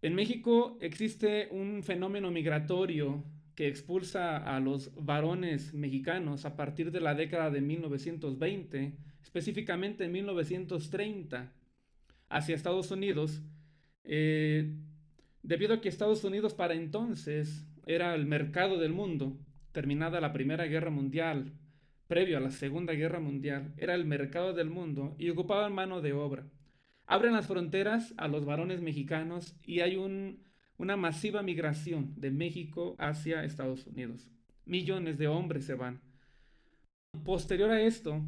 En 0.00 0.14
México 0.14 0.78
existe 0.80 1.48
un 1.50 1.82
fenómeno 1.82 2.30
migratorio 2.30 3.24
que 3.56 3.66
expulsa 3.66 4.36
a 4.36 4.60
los 4.60 4.94
varones 4.94 5.74
mexicanos 5.74 6.44
a 6.44 6.54
partir 6.54 6.92
de 6.92 7.00
la 7.00 7.16
década 7.16 7.50
de 7.50 7.60
1920, 7.60 8.94
específicamente 9.20 10.04
en 10.04 10.12
1930, 10.12 11.52
hacia 12.28 12.54
Estados 12.54 12.92
Unidos, 12.92 13.42
eh, 14.04 14.72
debido 15.42 15.74
a 15.74 15.80
que 15.80 15.88
Estados 15.88 16.22
Unidos 16.22 16.54
para 16.54 16.74
entonces 16.74 17.66
era 17.84 18.14
el 18.14 18.24
mercado 18.24 18.78
del 18.78 18.92
mundo, 18.92 19.36
terminada 19.72 20.20
la 20.20 20.32
Primera 20.32 20.66
Guerra 20.66 20.90
Mundial, 20.90 21.54
previo 22.06 22.36
a 22.36 22.40
la 22.40 22.52
Segunda 22.52 22.92
Guerra 22.92 23.18
Mundial, 23.18 23.74
era 23.76 23.96
el 23.96 24.04
mercado 24.04 24.52
del 24.52 24.70
mundo 24.70 25.16
y 25.18 25.30
ocupaban 25.30 25.72
mano 25.72 26.00
de 26.00 26.12
obra. 26.12 26.46
Abren 27.10 27.32
las 27.32 27.46
fronteras 27.46 28.12
a 28.18 28.28
los 28.28 28.44
varones 28.44 28.82
mexicanos 28.82 29.56
y 29.64 29.80
hay 29.80 29.96
una 29.96 30.96
masiva 30.98 31.42
migración 31.42 32.12
de 32.16 32.30
México 32.30 32.96
hacia 32.98 33.44
Estados 33.44 33.86
Unidos. 33.86 34.28
Millones 34.66 35.16
de 35.16 35.26
hombres 35.26 35.64
se 35.64 35.72
van. 35.72 36.02
Posterior 37.24 37.70
a 37.70 37.80
esto, 37.80 38.20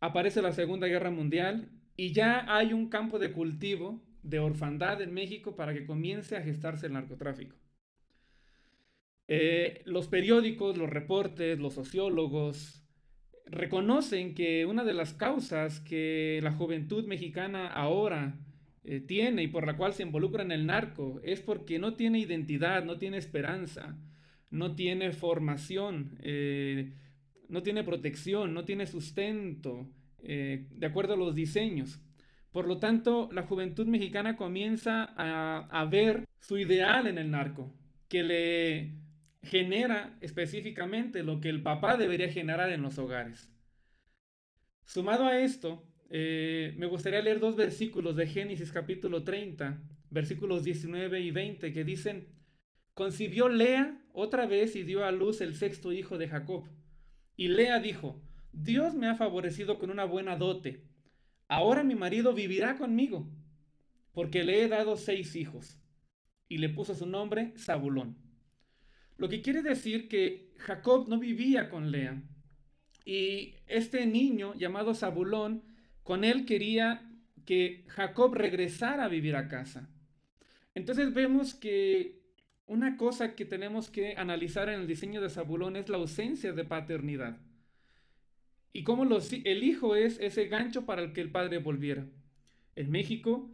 aparece 0.00 0.42
la 0.42 0.50
Segunda 0.50 0.88
Guerra 0.88 1.12
Mundial 1.12 1.70
y 1.96 2.12
ya 2.12 2.52
hay 2.52 2.72
un 2.72 2.88
campo 2.88 3.20
de 3.20 3.30
cultivo 3.30 4.02
de 4.24 4.40
orfandad 4.40 5.00
en 5.00 5.14
México 5.14 5.54
para 5.54 5.72
que 5.72 5.86
comience 5.86 6.36
a 6.36 6.42
gestarse 6.42 6.86
el 6.86 6.94
narcotráfico. 6.94 7.54
Eh, 9.28 9.82
los 9.84 10.08
periódicos, 10.08 10.76
los 10.76 10.90
reportes, 10.90 11.60
los 11.60 11.74
sociólogos 11.74 12.79
reconocen 13.50 14.34
que 14.34 14.64
una 14.66 14.84
de 14.84 14.94
las 14.94 15.14
causas 15.14 15.80
que 15.80 16.40
la 16.42 16.52
juventud 16.52 17.06
mexicana 17.06 17.66
ahora 17.68 18.38
eh, 18.84 19.00
tiene 19.00 19.42
y 19.42 19.48
por 19.48 19.66
la 19.66 19.76
cual 19.76 19.92
se 19.92 20.02
involucra 20.02 20.42
en 20.42 20.52
el 20.52 20.66
narco 20.66 21.20
es 21.22 21.40
porque 21.40 21.78
no 21.78 21.94
tiene 21.94 22.18
identidad, 22.18 22.84
no 22.84 22.98
tiene 22.98 23.18
esperanza, 23.18 23.98
no 24.50 24.74
tiene 24.74 25.12
formación, 25.12 26.18
eh, 26.22 26.92
no 27.48 27.62
tiene 27.62 27.84
protección, 27.84 28.54
no 28.54 28.64
tiene 28.64 28.86
sustento, 28.86 29.88
de 30.22 30.86
acuerdo 30.86 31.14
a 31.14 31.16
los 31.16 31.34
diseños. 31.34 31.98
Por 32.52 32.66
lo 32.66 32.78
tanto, 32.78 33.28
la 33.32 33.42
juventud 33.42 33.86
mexicana 33.86 34.36
comienza 34.36 35.14
a, 35.16 35.84
ver 35.84 36.24
su 36.40 36.58
ideal 36.58 37.06
en 37.06 37.18
el 37.18 37.30
narco, 37.30 37.72
que 38.08 38.24
le 38.24 38.94
genera 39.42 40.16
específicamente 40.20 41.22
lo 41.22 41.40
que 41.40 41.48
el 41.48 41.62
papá 41.62 41.96
debería 41.96 42.28
generar 42.30 42.70
en 42.70 42.82
los 42.82 42.98
hogares. 42.98 43.50
Sumado 44.84 45.26
a 45.26 45.40
esto, 45.40 45.86
eh, 46.10 46.74
me 46.76 46.86
gustaría 46.86 47.22
leer 47.22 47.40
dos 47.40 47.56
versículos 47.56 48.16
de 48.16 48.26
Génesis 48.26 48.72
capítulo 48.72 49.22
30, 49.22 49.82
versículos 50.10 50.64
19 50.64 51.20
y 51.20 51.30
20, 51.30 51.72
que 51.72 51.84
dicen, 51.84 52.28
concibió 52.94 53.48
Lea 53.48 54.02
otra 54.12 54.46
vez 54.46 54.76
y 54.76 54.82
dio 54.82 55.04
a 55.04 55.12
luz 55.12 55.40
el 55.40 55.54
sexto 55.54 55.92
hijo 55.92 56.18
de 56.18 56.28
Jacob. 56.28 56.68
Y 57.36 57.48
Lea 57.48 57.80
dijo, 57.80 58.20
Dios 58.52 58.94
me 58.94 59.06
ha 59.06 59.14
favorecido 59.14 59.78
con 59.78 59.90
una 59.90 60.04
buena 60.04 60.36
dote 60.36 60.90
ahora 61.50 61.82
mi 61.82 61.96
marido 61.96 62.32
vivirá 62.32 62.78
conmigo, 62.78 63.28
porque 64.12 64.44
le 64.44 64.62
he 64.62 64.68
dado 64.68 64.96
seis 64.96 65.34
hijos. 65.36 65.76
Y 66.48 66.58
le 66.58 66.68
puso 66.68 66.94
su 66.94 67.06
nombre 67.06 67.52
Zabulón. 67.58 68.16
Lo 69.20 69.28
que 69.28 69.42
quiere 69.42 69.62
decir 69.62 70.08
que 70.08 70.54
Jacob 70.56 71.06
no 71.08 71.18
vivía 71.18 71.68
con 71.68 71.90
Lea. 71.90 72.22
Y 73.04 73.54
este 73.66 74.06
niño 74.06 74.54
llamado 74.54 74.94
Zabulón, 74.94 75.62
con 76.02 76.24
él 76.24 76.46
quería 76.46 77.06
que 77.44 77.84
Jacob 77.88 78.34
regresara 78.34 79.04
a 79.04 79.08
vivir 79.08 79.36
a 79.36 79.48
casa. 79.48 79.88
Entonces 80.74 81.12
vemos 81.12 81.54
que 81.54 82.22
una 82.66 82.96
cosa 82.96 83.34
que 83.34 83.44
tenemos 83.44 83.90
que 83.90 84.14
analizar 84.16 84.70
en 84.70 84.80
el 84.80 84.86
diseño 84.86 85.20
de 85.20 85.28
Zabulón 85.28 85.76
es 85.76 85.90
la 85.90 85.98
ausencia 85.98 86.52
de 86.52 86.64
paternidad 86.64 87.38
y 88.72 88.84
cómo 88.84 89.04
el 89.04 89.64
hijo 89.64 89.96
es 89.96 90.18
ese 90.20 90.46
gancho 90.46 90.86
para 90.86 91.02
el 91.02 91.12
que 91.12 91.20
el 91.20 91.30
padre 91.30 91.58
volviera. 91.58 92.06
En 92.76 92.90
México 92.90 93.50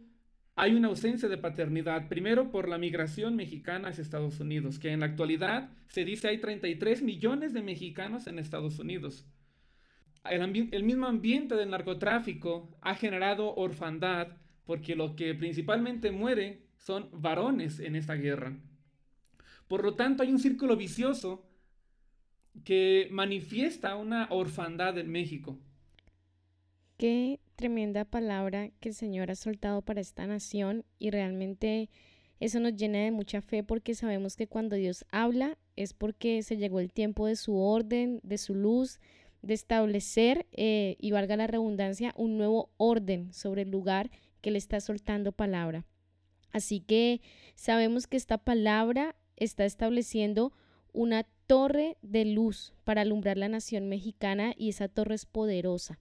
hay 0.59 0.73
una 0.73 0.87
ausencia 0.87 1.29
de 1.29 1.37
paternidad, 1.37 2.07
primero 2.07 2.49
por 2.49 2.67
la 2.67 2.79
migración 2.79 3.35
mexicana 3.35 3.89
hacia 3.89 4.01
Estados 4.01 4.39
Unidos, 4.39 4.79
que 4.79 4.91
en 4.91 5.01
la 5.01 5.05
actualidad 5.05 5.69
se 5.87 6.03
dice 6.03 6.29
hay 6.29 6.39
33 6.39 7.03
millones 7.03 7.53
de 7.53 7.61
mexicanos 7.61 8.25
en 8.25 8.39
Estados 8.39 8.79
Unidos. 8.79 9.23
El, 10.25 10.69
el 10.71 10.83
mismo 10.83 11.05
ambiente 11.05 11.53
del 11.53 11.69
narcotráfico 11.69 12.75
ha 12.81 12.95
generado 12.95 13.53
orfandad 13.53 14.29
porque 14.65 14.95
lo 14.95 15.15
que 15.15 15.35
principalmente 15.35 16.09
muere 16.09 16.63
son 16.75 17.07
varones 17.13 17.79
en 17.79 17.95
esta 17.95 18.15
guerra. 18.15 18.57
Por 19.67 19.83
lo 19.83 19.93
tanto, 19.93 20.23
hay 20.23 20.31
un 20.31 20.39
círculo 20.39 20.75
vicioso 20.75 21.47
que 22.63 23.09
manifiesta 23.11 23.95
una 23.95 24.27
orfandad 24.31 24.97
en 24.97 25.11
México. 25.11 25.59
Qué 26.97 27.39
tremenda 27.57 28.05
palabra 28.05 28.69
que 28.79 28.89
el 28.89 28.95
Señor 28.95 29.31
ha 29.31 29.35
soltado 29.35 29.81
para 29.81 29.99
esta 29.99 30.25
nación 30.27 30.85
y 30.99 31.09
realmente 31.09 31.89
eso 32.39 32.59
nos 32.59 32.75
llena 32.75 32.99
de 32.99 33.11
mucha 33.11 33.41
fe 33.41 33.63
porque 33.63 33.95
sabemos 33.95 34.37
que 34.37 34.47
cuando 34.47 34.75
Dios 34.75 35.05
habla 35.11 35.57
es 35.75 35.93
porque 35.93 36.43
se 36.43 36.57
llegó 36.57 36.79
el 36.79 36.93
tiempo 36.93 37.25
de 37.25 37.35
su 37.35 37.57
orden, 37.57 38.21
de 38.23 38.37
su 38.37 38.53
luz, 38.53 38.99
de 39.41 39.55
establecer, 39.55 40.45
eh, 40.51 40.97
y 40.99 41.11
valga 41.11 41.35
la 41.35 41.47
redundancia, 41.47 42.13
un 42.15 42.37
nuevo 42.37 42.69
orden 42.77 43.33
sobre 43.33 43.63
el 43.63 43.71
lugar 43.71 44.11
que 44.41 44.51
le 44.51 44.59
está 44.59 44.79
soltando 44.79 45.31
palabra. 45.31 45.83
Así 46.51 46.79
que 46.79 47.21
sabemos 47.55 48.05
que 48.05 48.17
esta 48.17 48.37
palabra 48.37 49.15
está 49.35 49.65
estableciendo 49.65 50.53
una 50.93 51.23
torre 51.47 51.97
de 52.03 52.25
luz 52.25 52.73
para 52.83 53.01
alumbrar 53.01 53.37
la 53.37 53.49
nación 53.49 53.89
mexicana 53.89 54.53
y 54.55 54.69
esa 54.69 54.87
torre 54.87 55.15
es 55.15 55.25
poderosa. 55.25 55.99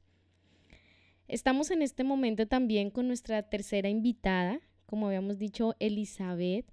Estamos 1.29 1.72
en 1.72 1.83
este 1.83 2.05
momento 2.05 2.47
también 2.47 2.91
con 2.91 3.09
nuestra 3.09 3.43
tercera 3.43 3.89
invitada, 3.89 4.61
como 4.87 5.09
habíamos 5.09 5.39
dicho, 5.39 5.74
Elizabeth, 5.81 6.66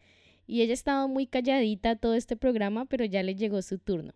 y 0.45 0.61
ella 0.61 0.71
ha 0.71 0.75
estado 0.75 1.07
muy 1.07 1.25
calladita 1.25 1.95
todo 1.95 2.13
este 2.13 2.35
programa, 2.35 2.85
pero 2.85 3.03
ya 3.05 3.23
le 3.23 3.35
llegó 3.35 3.61
su 3.63 3.79
turno. 3.79 4.13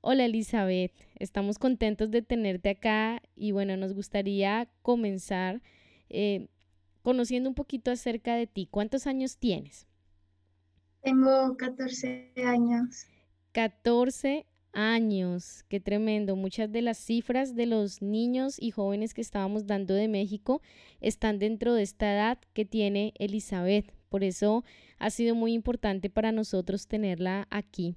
Hola 0.00 0.24
Elizabeth, 0.24 0.92
estamos 1.18 1.58
contentos 1.58 2.10
de 2.10 2.22
tenerte 2.22 2.70
acá 2.70 3.20
y 3.34 3.50
bueno, 3.50 3.76
nos 3.76 3.92
gustaría 3.92 4.68
comenzar 4.82 5.60
eh, 6.08 6.46
conociendo 7.02 7.48
un 7.50 7.54
poquito 7.54 7.90
acerca 7.90 8.34
de 8.36 8.46
ti. 8.46 8.68
¿Cuántos 8.70 9.06
años 9.06 9.36
tienes? 9.36 9.86
Tengo 11.02 11.56
14 11.56 12.32
años. 12.46 13.06
14 13.52 14.46
años, 14.76 15.64
qué 15.68 15.80
tremendo. 15.80 16.36
Muchas 16.36 16.70
de 16.70 16.82
las 16.82 16.98
cifras 16.98 17.56
de 17.56 17.66
los 17.66 18.02
niños 18.02 18.56
y 18.60 18.70
jóvenes 18.70 19.14
que 19.14 19.22
estábamos 19.22 19.66
dando 19.66 19.94
de 19.94 20.06
México 20.06 20.60
están 21.00 21.38
dentro 21.38 21.74
de 21.74 21.82
esta 21.82 22.12
edad 22.12 22.38
que 22.52 22.66
tiene 22.66 23.14
Elizabeth. 23.18 23.92
Por 24.10 24.22
eso 24.22 24.64
ha 24.98 25.10
sido 25.10 25.34
muy 25.34 25.54
importante 25.54 26.10
para 26.10 26.30
nosotros 26.30 26.86
tenerla 26.86 27.48
aquí. 27.50 27.96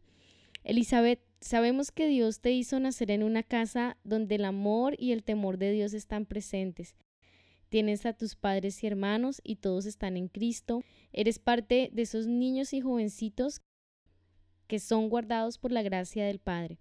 Elizabeth, 0.63 1.19
sabemos 1.41 1.91
que 1.91 2.07
Dios 2.07 2.39
te 2.39 2.53
hizo 2.53 2.79
nacer 2.79 3.11
en 3.11 3.23
una 3.23 3.43
casa 3.43 3.97
donde 4.03 4.35
el 4.35 4.45
amor 4.45 4.95
y 4.97 5.11
el 5.11 5.23
temor 5.23 5.57
de 5.57 5.71
Dios 5.71 5.93
están 5.93 6.25
presentes. 6.25 6.95
Tienes 7.67 8.05
a 8.05 8.13
tus 8.13 8.35
padres 8.35 8.83
y 8.83 8.87
hermanos 8.87 9.41
y 9.43 9.57
todos 9.57 9.85
están 9.85 10.17
en 10.17 10.27
Cristo. 10.27 10.81
Eres 11.11 11.39
parte 11.39 11.89
de 11.93 12.01
esos 12.01 12.25
niños 12.25 12.73
y 12.73 12.81
jovencitos 12.81 13.61
que 14.69 14.79
son 14.79 15.09
guardados 15.09 15.57
por 15.57 15.71
la 15.71 15.81
gracia 15.81 16.23
del 16.25 16.37
Padre. 16.39 16.79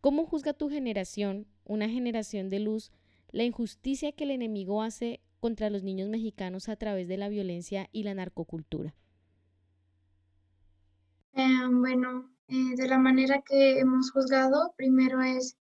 ¿Cómo 0.00 0.24
juzga 0.24 0.52
tu 0.54 0.70
generación, 0.70 1.48
una 1.64 1.88
generación 1.88 2.48
de 2.48 2.60
luz, 2.60 2.92
la 3.32 3.42
injusticia 3.42 4.12
que 4.12 4.22
el 4.22 4.30
enemigo 4.30 4.80
hace 4.82 5.20
contra 5.40 5.68
los 5.68 5.82
niños 5.82 6.08
mexicanos 6.08 6.68
a 6.68 6.76
través 6.76 7.08
de 7.08 7.16
la 7.16 7.28
violencia 7.28 7.88
y 7.90 8.04
la 8.04 8.14
narcocultura? 8.14 8.94
Eh, 11.32 11.66
bueno, 11.72 12.30
eh, 12.46 12.76
de 12.76 12.86
la 12.86 12.98
manera 12.98 13.42
que 13.42 13.80
hemos 13.80 14.12
juzgado, 14.12 14.72
primero 14.76 15.20
es 15.20 15.56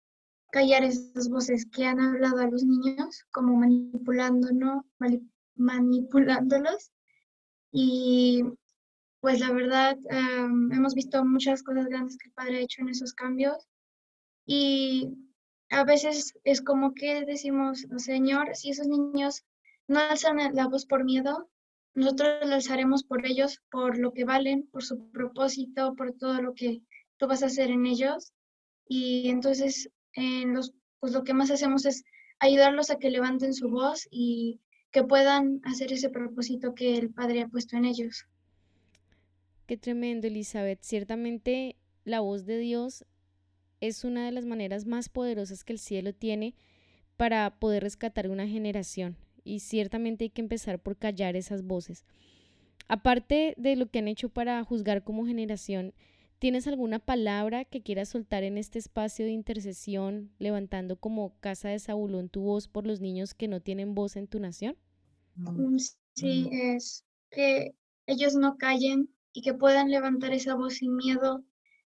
callar 0.52 0.84
esas 0.84 1.30
voces 1.30 1.68
que 1.68 1.86
han 1.86 2.00
hablado 2.00 2.40
a 2.40 2.48
los 2.48 2.64
niños, 2.64 3.26
como 3.30 3.62
manipulándolos, 5.56 6.92
y 7.72 8.44
pues 9.22 9.40
la 9.40 9.52
verdad 9.52 9.98
hemos 10.10 10.96
visto 10.96 11.24
muchas 11.24 11.64
cosas 11.64 11.86
grandes 11.86 12.18
que 12.18 12.28
el 12.28 12.34
Padre 12.34 12.58
ha 12.58 12.62
hecho 12.62 12.82
en 12.82 12.90
esos 12.90 13.14
cambios 13.14 13.68
y 14.46 15.10
a 15.70 15.84
veces 15.86 16.34
es 16.44 16.62
como 16.62 16.94
que 16.94 17.24
decimos, 17.24 17.86
Señor, 17.98 18.56
si 18.56 18.72
esos 18.72 18.88
niños 18.88 19.46
no 19.88 20.00
alzan 20.00 20.54
la 20.54 20.68
voz 20.68 20.86
por 20.86 21.06
miedo, 21.06 21.50
nosotros 21.94 22.30
la 22.44 22.56
alzaremos 22.56 23.04
por 23.04 23.26
ellos, 23.26 23.62
por 23.70 23.98
lo 23.98 24.12
que 24.12 24.26
valen, 24.26 24.68
por 24.68 24.84
su 24.84 25.12
propósito, 25.12 25.96
por 25.96 26.14
todo 26.14 26.42
lo 26.42 26.54
que 26.54 26.82
tú 27.18 27.28
vas 27.28 27.44
a 27.44 27.46
hacer 27.46 27.70
en 27.70 27.86
ellos. 27.86 28.34
Y 28.88 29.30
entonces 29.30 29.90
en 30.14 30.54
los, 30.54 30.74
pues 31.00 31.14
lo 31.14 31.24
que 31.24 31.34
más 31.34 31.52
hacemos 31.52 31.86
es 31.86 32.04
ayudarlos 32.40 32.90
a 32.90 32.98
que 32.98 33.12
levanten 33.12 33.54
su 33.54 33.70
voz 33.70 34.08
y 34.10 34.60
que 34.92 35.04
puedan 35.04 35.62
hacer 35.64 35.94
ese 35.94 36.10
propósito 36.10 36.74
que 36.74 36.98
el 36.98 37.14
Padre 37.14 37.44
ha 37.44 37.48
puesto 37.48 37.78
en 37.78 37.86
ellos. 37.86 38.26
Qué 39.72 39.78
tremendo, 39.78 40.28
Elizabeth. 40.28 40.82
Ciertamente 40.82 41.78
la 42.04 42.20
voz 42.20 42.46
de 42.46 42.58
Dios 42.58 43.06
es 43.80 44.04
una 44.04 44.26
de 44.26 44.34
las 44.34 44.44
maneras 44.44 44.86
más 44.86 45.08
poderosas 45.08 45.64
que 45.64 45.72
el 45.72 45.80
cielo 45.80 46.14
tiene 46.14 46.56
para 47.16 47.58
poder 47.58 47.84
rescatar 47.84 48.30
una 48.30 48.50
generación. 48.50 49.16
Y 49.46 49.62
ciertamente 49.62 50.26
hay 50.26 50.30
que 50.30 50.42
empezar 50.42 50.80
por 50.80 50.98
callar 50.98 51.38
esas 51.38 51.64
voces. 51.64 52.04
aparte 52.90 53.54
de 53.56 53.78
lo 53.78 53.90
que 53.90 54.00
han 54.00 54.10
hecho 54.10 54.28
para 54.28 54.62
juzgar 54.66 55.06
como 55.06 55.26
generación, 55.26 55.94
¿tienes 56.38 56.68
alguna 56.68 57.00
palabra 57.00 57.64
que 57.64 57.82
quieras 57.82 58.10
soltar 58.10 58.44
en 58.44 58.58
este 58.58 58.78
espacio 58.78 59.24
de 59.24 59.32
intercesión, 59.32 60.34
levantando 60.38 60.98
como 60.98 61.40
casa 61.40 61.70
de 61.70 61.80
Zabulón 61.80 62.28
tu 62.28 62.42
voz 62.42 62.68
por 62.68 62.86
los 62.86 63.00
niños 63.00 63.34
que 63.34 63.48
no 63.48 63.62
tienen 63.62 63.96
voz 63.96 64.18
en 64.18 64.28
tu 64.28 64.38
nación? 64.42 64.76
Mm, 65.36 65.78
sí, 66.14 66.50
es 66.52 67.06
que 67.30 67.74
ellos 68.06 68.36
no 68.36 68.58
callen 68.58 69.08
y 69.34 69.42
que 69.42 69.54
puedan 69.54 69.90
levantar 69.90 70.34
esa 70.34 70.56
voz 70.56 70.76
sin 70.76 70.96
miedo 70.96 71.44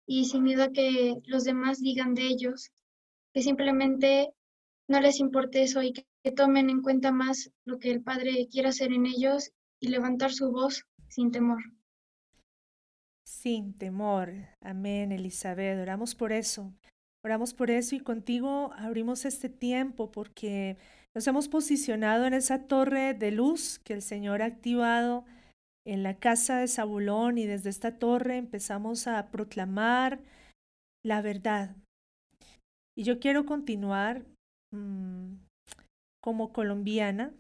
y 0.05 0.25
sin 0.25 0.43
miedo 0.43 0.63
a 0.63 0.71
que 0.71 1.15
los 1.25 1.43
demás 1.43 1.79
digan 1.79 2.13
de 2.13 2.27
ellos, 2.27 2.71
que 3.33 3.41
simplemente 3.41 4.33
no 4.87 4.99
les 4.99 5.19
importe 5.19 5.63
eso 5.63 5.81
y 5.81 5.93
que, 5.93 6.05
tomen 6.35 6.69
en 6.69 6.83
cuenta 6.83 7.11
más 7.11 7.51
lo 7.65 7.79
que 7.79 7.89
el 7.89 8.03
Padre 8.03 8.47
quiere 8.51 8.67
hacer 8.67 8.91
en 8.93 9.07
ellos 9.07 9.51
y 9.79 9.87
levantar 9.87 10.31
su 10.31 10.51
voz 10.51 10.85
sin 11.09 11.31
temor. 11.31 11.63
Sin 13.23 13.75
temor. 13.75 14.31
Amén, 14.59 15.11
Elizabeth. 15.11 15.79
Oramos 15.79 16.13
por 16.13 16.31
eso. 16.31 16.71
Oramos 17.23 17.55
por 17.55 17.71
eso 17.71 17.95
y 17.95 18.01
contigo 18.01 18.71
abrimos 18.75 19.25
este 19.25 19.49
tiempo 19.49 20.11
porque 20.11 20.77
nos 21.15 21.25
hemos 21.25 21.47
posicionado 21.47 22.25
en 22.25 22.35
esa 22.35 22.67
torre 22.67 23.13
de 23.15 23.31
luz 23.31 23.79
que 23.79 23.93
el 23.93 24.01
Señor 24.01 24.41
ha 24.43 24.45
activado 24.45 25.25
en 25.85 26.03
la 26.03 26.17
casa 26.17 26.59
de 26.59 26.67
Zabulón 26.67 27.37
y 27.37 27.45
desde 27.45 27.69
esta 27.69 27.97
torre 27.97 28.37
empezamos 28.37 29.07
a 29.07 29.31
proclamar 29.31 30.19
la 31.03 31.21
verdad. 31.21 31.75
Y 32.95 33.03
yo 33.03 33.19
quiero 33.19 33.45
continuar 33.45 34.23
mm, 34.73 35.35
como 36.21 36.53
colombiana 36.53 37.33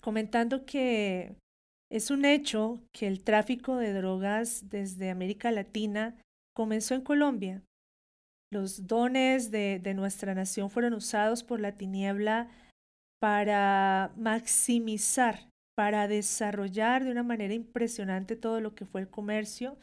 comentando 0.00 0.64
que 0.64 1.34
es 1.90 2.10
un 2.10 2.24
hecho 2.24 2.80
que 2.92 3.06
el 3.06 3.24
tráfico 3.24 3.76
de 3.76 3.92
drogas 3.92 4.68
desde 4.68 5.10
América 5.10 5.50
Latina 5.50 6.14
comenzó 6.54 6.94
en 6.94 7.02
Colombia. 7.02 7.62
Los 8.52 8.86
dones 8.86 9.50
de, 9.50 9.80
de 9.82 9.94
nuestra 9.94 10.34
nación 10.34 10.70
fueron 10.70 10.94
usados 10.94 11.42
por 11.42 11.60
la 11.60 11.72
tiniebla 11.72 12.48
para 13.20 14.12
maximizar 14.16 15.48
para 15.78 16.08
desarrollar 16.08 17.04
de 17.04 17.12
una 17.12 17.22
manera 17.22 17.54
impresionante 17.54 18.34
todo 18.34 18.60
lo 18.60 18.74
que 18.74 18.84
fue 18.84 19.00
el 19.00 19.08
comercio. 19.08 19.76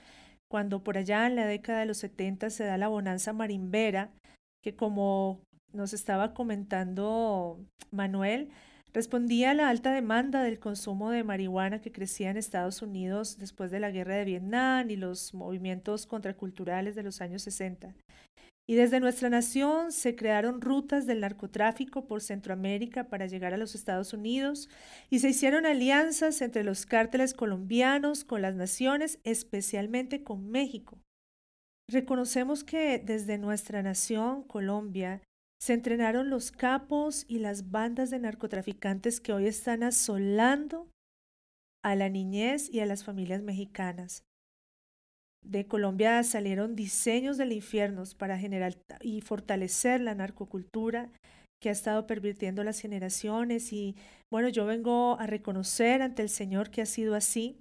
Cuando 0.51 0.83
por 0.83 0.97
allá 0.97 1.25
en 1.25 1.37
la 1.37 1.45
década 1.45 1.79
de 1.79 1.85
los 1.85 1.99
70 1.99 2.49
se 2.49 2.65
da 2.65 2.77
la 2.77 2.89
bonanza 2.89 3.31
marimbera, 3.31 4.11
que 4.61 4.75
como 4.75 5.39
nos 5.71 5.93
estaba 5.93 6.33
comentando 6.33 7.61
Manuel, 7.91 8.49
respondía 8.91 9.51
a 9.51 9.53
la 9.53 9.69
alta 9.69 9.93
demanda 9.93 10.43
del 10.43 10.59
consumo 10.59 11.11
de 11.11 11.23
marihuana 11.23 11.79
que 11.79 11.93
crecía 11.93 12.29
en 12.29 12.35
Estados 12.35 12.81
Unidos 12.81 13.37
después 13.39 13.71
de 13.71 13.79
la 13.79 13.89
guerra 13.89 14.15
de 14.15 14.25
Vietnam 14.25 14.89
y 14.89 14.97
los 14.97 15.33
movimientos 15.33 16.07
contraculturales 16.07 16.95
de 16.95 17.03
los 17.03 17.21
años 17.21 17.43
60. 17.43 17.95
Y 18.67 18.75
desde 18.75 18.99
nuestra 18.99 19.29
nación 19.29 19.91
se 19.91 20.15
crearon 20.15 20.59
rutas 20.59 21.05
del 21.05 21.19
narcotráfico 21.19 22.07
por 22.07 22.21
Centroamérica 22.21 23.09
para 23.09 23.27
llegar 23.27 23.53
a 23.53 23.57
los 23.57 23.75
Estados 23.75 24.11
Unidos 24.13 24.69
y 25.09 25.19
se 25.19 25.29
hicieron 25.29 25.67
alianzas 25.67 26.41
entre 26.41 26.63
los 26.63 26.87
cárteles 26.87 27.35
colombianos 27.35 28.23
con 28.23 28.41
las 28.41 28.55
naciones, 28.55 29.19
especialmente 29.23 30.23
con 30.23 30.49
México. 30.49 30.99
Reconocemos 31.87 32.63
que 32.63 32.97
desde 32.97 33.37
nuestra 33.37 33.83
nación, 33.83 34.41
Colombia, 34.43 35.21
se 35.59 35.73
entrenaron 35.73 36.31
los 36.31 36.51
capos 36.51 37.25
y 37.27 37.39
las 37.39 37.69
bandas 37.69 38.09
de 38.09 38.19
narcotraficantes 38.19 39.21
que 39.21 39.33
hoy 39.33 39.45
están 39.45 39.83
asolando 39.83 40.89
a 41.83 41.93
la 41.93 42.09
niñez 42.09 42.67
y 42.71 42.79
a 42.79 42.87
las 42.87 43.03
familias 43.03 43.43
mexicanas 43.43 44.23
de 45.45 45.65
Colombia 45.67 46.23
salieron 46.23 46.75
diseños 46.75 47.37
del 47.37 47.51
infierno 47.51 48.03
para 48.17 48.37
generar 48.37 48.75
y 49.01 49.21
fortalecer 49.21 50.01
la 50.01 50.15
narcocultura 50.15 51.09
que 51.61 51.69
ha 51.69 51.71
estado 51.71 52.05
pervirtiendo 52.05 52.63
las 52.63 52.79
generaciones 52.79 53.71
y 53.73 53.95
bueno, 54.31 54.49
yo 54.49 54.65
vengo 54.65 55.17
a 55.19 55.27
reconocer 55.27 56.01
ante 56.01 56.21
el 56.21 56.29
Señor 56.29 56.69
que 56.69 56.81
ha 56.81 56.85
sido 56.85 57.15
así. 57.15 57.57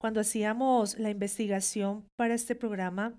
Cuando 0.00 0.20
hacíamos 0.20 0.98
la 0.98 1.10
investigación 1.10 2.04
para 2.16 2.34
este 2.34 2.54
programa, 2.54 3.18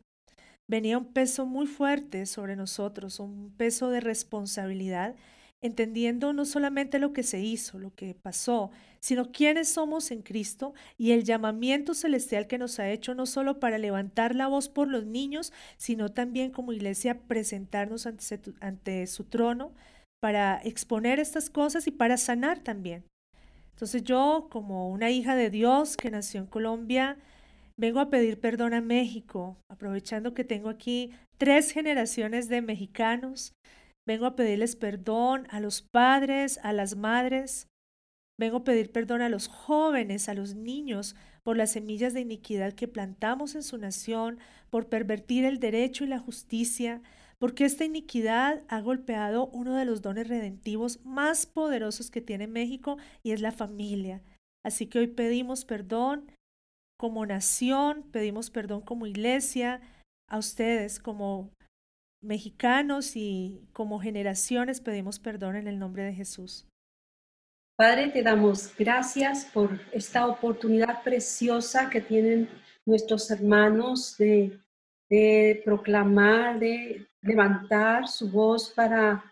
venía 0.70 0.98
un 0.98 1.12
peso 1.12 1.46
muy 1.46 1.68
fuerte 1.68 2.26
sobre 2.26 2.56
nosotros, 2.56 3.20
un 3.20 3.54
peso 3.58 3.90
de 3.90 4.00
responsabilidad 4.00 5.16
entendiendo 5.62 6.34
no 6.34 6.46
solamente 6.46 7.00
lo 7.00 7.12
que 7.12 7.24
se 7.24 7.40
hizo, 7.42 7.80
lo 7.80 7.94
que 7.94 8.16
pasó, 8.16 8.72
sino 9.00 9.32
quiénes 9.32 9.70
somos 9.70 10.12
en 10.12 10.22
Cristo 10.22 10.74
y 10.98 11.12
el 11.12 11.24
llamamiento 11.24 11.94
celestial 11.94 12.48
que 12.48 12.58
nos 12.58 12.80
ha 12.80 12.90
hecho 12.90 13.14
no 13.14 13.26
solo 13.26 13.60
para 13.60 13.78
levantar 13.78 14.36
la 14.36 14.48
voz 14.48 14.70
por 14.70 14.88
los 14.88 15.06
niños, 15.06 15.52
sino 15.78 16.10
también 16.10 16.52
como 16.52 16.74
iglesia 16.74 17.20
presentarnos 17.28 18.08
ante, 18.08 19.08
su 19.08 19.24
trono 19.26 19.74
para 20.22 20.62
exponer 20.64 21.20
estas 21.20 21.50
cosas 21.50 21.88
y 21.88 21.92
para 21.92 22.18
sanar 22.18 22.60
también. 22.60 23.04
Entonces 23.72 24.04
yo, 24.04 24.48
como 24.50 24.90
una 24.90 25.10
hija 25.10 25.36
de 25.36 25.50
Dios 25.50 25.96
que 25.96 26.12
nació 26.12 26.42
en 26.42 26.48
Colombia, 26.48 27.18
vengo 27.78 28.02
a 28.02 28.10
pedir 28.10 28.40
perdón 28.40 28.74
a 28.74 28.82
México, 28.82 29.58
aprovechando 29.70 30.34
que 30.34 30.44
tengo 30.44 30.68
aquí 30.68 31.12
tres 31.38 31.72
generaciones 31.72 32.50
de 32.50 32.62
mexicanos 32.62 33.54
Vengo 34.10 34.26
a 34.26 34.36
pedirles 34.36 34.76
perdón 34.76 35.46
a 35.52 35.60
los 35.60 35.84
padres, 35.84 36.60
a 36.64 36.74
las 36.74 36.96
madres. 36.96 37.68
Vengo 38.40 38.58
a 38.58 38.64
pedir 38.64 38.92
perdón 38.92 39.22
a 39.22 39.30
los 39.30 39.48
jóvenes, 39.48 40.30
a 40.30 40.34
los 40.34 40.56
niños, 40.56 41.16
por 41.44 41.58
las 41.58 41.74
semillas 41.74 42.16
de 42.16 42.22
iniquidad 42.22 42.74
que 42.74 42.88
plantamos 42.88 43.54
en 43.54 43.62
su 43.62 43.78
nación, 43.78 44.40
por 44.72 44.90
pervertir 44.90 45.46
el 45.46 45.60
derecho 45.60 46.06
y 46.06 46.08
la 46.08 46.18
justicia, 46.18 47.04
porque 47.38 47.66
esta 47.66 47.86
iniquidad 47.86 48.64
ha 48.68 48.82
golpeado 48.82 49.46
uno 49.54 49.76
de 49.76 49.86
los 49.86 50.02
dones 50.02 50.28
redentivos 50.28 51.06
más 51.06 51.46
poderosos 51.46 52.10
que 52.10 52.22
tiene 52.22 52.48
México 52.48 52.98
y 53.22 53.34
es 53.34 53.42
la 53.42 53.52
familia. 53.52 54.24
Así 54.66 54.88
que 54.88 54.98
hoy 54.98 55.08
pedimos 55.08 55.66
perdón 55.66 56.32
como 56.98 57.28
nación, 57.28 58.02
pedimos 58.12 58.50
perdón 58.50 58.82
como 58.82 59.06
iglesia, 59.06 59.82
a 60.28 60.40
ustedes 60.40 61.00
como 61.00 61.52
mexicanos 62.22 63.16
y 63.16 63.62
como 63.74 64.00
generaciones 64.00 64.82
pedimos 64.82 65.20
perdón 65.20 65.56
en 65.56 65.68
el 65.68 65.80
nombre 65.80 66.04
de 66.04 66.14
Jesús. 66.14 66.68
Padre, 67.78 68.10
te 68.10 68.22
damos 68.22 68.76
gracias 68.78 69.46
por 69.46 69.80
esta 69.94 70.28
oportunidad 70.28 71.02
preciosa 71.02 71.90
que 71.90 72.02
tienen 72.02 72.50
nuestros 72.86 73.32
hermanos 73.32 74.18
de, 74.18 74.60
proclamar, 75.64 76.60
de 76.60 77.08
levantar 77.22 78.08
su 78.10 78.30
voz 78.30 78.70
para 78.70 79.24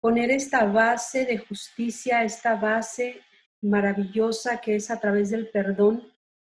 poner 0.00 0.30
esta 0.30 0.64
base 0.64 1.26
de 1.26 1.36
justicia, 1.36 2.24
esta 2.24 2.54
base 2.54 3.20
maravillosa 3.60 4.58
que 4.58 4.76
es 4.76 4.90
a 4.90 4.98
través 4.98 5.28
del 5.28 5.48
perdón. 5.48 6.10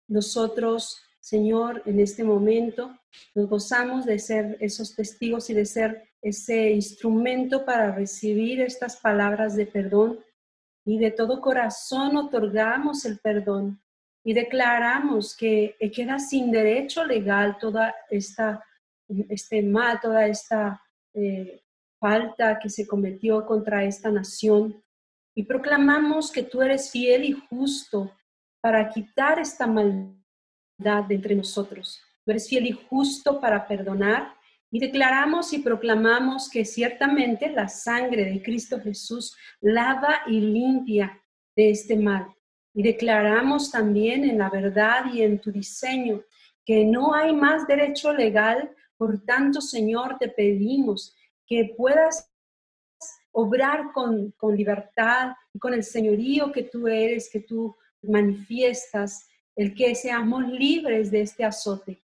Nosotros 0.09 1.05
Señor, 1.26 1.82
en 1.88 1.99
este 1.99 2.23
momento 2.23 2.99
nos 3.34 3.49
gozamos 3.49 4.05
de 4.05 4.19
ser 4.19 4.57
esos 4.59 4.95
testigos 4.95 5.49
y 5.49 5.55
de 5.55 5.65
ser 5.65 6.07
ese 6.21 6.69
instrumento 6.69 7.65
para 7.65 7.91
recibir 7.91 8.61
estas 8.61 8.97
palabras 8.97 9.55
de 9.55 9.65
perdón. 9.65 10.19
Y 10.86 10.99
de 10.99 11.09
todo 11.09 11.41
corazón 11.41 12.15
otorgamos 12.15 13.05
el 13.05 13.17
perdón 13.17 13.82
y 14.23 14.36
declaramos 14.36 15.36
que 15.36 15.76
queda 15.95 16.19
sin 16.19 16.51
derecho 16.51 17.03
legal 17.03 17.57
toda 17.57 17.95
esta 18.11 18.63
este 19.28 19.63
mal, 19.63 19.99
toda 19.99 20.28
esta 20.28 20.80
eh, 21.15 21.63
falta 21.99 22.59
que 22.59 22.69
se 22.69 22.86
cometió 22.86 23.47
contra 23.47 23.84
esta 23.84 24.11
nación. 24.11 24.80
Y 25.34 25.41
proclamamos 25.41 26.32
que 26.32 26.43
tú 26.43 26.61
eres 26.61 26.91
fiel 26.91 27.23
y 27.23 27.32
justo 27.32 28.11
para 28.61 28.89
quitar 28.89 29.39
esta 29.39 29.65
maldad 29.65 30.13
entre 31.09 31.36
nosotros. 31.36 32.01
Tú 32.23 32.32
eres 32.32 32.47
fiel 32.47 32.67
y 32.67 32.71
justo 32.71 33.39
para 33.39 33.67
perdonar 33.67 34.34
y 34.71 34.80
declaramos 34.80 35.53
y 35.53 35.59
proclamamos 35.59 36.49
que 36.49 36.65
ciertamente 36.65 37.49
la 37.49 37.67
sangre 37.67 38.26
de 38.26 38.41
Cristo 38.41 38.80
Jesús 38.82 39.36
lava 39.61 40.21
y 40.28 40.39
limpia 40.41 41.21
de 41.55 41.71
este 41.71 41.95
mal. 41.95 42.28
Y 42.73 42.84
declaramos 42.84 43.71
también 43.71 44.26
en 44.26 44.38
la 44.38 44.49
verdad 44.49 45.05
y 45.13 45.21
en 45.21 45.39
tu 45.39 45.51
diseño 45.51 46.23
que 46.65 46.84
no 46.84 47.13
hay 47.13 47.34
más 47.34 47.67
derecho 47.67 48.11
legal, 48.11 48.71
por 48.97 49.23
tanto, 49.23 49.61
Señor, 49.61 50.17
te 50.19 50.30
pedimos 50.30 51.15
que 51.45 51.73
puedas 51.78 52.30
obrar 53.32 53.91
con, 53.93 54.32
con 54.32 54.57
libertad 54.57 55.34
y 55.53 55.59
con 55.59 55.73
el 55.73 55.84
señorío 55.84 56.51
que 56.51 56.63
tú 56.63 56.88
eres, 56.88 57.30
que 57.30 57.41
tú 57.41 57.76
manifiestas 58.01 59.28
el 59.56 59.74
que 59.74 59.95
seamos 59.95 60.47
libres 60.47 61.12
de 61.12 61.22
este 61.22 61.45
azote. 61.45 62.03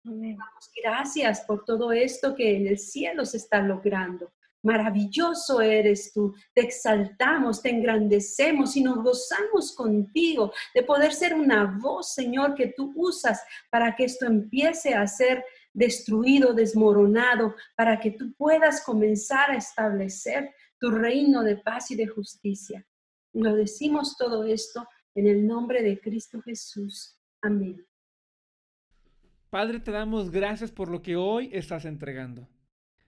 Gracias 0.83 1.41
por 1.43 1.65
todo 1.65 1.93
esto 1.93 2.35
que 2.35 2.57
en 2.57 2.67
el 2.67 2.79
cielo 2.79 3.25
se 3.25 3.39
está 3.39 3.61
logrando. 3.61 4.33
Maravilloso 4.63 5.61
eres 5.61 6.13
tú, 6.13 6.35
te 6.53 6.63
exaltamos, 6.63 7.63
te 7.63 7.71
engrandecemos 7.71 8.77
y 8.77 8.83
nos 8.83 9.03
gozamos 9.03 9.73
contigo 9.75 10.53
de 10.75 10.83
poder 10.83 11.13
ser 11.15 11.35
una 11.35 11.79
voz, 11.81 12.13
Señor, 12.13 12.55
que 12.55 12.75
tú 12.77 12.93
usas 12.97 13.41
para 13.71 13.95
que 13.95 14.05
esto 14.05 14.27
empiece 14.27 14.95
a 14.95 15.07
ser 15.07 15.45
destruido, 15.73 16.55
desmoronado, 16.55 17.55
para 17.77 18.01
que 18.01 18.11
tú 18.11 18.33
puedas 18.35 18.83
comenzar 18.83 19.53
a 19.53 19.57
establecer 19.57 20.53
tu 20.81 20.91
reino 20.91 21.45
de 21.45 21.57
paz 21.57 21.93
y 21.93 21.97
de 21.97 22.09
justicia. 22.09 22.85
Lo 23.33 23.55
decimos 23.55 24.17
todo 24.17 24.43
esto 24.45 24.89
en 25.15 25.29
el 25.29 25.47
nombre 25.47 25.83
de 25.83 26.01
Cristo 26.01 26.43
Jesús. 26.43 27.18
Amén. 27.43 27.85
Padre, 29.51 29.81
te 29.81 29.91
damos 29.91 30.31
gracias 30.31 30.71
por 30.71 30.91
lo 30.91 31.03
que 31.03 31.17
hoy 31.17 31.51
estás 31.53 31.85
entregando. 31.85 32.49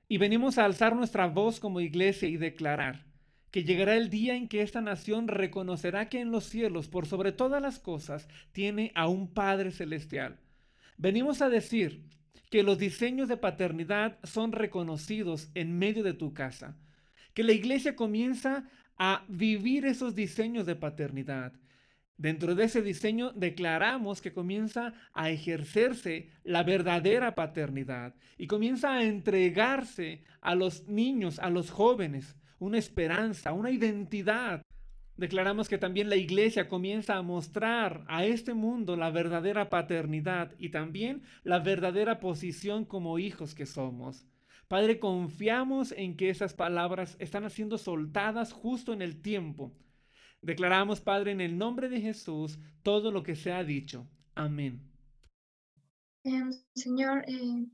Y 0.09 0.19
venimos 0.19 0.59
a 0.59 0.65
alzar 0.65 0.97
nuestra 0.97 1.27
voz 1.27 1.61
como 1.61 1.81
iglesia 1.81 2.29
y 2.29 2.37
declarar 2.37 3.07
que 3.51 3.65
llegará 3.65 3.97
el 3.97 4.11
día 4.11 4.37
en 4.37 4.49
que 4.49 4.63
esta 4.63 4.81
nación 4.81 5.29
reconocerá 5.29 6.09
que 6.09 6.21
en 6.21 6.31
los 6.31 6.45
cielos, 6.45 6.89
por 6.89 7.07
sobre 7.07 7.33
todas 7.33 7.61
las 7.61 7.79
cosas, 7.79 8.29
tiene 8.53 8.93
a 8.95 9.09
un 9.09 9.33
Padre 9.33 9.73
celestial. 9.73 10.39
Venimos 10.97 11.43
a 11.43 11.49
decir 11.49 12.05
que 12.51 12.63
los 12.63 12.79
diseños 12.79 13.29
de 13.29 13.37
paternidad 13.37 14.19
son 14.23 14.53
reconocidos 14.53 15.51
en 15.55 15.79
medio 15.79 16.03
de 16.03 16.15
tu 16.15 16.33
casa, 16.33 16.77
que 17.35 17.45
la 17.45 17.53
iglesia 17.53 17.97
comienza 17.97 18.69
a 18.97 19.25
vivir 19.29 19.87
esos 19.87 20.15
diseños 20.15 20.67
de 20.67 20.77
paternidad, 20.77 21.53
Dentro 22.21 22.55
de 22.55 22.65
ese 22.65 22.83
diseño 22.83 23.33
declaramos 23.33 24.21
que 24.21 24.35
comienza 24.35 24.93
a 25.15 25.31
ejercerse 25.31 26.29
la 26.45 26.63
verdadera 26.63 27.35
paternidad 27.35 28.15
y 28.37 28.47
comienza 28.47 28.93
a 28.93 29.05
entregarse 29.05 30.23
a 30.43 30.55
los 30.55 30.87
niños, 30.87 31.39
a 31.39 31.49
los 31.49 31.71
jóvenes, 31.71 32.37
una 32.59 32.77
esperanza, 32.77 33.55
una 33.55 33.71
identidad. 33.71 34.61
Declaramos 35.17 35.71
que 35.71 35.79
también 35.79 36.11
la 36.11 36.17
iglesia 36.17 36.69
comienza 36.69 37.17
a 37.17 37.23
mostrar 37.23 38.05
a 38.07 38.27
este 38.27 38.53
mundo 38.53 38.97
la 38.97 39.11
verdadera 39.11 39.71
paternidad 39.71 40.53
y 40.59 40.69
también 40.69 41.23
la 41.43 41.61
verdadera 41.61 42.21
posición 42.21 42.85
como 42.85 43.19
hijos 43.19 43.55
que 43.55 43.65
somos. 43.65 44.27
Padre, 44.69 44.99
confiamos 44.99 45.93
en 45.93 46.19
que 46.19 46.29
esas 46.29 46.53
palabras 46.53 47.17
están 47.19 47.49
siendo 47.49 47.79
soltadas 47.79 48.53
justo 48.53 48.93
en 48.93 49.01
el 49.01 49.23
tiempo 49.23 49.73
Declaramos, 50.43 51.01
Padre, 51.01 51.33
en 51.33 51.41
el 51.41 51.59
nombre 51.59 51.89
de 51.89 52.01
Jesús, 52.01 52.59
todo 52.83 53.11
lo 53.11 53.23
que 53.23 53.37
se 53.37 53.53
ha 53.53 53.63
dicho. 53.63 54.09
Amén. 54.35 54.81
Em, 56.25 56.51
señor, 56.75 57.25
eh, 57.29 57.67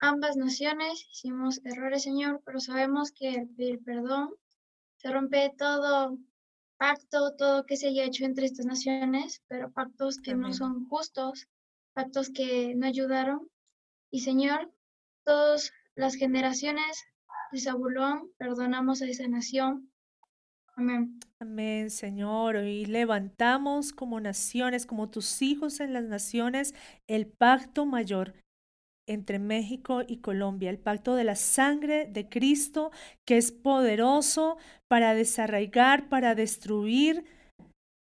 ambas 0.00 0.36
naciones 0.36 1.06
hicimos 1.12 1.60
errores, 1.64 2.02
Señor, 2.02 2.42
pero 2.44 2.58
sabemos 2.60 3.12
que 3.12 3.34
el 3.34 3.48
pedir 3.48 3.82
perdón 3.84 4.30
se 4.96 5.10
rompe 5.10 5.52
todo 5.58 6.18
pacto, 6.78 7.36
todo 7.36 7.66
que 7.66 7.76
se 7.76 7.88
haya 7.88 8.04
hecho 8.04 8.24
entre 8.24 8.46
estas 8.46 8.66
naciones, 8.66 9.42
pero 9.46 9.70
pactos 9.70 10.18
que 10.18 10.34
no 10.34 10.52
son 10.52 10.86
justos, 10.88 11.48
pactos 11.92 12.30
que 12.30 12.74
no 12.74 12.86
ayudaron. 12.86 13.50
Y 14.10 14.20
Señor, 14.20 14.72
todas 15.24 15.72
las 15.94 16.14
generaciones 16.14 17.04
de 17.52 17.60
Zabulón, 17.60 18.30
perdonamos 18.38 19.02
a 19.02 19.06
esa 19.06 19.28
nación 19.28 19.90
Amén. 20.76 21.20
Amén, 21.44 21.90
Señor. 21.90 22.56
Hoy 22.56 22.86
levantamos 22.86 23.92
como 23.92 24.18
naciones, 24.18 24.86
como 24.86 25.10
tus 25.10 25.42
hijos 25.42 25.78
en 25.80 25.92
las 25.92 26.04
naciones, 26.04 26.74
el 27.06 27.26
pacto 27.26 27.84
mayor 27.84 28.32
entre 29.06 29.38
México 29.38 30.00
y 30.08 30.22
Colombia, 30.22 30.70
el 30.70 30.78
pacto 30.78 31.14
de 31.14 31.24
la 31.24 31.36
sangre 31.36 32.06
de 32.06 32.30
Cristo, 32.30 32.92
que 33.26 33.36
es 33.36 33.52
poderoso 33.52 34.56
para 34.88 35.12
desarraigar, 35.12 36.08
para 36.08 36.34
destruir 36.34 37.26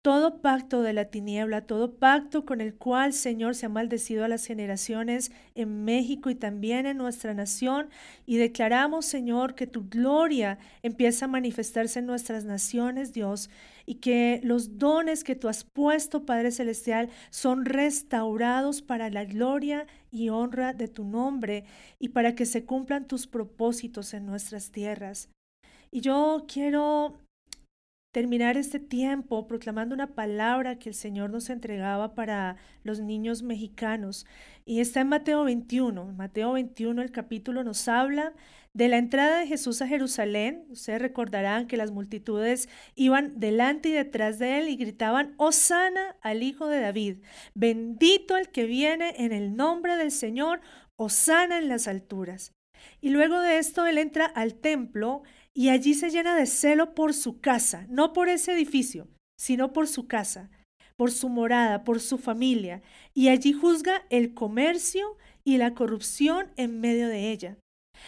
todo 0.04 0.42
pacto 0.42 0.82
de 0.82 0.92
la 0.92 1.06
tiniebla, 1.06 1.62
todo 1.62 1.96
pacto 1.96 2.46
con 2.46 2.60
el 2.60 2.76
cual, 2.76 3.14
Señor, 3.14 3.56
se 3.56 3.68
ha 3.68 3.70
maldecido 3.70 4.26
a 4.26 4.28
las 4.28 4.46
generaciones 4.46 5.32
en 5.56 5.86
México 5.86 6.30
y 6.30 6.36
también 6.36 6.86
en 6.86 6.98
nuestra 6.98 7.34
nación. 7.34 7.90
Y 8.26 8.36
declaramos, 8.36 9.06
Señor, 9.06 9.56
que 9.56 9.66
tu 9.66 9.88
gloria 9.88 10.60
empieza 10.82 11.24
a 11.24 11.30
manifestarse 11.30 12.00
en 12.00 12.06
nuestras 12.06 12.44
naciones, 12.44 13.14
Dios, 13.14 13.50
y 13.86 13.96
que 13.96 14.42
los 14.44 14.78
dones 14.78 15.24
que 15.24 15.36
tú 15.36 15.48
has 15.48 15.64
puesto, 15.64 16.26
Padre 16.26 16.52
Celestial, 16.52 17.10
son 17.30 17.64
restaurados 17.64 18.82
para 18.82 19.10
la 19.10 19.24
gloria 19.24 19.88
y 20.12 20.28
honra 20.28 20.74
de 20.74 20.90
tu 20.90 21.06
nombre 21.06 21.64
y 21.98 22.10
para 22.10 22.36
que 22.36 22.46
se 22.46 22.66
cumplan 22.66 23.08
tus 23.08 23.26
propósitos 23.26 24.14
en 24.14 24.26
nuestras 24.26 24.70
tierras. 24.70 25.30
Y 25.92 26.02
yo 26.02 26.44
quiero 26.46 27.20
terminar 28.14 28.58
este 28.58 28.80
tiempo 28.80 29.48
proclamando 29.48 29.96
una 29.96 30.14
palabra 30.14 30.78
que 30.78 30.90
el 30.90 30.96
Señor 30.96 31.32
nos 31.32 31.50
entregaba 31.50 32.14
para 32.14 32.58
los 32.84 33.00
niños 33.00 33.42
mexicanos. 33.42 34.28
Y 34.66 34.82
está 34.82 35.02
en 35.02 35.10
Mateo 35.10 35.44
21. 35.44 36.10
En 36.10 36.16
Mateo 36.16 36.54
21 36.54 37.02
el 37.02 37.12
capítulo 37.12 37.64
nos 37.64 37.88
habla 37.88 38.34
de 38.74 38.88
la 38.88 39.00
entrada 39.00 39.40
de 39.40 39.48
Jesús 39.48 39.82
a 39.82 39.88
Jerusalén. 39.88 40.64
Ustedes 40.70 41.02
recordarán 41.02 41.66
que 41.66 41.76
las 41.76 41.90
multitudes 41.90 42.70
iban 42.94 43.40
delante 43.40 43.90
y 43.90 43.94
detrás 43.94 44.38
de 44.38 44.60
él 44.60 44.70
y 44.70 44.76
gritaban, 44.76 45.34
Osana 45.38 46.16
al 46.22 46.44
Hijo 46.44 46.68
de 46.68 46.82
David, 46.82 47.18
bendito 47.56 48.38
el 48.38 48.50
que 48.50 48.66
viene 48.66 49.16
en 49.18 49.32
el 49.32 49.56
nombre 49.56 49.98
del 49.98 50.12
Señor, 50.12 50.62
Osana 50.98 51.58
en 51.58 51.68
las 51.68 51.88
alturas. 51.88 52.54
Y 53.02 53.10
luego 53.10 53.40
de 53.40 53.58
esto 53.58 53.88
él 53.88 53.98
entra 53.98 54.26
al 54.26 54.54
templo 54.54 55.24
y 55.56 55.70
allí 55.70 55.94
se 55.94 56.10
llena 56.10 56.36
de 56.36 56.46
celo 56.46 56.96
por 56.96 57.14
su 57.14 57.40
casa, 57.40 57.86
no 57.90 58.14
por 58.14 58.30
ese 58.30 58.54
edificio, 58.54 59.08
sino 59.38 59.72
por 59.74 59.88
su 59.88 60.08
casa, 60.08 60.50
por 60.98 61.12
su 61.12 61.30
morada, 61.30 61.84
por 61.84 62.00
su 62.00 62.18
familia, 62.18 62.82
y 63.14 63.30
allí 63.30 63.54
juzga 63.54 64.06
el 64.10 64.34
comercio 64.34 65.18
y 65.44 65.58
la 65.58 65.74
corrupción 65.74 66.52
en 66.56 66.80
medio 66.80 67.08
de 67.08 67.32
ella. 67.32 67.58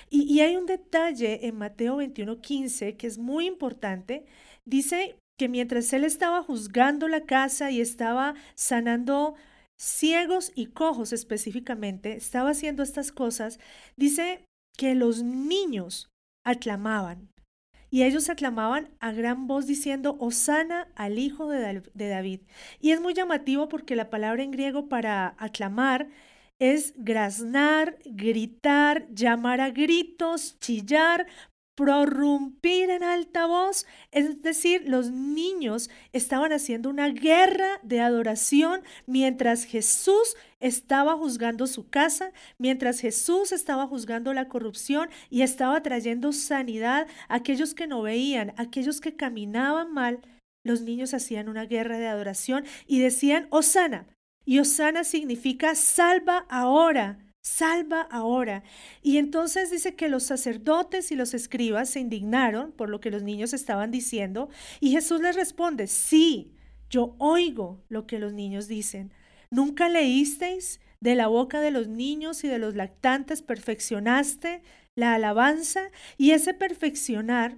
Y, 0.09 0.39
hay 0.39 0.55
un 0.55 0.65
detalle 0.65 1.47
en 1.47 1.57
Mateo 1.57 1.97
21:15 1.97 2.97
que 2.97 3.07
es 3.07 3.17
muy 3.17 3.45
importante. 3.45 4.25
Dice 4.65 5.15
que 5.37 5.47
mientras 5.47 5.93
él 5.93 6.03
estaba 6.03 6.41
juzgando 6.43 7.07
la 7.07 7.21
casa 7.21 7.71
y 7.71 7.81
estaba 7.81 8.35
sanando 8.55 9.35
ciegos 9.77 10.51
y 10.55 10.67
cojos 10.67 11.13
específicamente, 11.13 12.15
estaba 12.15 12.51
haciendo 12.51 12.83
estas 12.83 13.11
cosas, 13.11 13.59
dice 13.97 14.45
que 14.77 14.95
los 14.95 15.23
niños 15.23 16.07
aclamaban. 16.45 17.29
Y 17.89 18.03
ellos 18.03 18.29
aclamaban 18.29 18.89
a 18.99 19.11
gran 19.11 19.47
voz 19.47 19.67
diciendo, 19.67 20.17
Osana 20.19 20.87
al 20.95 21.19
hijo 21.19 21.49
de, 21.49 21.81
David. 21.93 22.41
Y 22.79 22.91
es 22.91 23.01
muy 23.01 23.13
llamativo 23.13 23.69
porque 23.69 23.95
la 23.95 24.09
palabra 24.09 24.43
en 24.43 24.51
griego 24.51 24.89
para 24.89 25.35
aclamar 25.37 26.07
es 26.59 26.93
graznar, 26.97 27.97
gritar, 28.05 29.07
llamar 29.13 29.61
a 29.61 29.71
gritos, 29.71 30.57
chillar, 30.59 31.27
prorrumpir 31.75 32.89
en 32.89 33.03
alta 33.03 33.45
voz, 33.45 33.85
es 34.11 34.41
decir, 34.41 34.83
los 34.87 35.11
niños 35.11 35.89
estaban 36.13 36.53
haciendo 36.53 36.89
una 36.89 37.09
guerra 37.09 37.79
de 37.83 37.99
adoración 37.99 38.81
mientras 39.05 39.65
Jesús 39.65 40.35
estaba 40.61 41.15
juzgando 41.17 41.67
su 41.67 41.89
casa, 41.89 42.31
mientras 42.57 43.01
Jesús 43.01 43.51
estaba 43.51 43.87
juzgando 43.87 44.33
la 44.33 44.47
corrupción 44.47 45.09
y 45.29 45.41
estaba 45.41 45.83
trayendo 45.83 46.31
sanidad 46.31 47.07
a 47.27 47.35
aquellos 47.35 47.73
que 47.75 47.87
no 47.87 48.01
veían, 48.01 48.53
a 48.57 48.63
aquellos 48.63 49.01
que 49.01 49.15
caminaban 49.15 49.91
mal. 49.93 50.21
Los 50.63 50.81
niños 50.81 51.13
hacían 51.13 51.49
una 51.49 51.65
guerra 51.65 51.99
de 51.99 52.07
adoración 52.07 52.65
y 52.87 52.99
decían, 52.99 53.47
Osana. 53.51 54.07
Y 54.45 54.59
Osana 54.59 55.03
significa 55.03 55.75
salva 55.75 56.45
ahora 56.49 57.24
salva 57.45 58.01
ahora. 58.01 58.63
Y 59.03 59.19
entonces 59.19 59.69
dice 59.69 59.95
que 59.95 60.09
los 60.09 60.23
sacerdotes 60.23 61.11
y 61.11 61.15
los 61.15 61.35
escribas 61.35 61.91
se 61.91 61.99
indignaron 61.99 62.71
por 62.71 62.89
lo 62.89 62.99
que 62.99 63.11
los 63.11 63.21
niños 63.21 63.53
estaban 63.53 63.91
diciendo 63.91 64.49
y 64.79 64.91
Jesús 64.91 65.21
les 65.21 65.35
responde, 65.35 65.85
sí, 65.85 66.55
yo 66.89 67.15
oigo 67.19 67.83
lo 67.87 68.07
que 68.07 68.17
los 68.17 68.33
niños 68.33 68.67
dicen. 68.67 69.13
¿Nunca 69.51 69.89
leísteis 69.89 70.79
de 70.99 71.13
la 71.13 71.27
boca 71.27 71.61
de 71.61 71.69
los 71.69 71.87
niños 71.87 72.43
y 72.43 72.47
de 72.47 72.57
los 72.57 72.73
lactantes 72.73 73.43
perfeccionaste 73.43 74.63
la 74.95 75.13
alabanza? 75.13 75.91
Y 76.17 76.31
ese 76.31 76.55
perfeccionar 76.55 77.57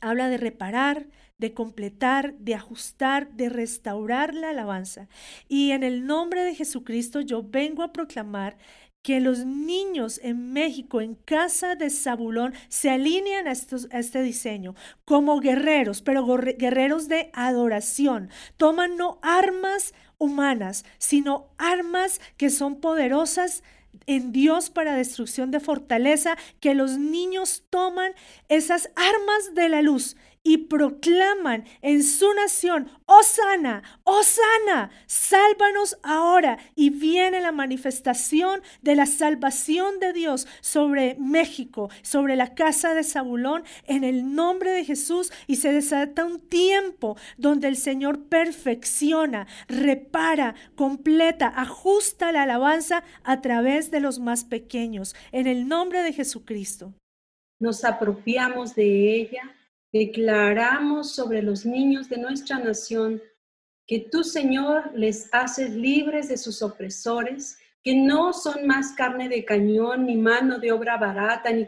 habla 0.00 0.28
de 0.28 0.36
reparar, 0.36 1.08
de 1.38 1.54
completar, 1.54 2.34
de 2.38 2.54
ajustar, 2.54 3.30
de 3.30 3.48
restaurar 3.48 4.34
la 4.34 4.50
alabanza. 4.50 5.08
Y 5.48 5.70
en 5.70 5.84
el 5.84 6.06
nombre 6.06 6.42
de 6.42 6.54
Jesucristo 6.54 7.20
yo 7.20 7.42
vengo 7.42 7.82
a 7.82 7.92
proclamar 7.92 8.58
que 9.02 9.20
los 9.20 9.46
niños 9.46 10.20
en 10.22 10.52
México, 10.52 11.00
en 11.00 11.14
casa 11.14 11.76
de 11.76 11.88
Zabulón, 11.88 12.52
se 12.68 12.90
alinean 12.90 13.46
a, 13.46 13.52
a 13.52 13.98
este 13.98 14.22
diseño 14.22 14.74
como 15.04 15.40
guerreros, 15.40 16.02
pero 16.02 16.26
guerreros 16.26 17.08
de 17.08 17.30
adoración. 17.32 18.28
Toman 18.56 18.96
no 18.96 19.20
armas 19.22 19.94
humanas, 20.18 20.84
sino 20.98 21.48
armas 21.56 22.20
que 22.36 22.50
son 22.50 22.80
poderosas 22.80 23.62
en 24.06 24.32
Dios 24.32 24.70
para 24.70 24.96
destrucción 24.96 25.52
de 25.52 25.60
fortaleza, 25.60 26.36
que 26.60 26.74
los 26.74 26.98
niños 26.98 27.64
toman 27.70 28.12
esas 28.48 28.90
armas 28.96 29.54
de 29.54 29.68
la 29.68 29.82
luz 29.82 30.16
y 30.42 30.58
proclaman 30.58 31.64
en 31.82 32.02
su 32.02 32.32
nación, 32.34 32.90
Osana, 33.06 33.82
Osana, 34.04 34.90
sálvanos 35.06 35.98
ahora. 36.02 36.58
Y 36.74 36.90
viene 36.90 37.40
la 37.40 37.52
manifestación 37.52 38.62
de 38.82 38.96
la 38.96 39.06
salvación 39.06 40.00
de 40.00 40.12
Dios 40.12 40.46
sobre 40.60 41.16
México, 41.18 41.90
sobre 42.02 42.36
la 42.36 42.54
casa 42.54 42.94
de 42.94 43.04
Zabulón, 43.04 43.64
en 43.86 44.04
el 44.04 44.34
nombre 44.34 44.70
de 44.72 44.84
Jesús. 44.84 45.32
Y 45.46 45.56
se 45.56 45.72
desata 45.72 46.24
un 46.24 46.40
tiempo 46.40 47.16
donde 47.36 47.68
el 47.68 47.76
Señor 47.76 48.24
perfecciona, 48.28 49.46
repara, 49.68 50.54
completa, 50.74 51.52
ajusta 51.56 52.32
la 52.32 52.44
alabanza 52.44 53.04
a 53.24 53.40
través 53.40 53.90
de 53.90 54.00
los 54.00 54.18
más 54.18 54.44
pequeños, 54.44 55.14
en 55.32 55.46
el 55.46 55.68
nombre 55.68 56.02
de 56.02 56.12
Jesucristo. 56.12 56.94
Nos 57.60 57.84
apropiamos 57.84 58.74
de 58.74 59.20
ella 59.20 59.57
declaramos 59.92 61.12
sobre 61.14 61.42
los 61.42 61.64
niños 61.64 62.08
de 62.08 62.18
nuestra 62.18 62.58
nación 62.58 63.22
que 63.86 64.00
tú, 64.00 64.22
Señor, 64.22 64.92
les 64.94 65.32
haces 65.32 65.70
libres 65.70 66.28
de 66.28 66.36
sus 66.36 66.60
opresores, 66.60 67.58
que 67.82 67.94
no 67.94 68.34
son 68.34 68.66
más 68.66 68.92
carne 68.92 69.30
de 69.30 69.46
cañón, 69.46 70.04
ni 70.04 70.16
mano 70.16 70.58
de 70.58 70.72
obra 70.72 70.98
barata, 70.98 71.50
ni 71.50 71.66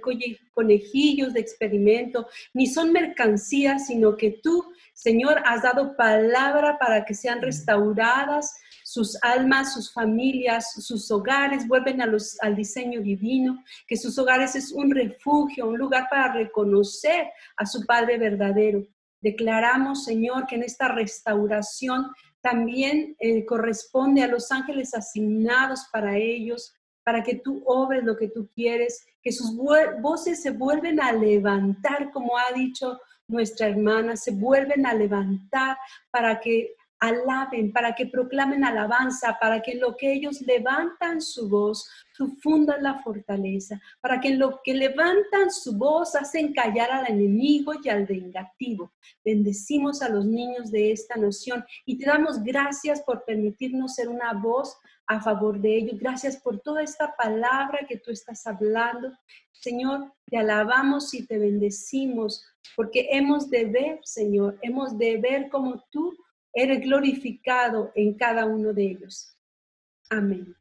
conejillos 0.53 1.33
de 1.33 1.41
experimento, 1.41 2.29
ni 2.53 2.66
son 2.66 2.93
mercancías, 2.93 3.87
sino 3.87 4.18
que 4.18 4.39
tú, 4.43 4.71
Señor, 4.93 5.41
has 5.47 5.62
dado 5.62 5.97
palabra 5.97 6.79
para 6.79 7.07
que 7.07 7.14
sean 7.14 7.41
restauradas 7.41 8.55
sus 8.91 9.16
almas, 9.22 9.74
sus 9.74 9.93
familias, 9.93 10.72
sus 10.72 11.09
hogares 11.12 11.68
vuelven 11.68 12.01
al 12.03 12.57
diseño 12.57 13.01
divino, 13.01 13.62
que 13.86 13.97
sus 13.97 14.18
hogares 14.18 14.57
es 14.57 14.72
un 14.72 14.91
refugio, 14.91 15.68
un 15.68 15.78
lugar 15.78 16.09
para 16.11 16.32
reconocer 16.32 17.28
a 17.57 17.66
su 17.66 17.86
Padre 17.86 18.18
verdadero. 18.18 18.84
Declaramos, 19.20 20.03
Señor, 20.05 20.45
que 20.49 20.57
en 20.57 20.64
esta 20.64 20.88
restauración 20.88 22.11
también 22.41 23.14
eh, 23.20 23.45
corresponde 23.47 24.24
a 24.24 24.26
los 24.26 24.51
ángeles 24.51 24.93
asignados 24.93 25.86
para 25.93 26.16
ellos, 26.16 26.74
para 27.05 27.22
que 27.22 27.36
tú 27.36 27.62
obres 27.66 28.03
lo 28.03 28.16
que 28.16 28.26
tú 28.26 28.49
quieres, 28.53 29.07
que 29.22 29.30
sus 29.30 29.57
voces 30.03 30.43
se 30.43 30.51
vuelven 30.51 31.01
a 31.01 31.12
levantar, 31.12 32.11
como 32.11 32.36
ha 32.36 32.53
dicho 32.57 32.99
nuestra 33.28 33.68
hermana, 33.68 34.16
se 34.16 34.32
vuelven 34.32 34.84
a 34.84 34.95
levantar 34.95 35.78
para 36.11 36.41
que 36.41 36.74
alaben, 37.01 37.72
para 37.72 37.94
que 37.94 38.07
proclamen 38.07 38.62
alabanza, 38.62 39.38
para 39.40 39.62
que 39.62 39.72
en 39.72 39.80
lo 39.80 39.96
que 39.96 40.12
ellos 40.12 40.40
levantan 40.42 41.20
su 41.20 41.48
voz, 41.48 41.88
tú 42.16 42.36
la 42.80 43.03
fortaleza, 43.03 43.80
para 44.01 44.20
que 44.20 44.28
en 44.28 44.38
lo 44.38 44.61
que 44.62 44.74
levantan 44.74 45.51
su 45.51 45.76
voz 45.76 46.14
hacen 46.14 46.53
callar 46.53 46.90
al 46.90 47.07
enemigo 47.09 47.72
y 47.82 47.88
al 47.88 48.05
vengativo. 48.05 48.92
Bendecimos 49.24 50.03
a 50.03 50.11
los 50.11 50.26
niños 50.26 50.70
de 50.70 50.92
esta 50.92 51.16
nación 51.16 51.64
y 51.86 51.98
te 51.98 52.07
damos 52.07 52.42
gracias 52.42 53.01
por 53.01 53.24
permitirnos 53.24 53.94
ser 53.94 54.09
una 54.09 54.34
voz 54.34 54.76
a 55.07 55.20
favor 55.20 55.59
de 55.59 55.76
ellos. 55.76 55.98
Gracias 55.98 56.36
por 56.36 56.61
toda 56.61 56.82
esta 56.82 57.16
palabra 57.16 57.86
que 57.88 57.96
tú 57.96 58.11
estás 58.11 58.46
hablando. 58.46 59.12
Señor, 59.53 60.12
te 60.26 60.36
alabamos 60.36 61.12
y 61.14 61.26
te 61.26 61.38
bendecimos 61.38 62.44
porque 62.76 63.09
hemos 63.11 63.51
de 63.51 63.64
ver, 63.64 64.01
Señor, 64.05 64.59
hemos 64.62 64.96
de 64.96 65.16
ver 65.18 65.48
como 65.48 65.84
tú 65.90 66.16
eres 66.53 66.80
glorificado 66.80 67.92
en 67.94 68.14
cada 68.14 68.46
uno 68.46 68.72
de 68.72 68.90
ellos. 68.90 69.36
Amén. 70.09 70.57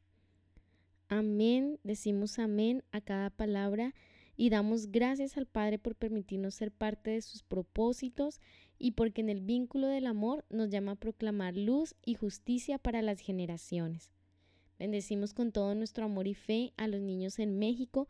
Amén, 1.07 1.79
decimos 1.83 2.37
amén 2.37 2.83
a 2.91 3.01
cada 3.01 3.31
palabra 3.31 3.95
y 4.37 4.51
damos 4.51 4.91
gracias 4.91 5.37
al 5.37 5.47
Padre 5.47 5.79
por 5.79 5.95
permitirnos 5.95 6.55
ser 6.55 6.71
parte 6.71 7.11
de 7.11 7.21
sus 7.21 7.41
propósitos 7.41 8.39
y 8.77 8.91
porque 8.91 9.21
en 9.21 9.29
el 9.29 9.41
vínculo 9.41 9.87
del 9.87 10.05
amor 10.05 10.45
nos 10.49 10.69
llama 10.69 10.93
a 10.93 10.95
proclamar 10.95 11.57
luz 11.57 11.95
y 12.05 12.13
justicia 12.13 12.77
para 12.77 13.01
las 13.01 13.19
generaciones. 13.19 14.11
Bendecimos 14.77 15.33
con 15.33 15.51
todo 15.51 15.75
nuestro 15.75 16.05
amor 16.05 16.27
y 16.27 16.35
fe 16.35 16.73
a 16.77 16.87
los 16.87 17.01
niños 17.01 17.39
en 17.39 17.59
México 17.59 18.07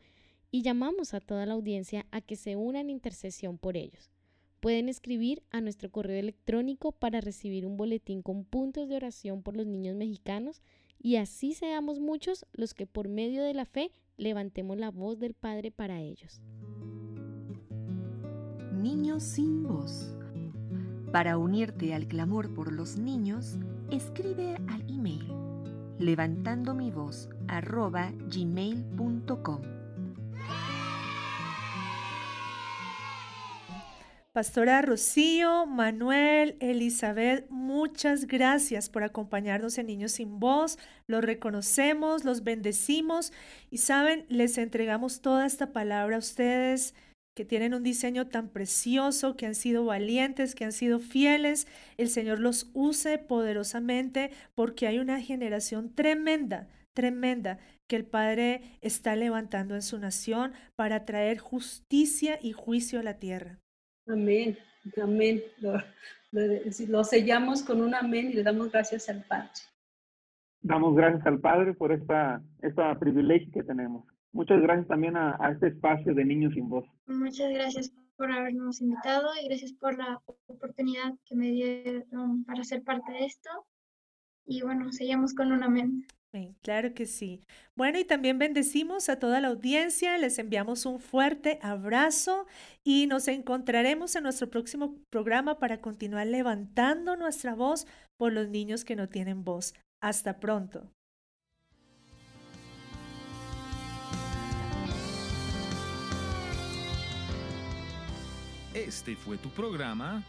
y 0.52 0.62
llamamos 0.62 1.14
a 1.14 1.20
toda 1.20 1.46
la 1.46 1.54
audiencia 1.54 2.06
a 2.12 2.22
que 2.22 2.36
se 2.36 2.56
una 2.56 2.82
en 2.82 2.90
intercesión 2.90 3.58
por 3.58 3.76
ellos. 3.76 4.12
Pueden 4.60 4.90
escribir 4.90 5.44
a 5.52 5.62
nuestro 5.62 5.90
correo 5.90 6.20
electrónico 6.20 6.92
para 6.92 7.22
recibir 7.22 7.66
un 7.66 7.78
boletín 7.78 8.22
con 8.22 8.44
puntos 8.44 8.90
de 8.90 8.96
oración 8.96 9.42
por 9.42 9.56
los 9.56 9.66
niños 9.66 9.96
mexicanos 9.96 10.62
y 11.02 11.16
así 11.16 11.54
seamos 11.54 12.00
muchos 12.00 12.46
los 12.52 12.74
que 12.74 12.86
por 12.86 13.08
medio 13.08 13.44
de 13.44 13.54
la 13.54 13.66
fe 13.66 13.92
levantemos 14.18 14.78
la 14.78 14.92
voz 14.92 15.18
del 15.20 15.34
Padre 15.34 15.72
para 15.72 16.02
ellos. 16.02 16.42
Niños 18.74 19.24
sin 19.24 19.64
voz. 19.64 20.16
Para 21.12 21.38
unirte 21.38 21.94
al 21.94 22.08
clamor 22.08 22.54
por 22.54 22.72
los 22.72 22.98
niños, 22.98 23.58
escribe 23.90 24.56
al 24.68 24.82
email 24.90 25.50
levantando 26.00 26.74
mi 26.74 26.90
voz 26.92 27.30
gmail.com. 28.30 29.79
Pastora 34.32 34.84
Rocío, 34.84 35.66
Manuel, 35.66 36.56
Elizabeth, 36.60 37.50
muchas 37.50 38.28
gracias 38.28 38.88
por 38.88 39.04
acompañarnos 39.04 39.80
en 39.80 39.88
Niños 39.88 40.12
sin 40.12 40.40
Voz. 40.40 40.78
Los 41.08 41.24
reconocemos, 41.24 42.26
los 42.26 42.44
bendecimos 42.44 43.34
y 43.72 43.80
saben, 43.80 44.28
les 44.30 44.60
entregamos 44.60 45.22
toda 45.22 45.48
esta 45.48 45.74
palabra 45.74 46.18
a 46.18 46.20
ustedes 46.20 46.94
que 47.36 47.44
tienen 47.44 47.74
un 47.74 47.82
diseño 47.82 48.28
tan 48.28 48.50
precioso, 48.50 49.36
que 49.36 49.48
han 49.48 49.56
sido 49.56 49.84
valientes, 49.86 50.54
que 50.54 50.66
han 50.66 50.74
sido 50.74 51.00
fieles. 51.00 51.66
El 51.98 52.10
Señor 52.10 52.40
los 52.40 52.70
use 52.76 53.18
poderosamente 53.18 54.30
porque 54.54 54.86
hay 54.86 55.00
una 55.00 55.20
generación 55.22 55.96
tremenda, 55.96 56.68
tremenda 56.94 57.58
que 57.90 57.96
el 57.96 58.06
Padre 58.06 58.78
está 58.82 59.16
levantando 59.16 59.74
en 59.74 59.82
su 59.82 59.98
nación 59.98 60.54
para 60.76 61.06
traer 61.06 61.40
justicia 61.40 62.38
y 62.40 62.52
juicio 62.52 63.00
a 63.00 63.04
la 63.04 63.18
tierra. 63.18 63.58
Amén, 64.10 64.58
amén. 65.02 65.44
Lo, 65.62 67.04
sellamos 67.04 67.62
con 67.62 67.82
un 67.82 67.94
amén 67.94 68.32
y 68.32 68.34
le 68.34 68.44
damos 68.44 68.72
gracias 68.72 69.08
al 69.08 69.24
Padre. 69.24 69.50
Damos 70.62 70.96
gracias 70.96 71.26
al 71.28 71.40
Padre 71.40 71.76
por 71.76 71.92
esta, 71.92 72.42
esta 72.64 72.98
privilegio 72.98 73.52
que 73.52 73.64
tenemos. 73.64 74.06
Muchas 74.32 74.62
gracias 74.62 74.88
también 74.88 75.16
a, 75.16 75.38
a, 75.40 75.52
este 75.52 75.68
espacio 75.68 76.16
de 76.16 76.26
Niños 76.26 76.54
sin 76.56 76.70
Voz. 76.70 76.86
Muchas 77.06 77.52
gracias 77.54 77.94
por 78.18 78.32
habernos 78.32 78.82
invitado 78.82 79.30
y 79.42 79.48
gracias 79.48 79.74
por 79.74 79.96
la 79.96 80.20
oportunidad 80.48 81.14
que 81.26 81.36
me 81.36 81.52
dieron 81.52 82.44
para 82.46 82.64
ser 82.64 82.84
parte 82.84 83.12
de 83.12 83.26
esto. 83.26 83.50
Y 84.46 84.64
bueno, 84.64 84.92
sellamos 84.92 85.36
con 85.36 85.52
un 85.52 85.64
amén 85.64 86.06
claro 86.62 86.94
que 86.94 87.06
sí. 87.06 87.42
Bueno, 87.76 88.00
y 88.00 88.06
también 88.06 88.38
bendecimos 88.38 89.10
a 89.10 89.18
toda 89.18 89.42
la 89.42 89.48
audiencia, 89.48 90.18
les 90.18 90.38
enviamos 90.40 90.86
un 90.86 91.00
fuerte 91.00 91.60
abrazo 91.62 92.46
y 92.84 93.08
nos 93.08 93.28
encontraremos 93.28 94.16
en 94.16 94.24
nuestro 94.24 94.50
próximo 94.50 94.96
programa 95.10 95.60
para 95.60 95.82
continuar 95.82 96.28
levantando 96.28 97.16
nuestra 97.16 97.56
voz 97.56 97.88
por 98.18 98.34
los 98.34 98.50
niños 98.50 98.86
que 98.86 98.96
no 98.96 99.10
tienen 99.10 99.44
voz. 99.44 99.74
Hasta 100.02 100.40
pronto. 100.40 100.92
Este 108.74 109.16
fue 109.16 109.38
tu 109.38 109.50
programa 109.50 110.24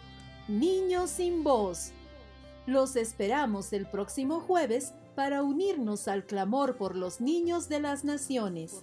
Niños 0.48 1.11
sin 1.11 1.44
voz. 1.44 1.92
Los 2.66 2.96
esperamos 2.96 3.72
el 3.72 3.86
próximo 3.86 4.40
jueves 4.40 4.94
para 5.21 5.43
unirnos 5.43 6.09
al 6.09 6.25
clamor 6.25 6.79
por 6.79 6.97
los 6.97 7.21
niños 7.21 7.68
de 7.68 7.79
las 7.79 8.05
naciones. 8.05 8.83